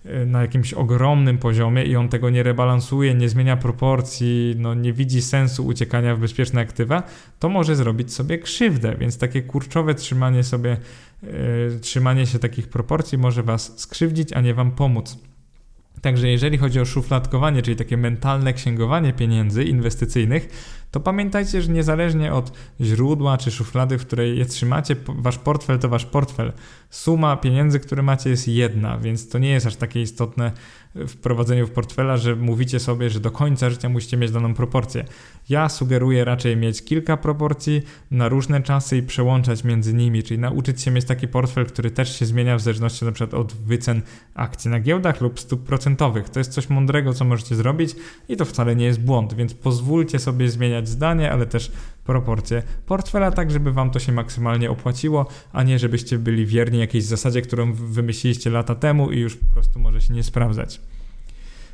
e, 0.05 0.27
na 0.27 0.43
jakimś 0.43 0.73
ogromnym 0.73 1.39
poziomie 1.39 1.85
i 1.85 1.97
on 1.97 2.09
tego 2.09 2.31
nie 2.31 2.43
rebalansuje, 2.43 3.15
nie 3.15 3.29
zmienia 3.29 3.57
proporcji, 3.57 4.55
no 4.59 4.75
nie 4.75 4.93
widzi 4.93 5.23
sensu 5.23 5.67
uciekania 5.67 6.17
w 6.17 6.21
bezpieczne 6.21 6.61
aktywa, 6.61 7.03
to 7.39 7.49
może 7.49 7.77
zrobić 7.77 8.13
sobie 8.13 8.39
krzywdę, 8.39 8.97
więc 8.99 9.19
takie 9.19 9.43
kurczowe 9.43 9.95
trzymanie 9.95 10.45
sobie, 10.45 10.77
yy, 11.23 11.31
trzymanie 11.81 12.27
się 12.27 12.39
takich 12.39 12.69
proporcji 12.69 13.19
może 13.19 13.43
was 13.43 13.81
skrzywdzić, 13.81 14.33
a 14.33 14.41
nie 14.41 14.55
wam 14.55 14.73
pomóc. 14.73 15.19
Także 16.01 16.29
jeżeli 16.29 16.59
chodzi 16.59 16.81
o 16.81 16.85
szufladkowanie, 16.85 17.63
czyli 17.63 17.77
takie 17.77 17.97
mentalne 17.97 18.53
księgowanie 18.53 19.13
pieniędzy 19.13 19.65
inwestycyjnych, 19.65 20.49
to 20.91 21.01
pamiętajcie, 21.01 21.63
że 21.63 21.73
niezależnie 21.73 22.33
od 22.33 22.53
źródła 22.81 23.39
czy 23.39 23.51
szuflady, 23.51 23.99
w 23.99 24.07
której 24.07 24.39
je 24.39 24.47
trzymacie, 24.47 24.97
wasz 25.09 25.39
portfel 25.39 25.79
to 25.79 25.89
wasz 25.89 26.05
portfel. 26.05 26.53
Suma 26.91 27.37
pieniędzy, 27.37 27.81
które 27.81 28.03
macie 28.03 28.31
jest 28.31 28.49
jedna, 28.49 28.99
więc 28.99 29.29
to 29.29 29.39
nie 29.39 29.51
jest 29.51 29.67
aż 29.67 29.77
takie 29.77 30.03
istotne 30.03 30.53
w 30.95 31.17
prowadzeniu 31.17 31.67
w 31.67 31.71
portfela, 31.71 32.17
że 32.17 32.37
mówicie 32.37 32.81
sobie, 32.81 33.11
że 33.11 33.21
do 33.21 33.31
końca 33.31 33.71
życia 33.71 33.89
musicie 33.89 34.17
mieć 34.17 34.31
daną 34.31 34.55
proporcję. 34.55 35.05
Ja 35.49 35.69
sugeruję 35.69 36.25
raczej 36.25 36.57
mieć 36.57 36.85
kilka 36.85 37.17
proporcji 37.17 37.83
na 38.11 38.29
różne 38.29 38.63
czasy 38.63 38.97
i 38.97 39.03
przełączać 39.03 39.65
między 39.65 39.95
nimi, 39.95 40.23
czyli 40.23 40.41
nauczyć 40.41 40.83
się 40.83 40.91
mieć 40.91 41.05
taki 41.05 41.29
portfel, 41.29 41.67
który 41.67 41.91
też 41.91 42.19
się 42.19 42.27
zmienia 42.27 42.57
w 42.57 42.61
zależności 42.61 43.05
przykład 43.13 43.35
od 43.41 43.53
wycen 43.53 44.03
akcji 44.35 44.71
na 44.71 44.81
giełdach 44.81 45.21
lub 45.21 45.41
stóp 45.41 45.65
procentowych. 45.65 46.29
To 46.29 46.41
jest 46.41 46.53
coś 46.53 46.69
mądrego, 46.69 47.15
co 47.15 47.25
możecie 47.25 47.55
zrobić 47.55 47.97
i 48.29 48.37
to 48.37 48.45
wcale 48.45 48.77
nie 48.77 48.85
jest 48.85 49.01
błąd, 49.01 49.35
więc 49.35 49.55
pozwólcie 49.55 50.19
sobie 50.19 50.49
zmieniać 50.49 50.89
zdanie, 50.89 51.33
ale 51.33 51.47
też 51.47 51.73
proporcje 52.05 52.63
portfela, 52.87 53.31
tak 53.31 53.51
żeby 53.51 53.73
wam 53.73 53.91
to 53.91 53.99
się 53.99 54.13
maksymalnie 54.13 54.71
opłaciło, 54.71 55.27
a 55.53 55.63
nie 55.63 55.79
żebyście 55.79 56.19
byli 56.19 56.47
wierni 56.47 56.79
jakiejś 56.79 57.05
zasadzie, 57.05 57.43
którą 57.43 57.73
wymyśliliście 57.73 58.51
lata 58.51 58.75
temu 58.75 59.11
i 59.11 59.19
już 59.19 59.37
po 59.37 59.47
prostu 59.47 59.79
może 59.79 60.01
się 60.01 60.15
nie 60.15 60.23
sprawdzać. 60.23 60.81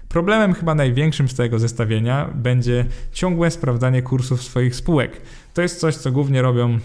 Problemem 0.08 0.54
chyba 0.54 0.74
największym 0.74 1.28
z 1.28 1.34
tego 1.34 1.58
zestawienia 1.58 2.30
będzie 2.34 2.84
ciągłe 3.12 3.50
sprawdzanie 3.50 4.02
kursów 4.02 4.42
swoich 4.42 4.76
spółek. 4.76 5.20
To 5.54 5.62
jest 5.62 5.80
coś, 5.80 5.96
co 5.96 6.12
głównie 6.12 6.42
robią 6.42 6.78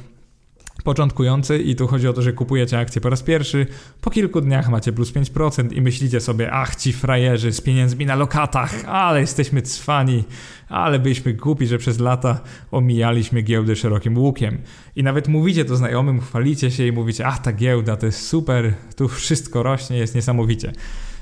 początkujący 0.85 1.57
i 1.57 1.75
tu 1.75 1.87
chodzi 1.87 2.07
o 2.07 2.13
to, 2.13 2.21
że 2.21 2.33
kupujecie 2.33 2.79
akcję 2.79 3.01
po 3.01 3.09
raz 3.09 3.23
pierwszy, 3.23 3.67
po 4.01 4.09
kilku 4.09 4.41
dniach 4.41 4.69
macie 4.69 4.91
plus 4.91 5.13
5% 5.13 5.73
i 5.73 5.81
myślicie 5.81 6.19
sobie, 6.19 6.51
ach 6.51 6.75
ci 6.75 6.93
frajerzy 6.93 7.53
z 7.53 7.61
pieniędzmi 7.61 8.05
na 8.05 8.15
lokatach, 8.15 8.85
ale 8.85 9.21
jesteśmy 9.21 9.61
cwani, 9.61 10.23
ale 10.69 10.99
byliśmy 10.99 11.33
głupi, 11.33 11.67
że 11.67 11.77
przez 11.77 11.99
lata 11.99 12.41
omijaliśmy 12.71 13.41
giełdy 13.41 13.75
szerokim 13.75 14.17
łukiem. 14.17 14.57
I 14.95 15.03
nawet 15.03 15.27
mówicie 15.27 15.65
to 15.65 15.75
znajomym, 15.75 16.21
chwalicie 16.21 16.71
się 16.71 16.87
i 16.87 16.91
mówicie, 16.91 17.27
ach 17.27 17.39
ta 17.39 17.53
giełda 17.53 17.97
to 17.97 18.05
jest 18.05 18.27
super, 18.27 18.73
tu 18.95 19.07
wszystko 19.07 19.63
rośnie, 19.63 19.97
jest 19.97 20.15
niesamowicie. 20.15 20.71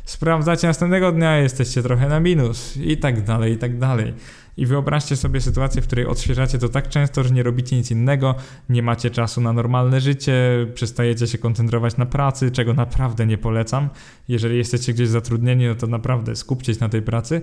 Sprawdzacie 0.05 0.67
następnego 0.67 1.11
dnia, 1.11 1.37
jesteście 1.37 1.83
trochę 1.83 2.09
na 2.09 2.19
minus 2.19 2.77
i 2.77 2.97
tak 2.97 3.21
dalej, 3.23 3.53
i 3.53 3.57
tak 3.57 3.77
dalej. 3.77 4.13
I 4.57 4.65
wyobraźcie 4.65 5.15
sobie 5.15 5.41
sytuację, 5.41 5.81
w 5.81 5.87
której 5.87 6.05
odświeżacie 6.05 6.57
to 6.57 6.69
tak 6.69 6.89
często, 6.89 7.23
że 7.23 7.29
nie 7.29 7.43
robicie 7.43 7.75
nic 7.75 7.91
innego, 7.91 8.35
nie 8.69 8.83
macie 8.83 9.09
czasu 9.09 9.41
na 9.41 9.53
normalne 9.53 10.01
życie, 10.01 10.67
przestajecie 10.73 11.27
się 11.27 11.37
koncentrować 11.37 11.97
na 11.97 12.05
pracy, 12.05 12.51
czego 12.51 12.73
naprawdę 12.73 13.25
nie 13.25 13.37
polecam. 13.37 13.89
Jeżeli 14.27 14.57
jesteście 14.57 14.93
gdzieś 14.93 15.07
zatrudnieni, 15.07 15.67
no 15.67 15.75
to 15.75 15.87
naprawdę 15.87 16.35
skupcie 16.35 16.73
się 16.73 16.79
na 16.81 16.89
tej 16.89 17.01
pracy. 17.01 17.41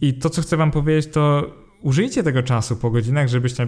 I 0.00 0.14
to, 0.14 0.30
co 0.30 0.42
chcę 0.42 0.56
Wam 0.56 0.70
powiedzieć, 0.70 1.12
to 1.12 1.50
użyjcie 1.82 2.22
tego 2.22 2.42
czasu 2.42 2.76
po 2.76 2.90
godzinach, 2.90 3.28
żebyście 3.28 3.66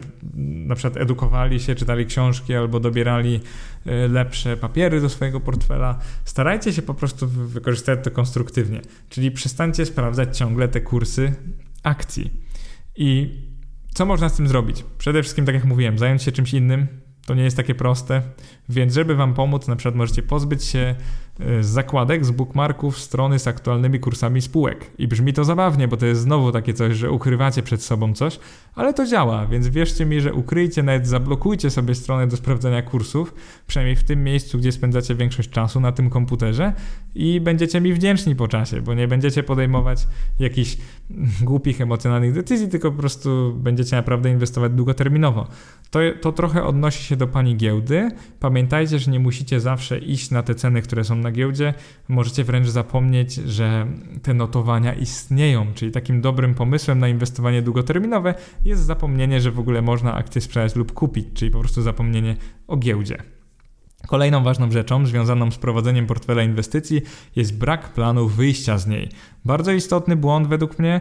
na 0.66 0.74
przykład 0.74 1.02
edukowali 1.02 1.60
się, 1.60 1.74
czytali 1.74 2.06
książki 2.06 2.54
albo 2.54 2.80
dobierali 2.80 3.40
e, 3.86 4.08
lepsze 4.08 4.56
papiery 4.56 5.00
do 5.00 5.08
swojego 5.08 5.40
portfela. 5.40 5.98
Starajcie 6.24 6.72
się 6.72 6.82
po 6.82 6.94
prostu 6.94 7.28
wykorzystać 7.28 7.98
to 8.02 8.10
konstruktywnie, 8.10 8.80
czyli 9.08 9.30
przestańcie 9.30 9.86
sprawdzać 9.86 10.38
ciągle 10.38 10.68
te 10.68 10.80
kursy 10.80 11.32
akcji. 11.82 12.30
I 12.96 13.38
co 13.94 14.06
można 14.06 14.28
z 14.28 14.36
tym 14.36 14.48
zrobić? 14.48 14.84
Przede 14.98 15.22
wszystkim, 15.22 15.46
tak 15.46 15.54
jak 15.54 15.64
mówiłem, 15.64 15.98
zająć 15.98 16.22
się 16.22 16.32
czymś 16.32 16.54
innym. 16.54 16.86
To 17.26 17.34
nie 17.34 17.42
jest 17.42 17.56
takie 17.56 17.74
proste, 17.74 18.22
więc 18.72 18.94
żeby 18.94 19.14
Wam 19.14 19.34
pomóc, 19.34 19.68
na 19.68 19.76
przykład 19.76 19.94
możecie 19.94 20.22
pozbyć 20.22 20.64
się 20.64 20.94
z 21.60 21.66
zakładek, 21.66 22.24
z 22.24 22.30
bookmarków 22.30 22.98
strony 22.98 23.38
z 23.38 23.46
aktualnymi 23.46 24.00
kursami 24.00 24.40
spółek. 24.40 24.90
I 24.98 25.08
brzmi 25.08 25.32
to 25.32 25.44
zabawnie, 25.44 25.88
bo 25.88 25.96
to 25.96 26.06
jest 26.06 26.20
znowu 26.20 26.52
takie 26.52 26.74
coś, 26.74 26.96
że 26.96 27.10
ukrywacie 27.10 27.62
przed 27.62 27.82
sobą 27.82 28.14
coś, 28.14 28.38
ale 28.74 28.94
to 28.94 29.06
działa, 29.06 29.46
więc 29.46 29.68
wierzcie 29.68 30.06
mi, 30.06 30.20
że 30.20 30.34
ukryjcie, 30.34 30.82
nawet 30.82 31.06
zablokujcie 31.06 31.70
sobie 31.70 31.94
stronę 31.94 32.26
do 32.26 32.36
sprawdzania 32.36 32.82
kursów, 32.82 33.34
przynajmniej 33.66 33.96
w 33.96 34.04
tym 34.04 34.24
miejscu, 34.24 34.58
gdzie 34.58 34.72
spędzacie 34.72 35.14
większość 35.14 35.50
czasu 35.50 35.80
na 35.80 35.92
tym 35.92 36.10
komputerze 36.10 36.72
i 37.14 37.40
będziecie 37.40 37.80
mi 37.80 37.92
wdzięczni 37.92 38.36
po 38.36 38.48
czasie, 38.48 38.82
bo 38.82 38.94
nie 38.94 39.08
będziecie 39.08 39.42
podejmować 39.42 40.06
jakichś 40.38 40.76
głupich, 41.42 41.80
emocjonalnych 41.80 42.32
decyzji, 42.32 42.68
tylko 42.68 42.90
po 42.90 42.98
prostu 42.98 43.54
będziecie 43.56 43.96
naprawdę 43.96 44.30
inwestować 44.30 44.72
długoterminowo. 44.72 45.46
To, 45.90 45.98
to 46.20 46.32
trochę 46.32 46.64
odnosi 46.64 47.04
się 47.04 47.16
do 47.16 47.26
pani 47.26 47.56
giełdy. 47.56 48.10
Pamiętajcie, 48.40 48.59
że 48.96 49.10
nie 49.10 49.20
musicie 49.20 49.60
zawsze 49.60 49.98
iść 49.98 50.30
na 50.30 50.42
te 50.42 50.54
ceny, 50.54 50.82
które 50.82 51.04
są 51.04 51.16
na 51.16 51.32
giełdzie. 51.32 51.74
Możecie 52.08 52.44
wręcz 52.44 52.68
zapomnieć, 52.68 53.34
że 53.34 53.86
te 54.22 54.34
notowania 54.34 54.94
istnieją, 54.94 55.66
czyli 55.74 55.92
takim 55.92 56.20
dobrym 56.20 56.54
pomysłem 56.54 56.98
na 56.98 57.08
inwestowanie 57.08 57.62
długoterminowe 57.62 58.34
jest 58.64 58.82
zapomnienie, 58.82 59.40
że 59.40 59.50
w 59.50 59.58
ogóle 59.58 59.82
można 59.82 60.14
akcje 60.14 60.40
sprzedać 60.40 60.76
lub 60.76 60.92
kupić, 60.92 61.26
czyli 61.34 61.50
po 61.50 61.60
prostu 61.60 61.82
zapomnienie 61.82 62.36
o 62.68 62.76
giełdzie. 62.76 63.22
Kolejną 64.06 64.42
ważną 64.42 64.70
rzeczą 64.70 65.06
związaną 65.06 65.50
z 65.50 65.58
prowadzeniem 65.58 66.06
portfela 66.06 66.42
inwestycji 66.42 67.02
jest 67.36 67.58
brak 67.58 67.88
planu 67.88 68.28
wyjścia 68.28 68.78
z 68.78 68.86
niej. 68.86 69.08
Bardzo 69.44 69.72
istotny 69.72 70.16
błąd 70.16 70.48
według 70.48 70.78
mnie. 70.78 71.00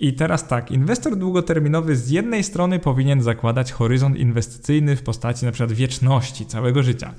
I 0.00 0.12
teraz 0.12 0.48
tak, 0.48 0.70
inwestor 0.70 1.16
długoterminowy 1.16 1.96
z 1.96 2.10
jednej 2.10 2.44
strony 2.44 2.78
powinien 2.78 3.22
zakładać 3.22 3.72
horyzont 3.72 4.16
inwestycyjny 4.16 4.96
w 4.96 5.02
postaci 5.02 5.46
np. 5.46 5.66
wieczności 5.66 6.46
całego 6.46 6.82
życia. 6.82 7.14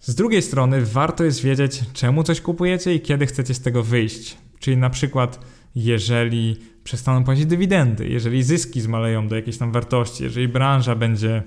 Z 0.00 0.14
drugiej 0.14 0.42
strony 0.42 0.84
warto 0.84 1.24
jest 1.24 1.42
wiedzieć, 1.42 1.80
czemu 1.92 2.22
coś 2.22 2.40
kupujecie 2.40 2.94
i 2.94 3.00
kiedy 3.00 3.26
chcecie 3.26 3.54
z 3.54 3.60
tego 3.60 3.82
wyjść. 3.82 4.36
Czyli 4.58 4.76
na 4.76 4.90
przykład, 4.90 5.40
jeżeli 5.74 6.56
przestaną 6.84 7.24
płacić 7.24 7.46
dywidendy, 7.46 8.08
jeżeli 8.08 8.42
zyski 8.42 8.80
zmaleją 8.80 9.28
do 9.28 9.36
jakiejś 9.36 9.58
tam 9.58 9.72
wartości, 9.72 10.24
jeżeli 10.24 10.48
branża 10.48 10.94
będzie 10.94 11.42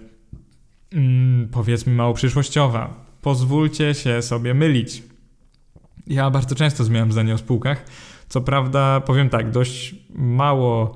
mm, 0.91 1.49
powiedzmy 1.51 1.93
mało 1.93 2.13
przyszłościowa, 2.13 3.05
pozwólcie 3.21 3.93
się 3.93 4.21
sobie 4.21 4.53
mylić. 4.53 5.03
Ja 6.07 6.29
bardzo 6.29 6.55
często 6.55 6.83
zmieniam 6.83 7.11
zdanie 7.11 7.33
o 7.33 7.37
spółkach. 7.37 7.85
Co 8.33 8.41
prawda, 8.41 9.01
powiem 9.01 9.29
tak, 9.29 9.51
dość 9.51 9.95
mało 10.15 10.95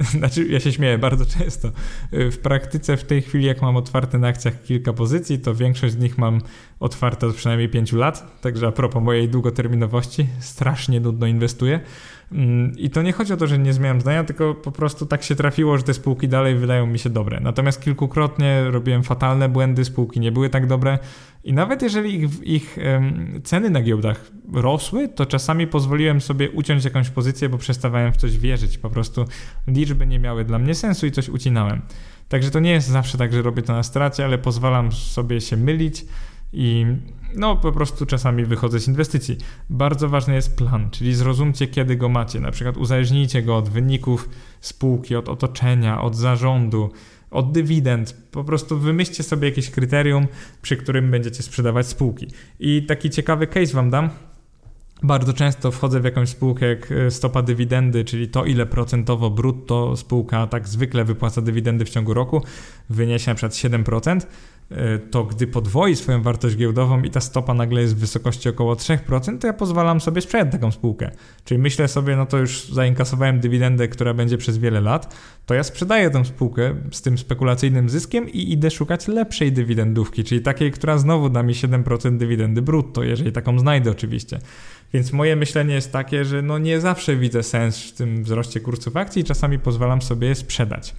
Znaczy, 0.18 0.46
ja 0.46 0.60
się 0.60 0.72
śmieję 0.72 0.98
bardzo 0.98 1.26
często. 1.26 1.68
W 2.12 2.38
praktyce 2.38 2.96
w 2.96 3.04
tej 3.04 3.22
chwili, 3.22 3.44
jak 3.44 3.62
mam 3.62 3.76
otwarte 3.76 4.18
na 4.18 4.28
akcjach 4.28 4.62
kilka 4.62 4.92
pozycji, 4.92 5.38
to 5.38 5.54
większość 5.54 5.94
z 5.94 5.98
nich 5.98 6.18
mam 6.18 6.40
otwarte 6.80 7.26
od 7.26 7.36
przynajmniej 7.36 7.68
5 7.68 7.92
lat, 7.92 8.40
także 8.40 8.66
a 8.66 8.72
propos 8.72 9.02
mojej 9.02 9.28
długoterminowości, 9.28 10.26
strasznie 10.40 11.00
nudno 11.00 11.26
inwestuję. 11.26 11.80
Mm, 12.32 12.78
I 12.78 12.90
to 12.90 13.02
nie 13.02 13.12
chodzi 13.12 13.32
o 13.32 13.36
to, 13.36 13.46
że 13.46 13.58
nie 13.58 13.72
zmieniam 13.72 14.00
zdania, 14.00 14.24
tylko 14.24 14.54
po 14.54 14.72
prostu 14.72 15.06
tak 15.06 15.22
się 15.22 15.34
trafiło, 15.34 15.78
że 15.78 15.84
te 15.84 15.94
spółki 15.94 16.28
dalej 16.28 16.54
wydają 16.54 16.86
mi 16.86 16.98
się 16.98 17.10
dobre. 17.10 17.40
Natomiast 17.40 17.82
kilkukrotnie 17.82 18.64
robiłem 18.70 19.02
fatalne 19.02 19.48
błędy, 19.48 19.84
spółki 19.84 20.20
nie 20.20 20.32
były 20.32 20.50
tak 20.50 20.66
dobre 20.66 20.98
i 21.44 21.52
nawet 21.52 21.82
jeżeli 21.82 22.14
ich, 22.14 22.42
ich 22.42 22.78
ceny 23.44 23.70
na 23.70 23.82
giełdach 23.82 24.30
rosły, 24.52 25.08
to 25.08 25.26
czasami 25.26 25.66
pozwoliłem 25.66 26.20
sobie 26.20 26.50
uciąć 26.50 26.84
jakąś 26.84 27.10
pozycję, 27.10 27.48
bo 27.48 27.58
przestawałem 27.58 28.12
w 28.12 28.16
coś 28.16 28.38
wierzyć. 28.38 28.78
Po 28.78 28.90
prostu 28.90 29.24
liczby 29.66 30.06
nie 30.06 30.18
miały 30.18 30.44
dla 30.44 30.58
mnie 30.58 30.74
sensu 30.74 31.06
i 31.06 31.10
coś 31.10 31.28
ucinałem. 31.28 31.82
Także 32.28 32.50
to 32.50 32.60
nie 32.60 32.70
jest 32.70 32.88
zawsze 32.88 33.18
tak, 33.18 33.32
że 33.32 33.42
robię 33.42 33.62
to 33.62 33.72
na 33.72 33.82
stracie, 33.82 34.24
ale 34.24 34.38
pozwalam 34.38 34.92
sobie 34.92 35.40
się 35.40 35.56
mylić 35.56 36.04
i 36.52 36.86
no 37.36 37.56
po 37.56 37.72
prostu 37.72 38.06
czasami 38.06 38.44
wychodzę 38.44 38.80
z 38.80 38.88
inwestycji. 38.88 39.36
Bardzo 39.70 40.08
ważny 40.08 40.34
jest 40.34 40.56
plan, 40.56 40.90
czyli 40.90 41.14
zrozumcie 41.14 41.66
kiedy 41.66 41.96
go 41.96 42.08
macie. 42.08 42.40
Na 42.40 42.50
przykład 42.50 42.76
uzależnijcie 42.76 43.42
go 43.42 43.56
od 43.56 43.68
wyników 43.68 44.28
spółki, 44.60 45.16
od 45.16 45.28
otoczenia, 45.28 46.02
od 46.02 46.16
zarządu, 46.16 46.90
od 47.30 47.52
dywidend. 47.52 48.16
Po 48.30 48.44
prostu 48.44 48.78
wymyślcie 48.78 49.22
sobie 49.22 49.48
jakieś 49.48 49.70
kryterium, 49.70 50.26
przy 50.62 50.76
którym 50.76 51.10
będziecie 51.10 51.42
sprzedawać 51.42 51.86
spółki. 51.86 52.26
I 52.60 52.82
taki 52.82 53.10
ciekawy 53.10 53.46
case 53.46 53.72
wam 53.72 53.90
dam. 53.90 54.10
Bardzo 55.02 55.32
często 55.32 55.70
wchodzę 55.70 56.00
w 56.00 56.04
jakąś 56.04 56.28
spółkę 56.28 56.66
jak 56.66 56.92
e, 56.92 57.10
stopa 57.10 57.42
dywidendy, 57.42 58.04
czyli 58.04 58.28
to 58.28 58.44
ile 58.44 58.66
procentowo 58.66 59.30
brutto 59.30 59.96
spółka 59.96 60.46
tak 60.46 60.68
zwykle 60.68 61.04
wypłaca 61.04 61.42
dywidendy 61.42 61.84
w 61.84 61.90
ciągu 61.90 62.14
roku, 62.14 62.42
wyniesie 62.90 63.30
na 63.30 63.34
przykład 63.34 63.52
7%. 63.52 64.20
E, 64.76 64.98
to 64.98 65.24
gdy 65.24 65.46
podwoi 65.46 65.96
swoją 65.96 66.22
wartość 66.22 66.56
giełdową 66.56 67.02
i 67.02 67.10
ta 67.10 67.20
stopa 67.20 67.54
nagle 67.54 67.80
jest 67.80 67.96
w 67.96 67.98
wysokości 67.98 68.48
około 68.48 68.74
3%, 68.74 69.38
to 69.38 69.46
ja 69.46 69.52
pozwalam 69.52 70.00
sobie 70.00 70.20
sprzedać 70.20 70.52
taką 70.52 70.70
spółkę. 70.70 71.10
Czyli 71.44 71.60
myślę 71.60 71.88
sobie, 71.88 72.16
no 72.16 72.26
to 72.26 72.38
już 72.38 72.68
zainkasowałem 72.68 73.40
dywidendę, 73.40 73.88
która 73.88 74.14
będzie 74.14 74.38
przez 74.38 74.58
wiele 74.58 74.80
lat, 74.80 75.16
to 75.46 75.54
ja 75.54 75.64
sprzedaję 75.64 76.10
tę 76.10 76.24
spółkę 76.24 76.74
z 76.92 77.02
tym 77.02 77.18
spekulacyjnym 77.18 77.88
zyskiem 77.88 78.28
i 78.28 78.52
idę 78.52 78.70
szukać 78.70 79.08
lepszej 79.08 79.52
dywidendówki, 79.52 80.24
czyli 80.24 80.40
takiej, 80.40 80.72
która 80.72 80.98
znowu 80.98 81.30
da 81.30 81.42
mi 81.42 81.54
7% 81.54 82.16
dywidendy 82.16 82.62
brutto, 82.62 83.02
jeżeli 83.02 83.32
taką 83.32 83.58
znajdę 83.58 83.90
oczywiście. 83.90 84.38
Więc 84.92 85.12
moje 85.12 85.36
myślenie 85.36 85.74
jest 85.74 85.92
takie, 85.92 86.24
że 86.24 86.42
no 86.42 86.58
nie 86.58 86.80
zawsze 86.80 87.16
widzę 87.16 87.42
sens 87.42 87.82
w 87.82 87.92
tym 87.92 88.24
wzroście 88.24 88.60
kursów 88.60 88.96
akcji 88.96 89.24
czasami 89.24 89.58
pozwalam 89.58 90.02
sobie 90.02 90.28
je 90.28 90.34
sprzedać. 90.34 90.94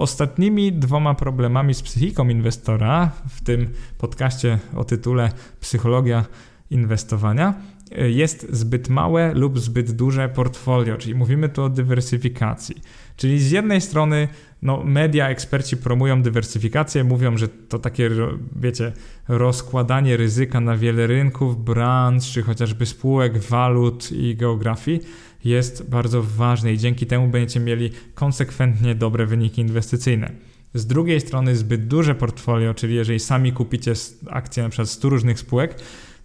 Ostatnimi 0.00 0.72
dwoma 0.72 1.14
problemami 1.14 1.74
z 1.74 1.82
psychiką 1.82 2.28
inwestora 2.28 3.10
w 3.28 3.44
tym 3.44 3.68
podcaście 3.98 4.58
o 4.76 4.84
tytule 4.84 5.32
Psychologia 5.60 6.24
inwestowania 6.70 7.54
y, 7.98 8.10
jest 8.10 8.46
zbyt 8.50 8.88
małe 8.88 9.34
lub 9.34 9.58
zbyt 9.58 9.90
duże 9.90 10.28
portfolio, 10.28 10.96
czyli 10.96 11.14
mówimy 11.14 11.48
tu 11.48 11.62
o 11.62 11.68
dywersyfikacji. 11.68 12.76
Czyli 13.16 13.40
z 13.40 13.50
jednej 13.50 13.80
strony 13.80 14.28
no, 14.62 14.84
media, 14.84 15.28
eksperci 15.28 15.76
promują 15.76 16.22
dywersyfikację, 16.22 17.04
mówią, 17.04 17.36
że 17.36 17.48
to 17.48 17.78
takie, 17.78 18.10
wiecie, 18.56 18.92
rozkładanie 19.28 20.16
ryzyka 20.16 20.60
na 20.60 20.76
wiele 20.76 21.06
rynków, 21.06 21.64
branż, 21.64 22.32
czy 22.32 22.42
chociażby 22.42 22.86
spółek, 22.86 23.38
walut 23.38 24.12
i 24.12 24.36
geografii 24.36 25.00
jest 25.44 25.90
bardzo 25.90 26.22
ważny 26.22 26.72
i 26.72 26.78
dzięki 26.78 27.06
temu 27.06 27.28
będziecie 27.28 27.60
mieli 27.60 27.90
konsekwentnie 28.14 28.94
dobre 28.94 29.26
wyniki 29.26 29.60
inwestycyjne. 29.60 30.32
Z 30.74 30.86
drugiej 30.86 31.20
strony 31.20 31.56
zbyt 31.56 31.86
duże 31.86 32.14
portfolio, 32.14 32.74
czyli 32.74 32.94
jeżeli 32.94 33.20
sami 33.20 33.52
kupicie 33.52 33.92
akcje 34.30 34.68
przykład 34.68 34.88
100 34.88 35.08
różnych 35.08 35.38
spółek, 35.38 35.74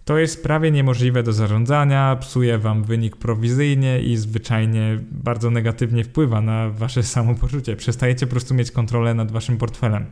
to 0.04 0.18
jest 0.18 0.42
prawie 0.42 0.70
niemożliwe 0.70 1.22
do 1.22 1.32
zarządzania, 1.32 2.16
psuje 2.20 2.58
wam 2.58 2.84
wynik 2.84 3.16
prowizyjnie 3.16 4.00
i 4.00 4.16
zwyczajnie 4.16 4.98
bardzo 5.10 5.50
negatywnie 5.50 6.04
wpływa 6.04 6.40
na 6.40 6.70
wasze 6.70 7.02
samopoczucie. 7.02 7.76
Przestajecie 7.76 8.26
po 8.26 8.30
prostu 8.30 8.54
mieć 8.54 8.70
kontrolę 8.70 9.14
nad 9.14 9.32
waszym 9.32 9.56
portfelem. 9.56 10.06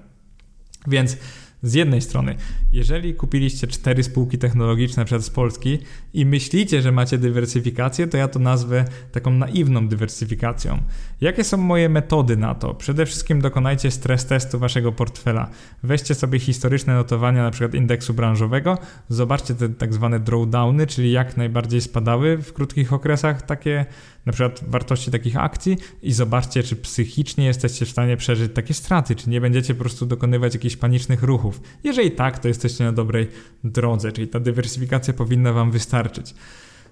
Więc 0.86 1.16
z 1.64 1.74
jednej 1.74 2.00
strony, 2.00 2.34
jeżeli 2.72 3.14
kupiliście 3.14 3.66
cztery 3.66 4.02
spółki 4.02 4.38
technologiczne, 4.38 5.00
na 5.00 5.04
przykład 5.04 5.24
z 5.24 5.30
Polski, 5.30 5.78
i 6.14 6.26
myślicie, 6.26 6.82
że 6.82 6.92
macie 6.92 7.18
dywersyfikację, 7.18 8.06
to 8.06 8.16
ja 8.16 8.28
to 8.28 8.38
nazwę 8.38 8.84
taką 9.12 9.30
naiwną 9.30 9.88
dywersyfikacją. 9.88 10.78
Jakie 11.20 11.44
są 11.44 11.56
moje 11.56 11.88
metody 11.88 12.36
na 12.36 12.54
to? 12.54 12.74
Przede 12.74 13.06
wszystkim 13.06 13.40
dokonajcie 13.40 13.90
stres 13.90 14.26
testu 14.26 14.58
waszego 14.58 14.92
portfela. 14.92 15.50
Weźcie 15.82 16.14
sobie 16.14 16.38
historyczne 16.38 16.94
notowania, 16.94 17.50
przykład 17.50 17.74
indeksu 17.74 18.14
branżowego, 18.14 18.78
zobaczcie 19.08 19.54
te 19.54 19.68
tak 19.68 19.94
zwane 19.94 20.20
drawdowny, 20.20 20.86
czyli 20.86 21.12
jak 21.12 21.36
najbardziej 21.36 21.80
spadały 21.80 22.38
w 22.38 22.52
krótkich 22.52 22.92
okresach 22.92 23.42
takie 23.42 23.86
na 24.26 24.32
przykład 24.32 24.64
wartości 24.66 25.10
takich 25.10 25.36
akcji 25.36 25.76
i 26.02 26.12
zobaczcie, 26.12 26.62
czy 26.62 26.76
psychicznie 26.76 27.46
jesteście 27.46 27.86
w 27.86 27.90
stanie 27.90 28.16
przeżyć 28.16 28.52
takie 28.54 28.74
straty, 28.74 29.16
czy 29.16 29.30
nie 29.30 29.40
będziecie 29.40 29.74
po 29.74 29.80
prostu 29.80 30.06
dokonywać 30.06 30.54
jakichś 30.54 30.76
panicznych 30.76 31.22
ruchów. 31.22 31.53
Jeżeli 31.84 32.10
tak, 32.10 32.38
to 32.38 32.48
jesteście 32.48 32.84
na 32.84 32.92
dobrej 32.92 33.28
drodze, 33.64 34.12
czyli 34.12 34.28
ta 34.28 34.40
dywersyfikacja 34.40 35.14
powinna 35.14 35.52
Wam 35.52 35.70
wystarczyć. 35.70 36.34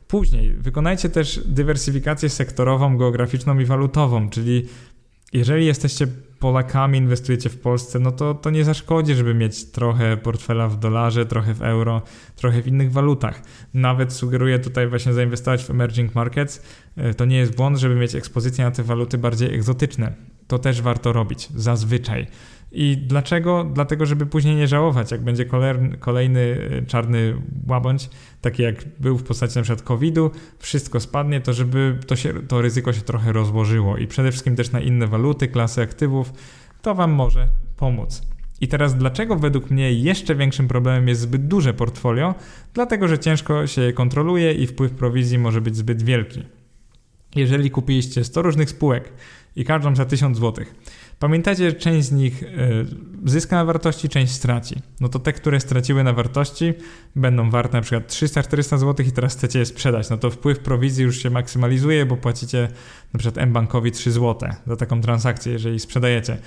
Później 0.09 0.53
wykonajcie 0.53 1.09
też 1.09 1.41
dywersyfikację 1.47 2.29
sektorową, 2.29 2.97
geograficzną 2.97 3.59
i 3.59 3.65
walutową, 3.65 4.31
czyli 4.31 4.67
jeżeli 5.33 5.67
jesteście 5.67 6.07
Polakami, 6.39 6.99
inwestujecie 6.99 7.51
w 7.51 7.61
Polsce, 7.61 7.99
no 7.99 8.13
to, 8.13 8.35
to 8.35 8.51
nie 8.51 8.65
zaszkodzi, 8.65 9.15
żeby 9.15 9.35
mieć 9.35 9.65
trochę 9.65 10.17
portfela 10.17 10.69
w 10.69 10.79
dolarze, 10.79 11.27
trochę 11.27 11.55
w 11.55 11.63
euro, 11.63 12.03
trochę 12.37 12.63
w 12.63 12.67
innych 12.67 12.93
walutach. 12.93 13.43
Nawet 13.75 14.13
sugeruję 14.13 14.59
tutaj 14.59 14.89
właśnie 14.89 15.13
zainwestować 15.13 15.65
w 15.65 15.71
emerging 15.71 16.15
markets. 16.15 16.63
E, 16.97 17.15
to 17.15 17.25
nie 17.25 17.37
jest 17.37 17.57
błąd, 17.57 17.79
żeby 17.79 17.95
mieć 17.95 18.15
ekspozycję 18.15 18.65
na 18.65 18.71
te 18.71 18.83
waluty 18.83 19.19
bardziej 19.19 19.55
egzotyczne. 19.55 20.13
To 20.47 20.59
też 20.59 20.83
warto 20.83 21.13
robić, 21.13 21.49
zazwyczaj. 21.57 22.27
I 22.75 22.97
dlaczego? 22.97 23.64
Dlatego, 23.75 24.07
żeby 24.07 24.27
później 24.27 24.57
nie 24.57 24.68
żałować, 24.68 25.11
jak 25.11 25.20
będzie 25.20 25.45
kolejny 26.01 26.41
e, 26.41 26.87
czarny 26.87 27.35
łabędź, 27.68 28.11
taki 28.41 28.62
jak 28.62 28.85
był 29.01 29.18
w 29.18 29.23
postaci 29.23 29.57
na 29.57 29.62
przykład 29.62 29.83
COVID-u, 29.83 30.31
wszystko 30.59 31.01
spadnie, 31.01 31.41
to 31.41 31.53
żeby 31.53 31.99
to, 32.07 32.16
się, 32.16 32.35
to 32.49 32.62
ryzyko 32.62 32.93
się 32.93 33.01
trochę 33.01 33.33
rozłożyło 33.33 33.97
i 33.97 34.07
przede 34.07 34.31
wszystkim 34.31 34.57
też 34.57 34.73
na 34.73 34.81
inne 34.81 35.07
waluty, 35.07 35.49
klasy 35.49 35.83
aktywów, 35.83 36.33
to 36.83 36.95
Wam 36.95 37.12
może 37.12 37.49
pomóc. 37.77 38.23
I 38.61 38.68
teraz 38.68 38.97
dlaczego 38.97 39.37
według 39.37 39.70
mnie 39.70 39.93
jeszcze 39.93 40.35
większym 40.35 40.68
problemem 40.68 41.09
jest 41.09 41.20
zbyt 41.20 41.47
duże 41.47 41.75
portfolio? 41.75 42.35
Dlatego, 42.75 43.09
że 43.09 43.18
ciężko 43.18 43.66
się 43.66 43.83
je 43.83 43.93
kontroluje 43.93 44.53
i 44.53 44.66
wpływ 44.66 44.93
prowizji 44.93 45.39
może 45.39 45.61
być 45.61 45.77
zbyt 45.77 46.03
wielki. 46.03 46.43
Jeżeli 47.35 47.70
kupiliście 47.70 48.25
100 48.25 48.43
różnych 48.43 48.70
spółek 48.70 49.12
i 49.57 49.64
każdą 49.64 49.97
za 49.97 50.05
1000 50.05 50.39
zł, 50.39 50.64
Pamiętajcie, 51.23 51.70
że 51.70 51.77
część 51.77 52.09
z 52.09 52.12
nich 52.12 52.43
e, 52.43 52.49
zyska 53.25 53.57
na 53.57 53.64
wartości, 53.64 54.09
część 54.09 54.33
straci. 54.33 54.83
No 55.01 55.09
to 55.09 55.18
te, 55.18 55.33
które 55.33 55.61
straciły 55.61 56.05
na 56.05 56.12
wartości, 56.12 56.75
będą 57.16 57.51
warte 57.51 57.77
na 57.77 57.83
przykład 57.83 58.09
300-400 58.12 58.79
zł 58.79 59.07
i 59.07 59.12
teraz 59.12 59.37
chcecie 59.37 59.59
je 59.59 59.66
sprzedać. 59.66 60.11
No 60.11 60.18
to 60.18 60.31
wpływ 60.31 60.59
prowizji 60.59 61.05
już 61.05 61.23
się 61.23 61.31
maksymalizuje, 61.31 62.07
bo 62.07 62.16
płacicie 62.16 62.68
na 63.12 63.18
przykład 63.18 63.47
mBankowi 63.47 63.93
3 63.93 64.12
zł 64.12 64.51
za 64.66 64.77
taką 64.77 65.01
transakcję, 65.01 65.53
jeżeli 65.53 65.81
sprzedajecie 65.81 66.39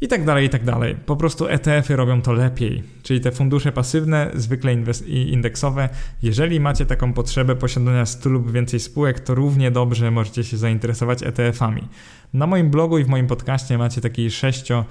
i 0.00 0.08
tak 0.08 0.24
dalej, 0.24 0.46
i 0.46 0.48
tak 0.48 0.64
dalej. 0.64 0.96
Po 1.06 1.16
prostu 1.16 1.48
ETF-y 1.48 1.96
robią 1.96 2.22
to 2.22 2.32
lepiej, 2.32 2.82
czyli 3.02 3.20
te 3.20 3.32
fundusze 3.32 3.72
pasywne, 3.72 4.30
zwykle 4.34 4.72
indeksowe. 5.08 5.88
Jeżeli 6.22 6.60
macie 6.60 6.86
taką 6.86 7.12
potrzebę 7.12 7.56
posiadania 7.56 8.06
100 8.06 8.28
lub 8.28 8.52
więcej 8.52 8.80
spółek, 8.80 9.20
to 9.20 9.34
równie 9.34 9.70
dobrze 9.70 10.10
możecie 10.10 10.44
się 10.44 10.56
zainteresować 10.56 11.22
ETF-ami. 11.22 11.88
Na 12.34 12.46
moim 12.46 12.70
blogu 12.70 12.98
i 12.98 13.04
w 13.04 13.08
moim 13.08 13.26
podcaście 13.26 13.78
macie 13.78 14.00
taki 14.00 14.30
sześcio, 14.30 14.84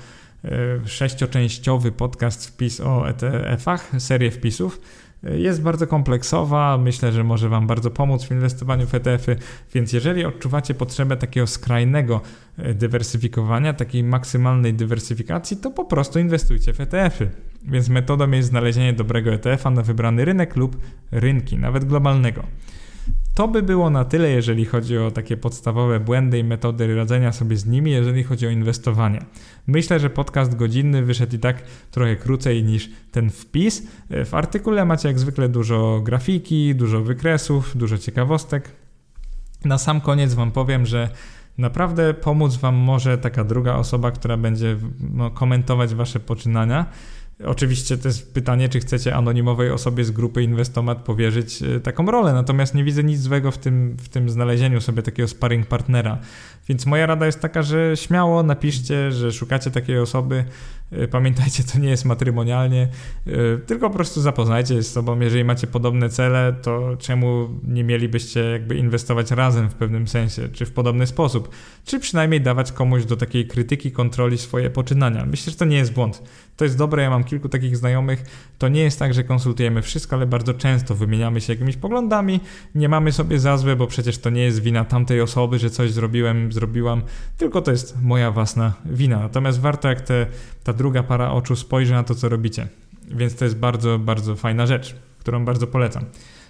e, 0.45 0.49
sześcioczęściowy 0.88 1.91
podcast 1.91 2.47
wpis 2.47 2.81
o 2.81 3.09
ETF-ach, 3.09 3.91
serię 3.97 4.31
wpisów 4.31 4.79
jest 5.24 5.61
bardzo 5.61 5.88
kompleksowa, 5.88 6.78
myślę, 6.78 7.11
że 7.11 7.24
może 7.24 7.49
Wam 7.49 7.68
bardzo 7.68 7.91
pomóc 7.91 8.24
w 8.24 8.32
inwestowaniu 8.32 8.88
w 8.88 8.95
ETF-y, 8.95 9.36
więc 9.74 9.93
jeżeli 9.93 10.26
odczuwacie 10.26 10.74
potrzebę 10.74 11.18
takiego 11.18 11.47
skrajnego 11.47 12.22
e, 12.57 12.74
dywersyfikowania, 12.74 13.74
takiej 13.74 14.03
maksymalnej 14.03 14.74
dywersyfikacji, 14.74 15.57
to 15.57 15.72
po 15.72 15.86
prostu 15.86 16.20
inwestujcie 16.20 16.74
w 16.74 16.82
ETF-y. 16.82 17.30
Więc 17.63 17.89
metodą 17.89 18.32
jest 18.32 18.49
znalezienie 18.49 18.93
dobrego 18.93 19.34
ETF-a 19.34 19.70
na 19.70 19.82
wybrany 19.82 20.26
rynek 20.26 20.55
lub 20.55 20.78
rynki, 21.11 21.57
nawet 21.57 21.86
globalnego. 21.86 22.43
To 23.36 23.47
by 23.47 23.63
było 23.63 23.89
na 23.89 24.05
tyle, 24.05 24.29
jeżeli 24.29 24.65
chodzi 24.65 24.97
o 24.97 25.11
takie 25.11 25.38
podstawowe 25.38 25.99
błędy 25.99 26.39
i 26.39 26.43
metody 26.43 26.95
radzenia 26.95 27.31
sobie 27.31 27.57
z 27.57 27.65
nimi, 27.65 27.91
jeżeli 27.91 28.23
chodzi 28.23 28.47
o 28.47 28.49
inwestowanie. 28.49 29.19
Myślę, 29.67 29.99
że 29.99 30.09
podcast 30.09 30.55
godzinny 30.55 31.03
wyszedł 31.03 31.36
i 31.36 31.39
tak 31.39 31.63
trochę 31.91 32.15
krócej 32.15 32.63
niż 32.63 32.89
ten 33.11 33.29
wpis. 33.29 33.88
W 34.25 34.33
artykule 34.33 34.86
macie 34.86 35.07
jak 35.07 35.19
zwykle 35.19 35.49
dużo 35.49 36.01
grafiki, 36.03 36.75
dużo 36.75 37.01
wykresów, 37.01 37.77
dużo 37.77 37.97
ciekawostek. 37.97 38.71
Na 39.65 39.77
sam 39.77 40.01
koniec 40.01 40.33
Wam 40.33 40.51
powiem, 40.51 40.86
że 40.86 41.09
naprawdę 41.57 42.13
pomóc 42.13 42.55
Wam 42.55 42.75
może 42.75 43.17
taka 43.17 43.43
druga 43.43 43.75
osoba, 43.75 44.11
która 44.11 44.38
będzie 44.38 44.77
no, 45.13 45.31
komentować 45.31 45.95
Wasze 45.95 46.19
poczynania 46.19 46.86
Oczywiście 47.43 47.97
to 47.97 48.07
jest 48.07 48.33
pytanie, 48.33 48.69
czy 48.69 48.79
chcecie 48.79 49.15
anonimowej 49.15 49.71
osobie 49.71 50.03
z 50.03 50.11
grupy 50.11 50.43
Inwestomat 50.43 50.97
powierzyć 50.97 51.61
e, 51.61 51.79
taką 51.79 52.05
rolę, 52.05 52.33
natomiast 52.33 52.75
nie 52.75 52.83
widzę 52.83 53.03
nic 53.03 53.21
złego 53.21 53.51
w 53.51 53.57
tym, 53.57 53.97
w 53.99 54.09
tym 54.09 54.29
znalezieniu 54.29 54.81
sobie 54.81 55.01
takiego 55.01 55.27
sparring 55.27 55.67
partnera. 55.67 56.17
Więc 56.67 56.86
moja 56.86 57.05
rada 57.05 57.25
jest 57.25 57.39
taka, 57.39 57.63
że 57.63 57.97
śmiało 57.97 58.43
napiszcie, 58.43 59.11
że 59.11 59.31
szukacie 59.31 59.71
takiej 59.71 59.99
osoby. 59.99 60.45
E, 60.91 61.07
pamiętajcie, 61.07 61.63
to 61.63 61.79
nie 61.79 61.89
jest 61.89 62.05
matrymonialnie, 62.05 62.88
e, 63.27 63.31
tylko 63.57 63.89
po 63.89 63.95
prostu 63.95 64.21
zapoznajcie 64.21 64.75
się 64.75 64.83
z 64.83 64.91
sobą. 64.91 65.19
Jeżeli 65.19 65.43
macie 65.43 65.67
podobne 65.67 66.09
cele, 66.09 66.55
to 66.61 66.97
czemu 66.99 67.49
nie 67.67 67.83
mielibyście 67.83 68.39
jakby 68.39 68.77
inwestować 68.77 69.31
razem 69.31 69.69
w 69.69 69.73
pewnym 69.73 70.07
sensie, 70.07 70.49
czy 70.49 70.65
w 70.65 70.71
podobny 70.71 71.07
sposób, 71.07 71.49
czy 71.86 71.99
przynajmniej 71.99 72.41
dawać 72.41 72.71
komuś 72.71 73.05
do 73.05 73.15
takiej 73.15 73.47
krytyki, 73.47 73.91
kontroli 73.91 74.38
swoje 74.38 74.69
poczynania. 74.69 75.25
Myślę, 75.25 75.51
że 75.51 75.57
to 75.57 75.65
nie 75.65 75.77
jest 75.77 75.93
błąd. 75.93 76.21
To 76.57 76.63
jest 76.63 76.77
dobre, 76.77 77.03
ja 77.03 77.09
mam 77.09 77.23
kilku 77.23 77.49
takich 77.49 77.77
znajomych. 77.77 78.23
To 78.57 78.67
nie 78.67 78.81
jest 78.81 78.99
tak, 78.99 79.13
że 79.13 79.23
konsultujemy 79.23 79.81
wszystko, 79.81 80.15
ale 80.15 80.25
bardzo 80.25 80.53
często 80.53 80.95
wymieniamy 80.95 81.41
się 81.41 81.53
jakimiś 81.53 81.77
poglądami. 81.77 82.39
Nie 82.75 82.89
mamy 82.89 83.11
sobie 83.11 83.39
za 83.39 83.57
złe, 83.57 83.75
bo 83.75 83.88
przecież 83.88 84.17
to 84.17 84.29
nie 84.29 84.41
jest 84.41 84.59
wina 84.59 84.86
tamtej 84.86 85.21
osoby, 85.21 85.59
że 85.59 85.69
coś 85.69 85.91
zrobiłem, 85.91 86.51
zrobiłam, 86.51 87.01
tylko 87.38 87.61
to 87.61 87.71
jest 87.71 88.01
moja 88.01 88.31
własna 88.31 88.73
wina. 88.86 89.19
Natomiast 89.19 89.59
warto, 89.59 89.88
jak 89.88 90.01
te, 90.01 90.27
ta 90.66 90.74
druga 90.74 91.03
para 91.03 91.32
oczu 91.32 91.55
spojrzy 91.55 91.93
na 91.93 92.03
to, 92.03 92.16
co 92.16 92.30
robicie. 92.30 92.68
Więc 93.07 93.36
to 93.36 93.45
jest 93.45 93.57
bardzo, 93.57 93.99
bardzo 93.99 94.36
fajna 94.36 94.66
rzecz, 94.66 94.95
którą 95.20 95.45
bardzo 95.45 95.68
polecam. 95.68 96.05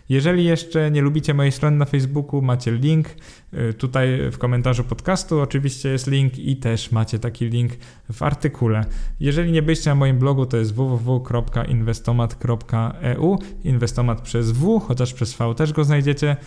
Jeżeli 0.10 0.46
jeszcze 0.46 0.92
nie 0.92 1.02
lubicie 1.02 1.34
mojej 1.34 1.52
strony 1.52 1.78
na 1.78 1.86
Facebooku, 1.86 2.42
macie 2.42 2.72
link 2.72 3.08
y, 3.54 3.74
tutaj 3.74 4.32
w 4.32 4.38
komentarzu 4.38 4.84
podcastu. 4.84 5.42
Oczywiście 5.42 5.90
jest 5.90 6.08
link 6.08 6.40
i 6.40 6.58
też 6.58 6.92
macie 6.92 7.20
taki 7.20 7.50
link 7.50 7.72
w 8.14 8.24
artykule. 8.24 8.86
Jeżeli 9.20 9.52
nie 9.52 9.62
byliście 9.62 9.90
na 9.90 9.96
moim 9.96 10.20
blogu, 10.20 10.46
to 10.46 10.58
jest 10.58 10.76
www.inwestomat.eu. 10.76 13.40
Inwestomat 13.64 14.22
przez 14.22 14.52
W, 14.52 14.80
chociaż 14.80 15.14
przez 15.14 15.34
V 15.34 15.56
też 15.56 15.74
go 15.74 15.84
znajdziecie. 15.84 16.38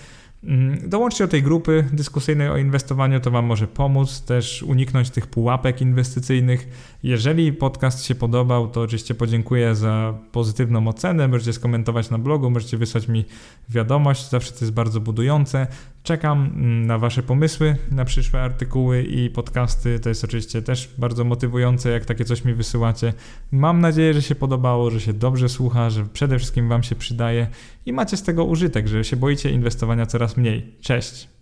Mm, 0.44 0.88
dołączcie 0.88 1.24
do 1.24 1.28
tej 1.28 1.42
grupy 1.42 1.84
dyskusyjnej 1.92 2.48
o 2.48 2.56
inwestowaniu, 2.56 3.20
to 3.20 3.30
Wam 3.30 3.44
może 3.44 3.66
pomóc 3.66 4.22
też 4.22 4.62
uniknąć 4.62 5.10
tych 5.10 5.26
pułapek 5.26 5.80
inwestycyjnych. 5.80 6.68
Jeżeli 7.02 7.52
podcast 7.52 8.04
się 8.04 8.14
podobał, 8.14 8.68
to 8.68 8.80
oczywiście 8.80 9.14
podziękuję 9.14 9.74
za 9.74 10.14
pozytywną 10.32 10.88
ocenę. 10.88 11.28
Możecie 11.28 11.52
skomentować 11.52 12.10
na 12.10 12.18
blogu, 12.18 12.50
możecie 12.50 12.76
wysłać 12.76 13.08
mi 13.08 13.24
wiadomość, 13.68 14.30
zawsze 14.30 14.52
to 14.52 14.58
jest 14.60 14.72
bardzo 14.72 15.00
budujące. 15.00 15.66
Czekam 16.02 16.38
mm, 16.54 16.86
na 16.86 16.98
Wasze 16.98 17.22
pomysły 17.22 17.76
na 17.90 18.04
przyszłe 18.04 18.42
artykuły 18.42 19.02
i 19.02 19.30
podcasty. 19.30 20.00
To 20.00 20.08
jest 20.08 20.24
oczywiście 20.24 20.62
też 20.62 20.94
bardzo 20.98 21.24
motywujące, 21.24 21.90
jak 21.90 22.04
takie 22.04 22.24
coś 22.24 22.44
mi 22.44 22.54
wysyłacie. 22.54 23.12
Mam 23.52 23.80
nadzieję, 23.80 24.14
że 24.14 24.22
się 24.22 24.34
podobało, 24.34 24.90
że 24.90 25.00
się 25.00 25.12
dobrze 25.12 25.48
słucha, 25.48 25.90
że 25.90 26.04
przede 26.04 26.38
wszystkim 26.38 26.68
Wam 26.68 26.82
się 26.82 26.94
przydaje 26.94 27.46
i 27.86 27.92
macie 27.92 28.16
z 28.16 28.22
tego 28.22 28.44
użytek, 28.44 28.88
że 28.88 29.04
się 29.04 29.16
boicie 29.16 29.50
inwestowania 29.50 30.06
coraz 30.06 30.36
mniej. 30.36 30.74
Cześć! 30.80 31.37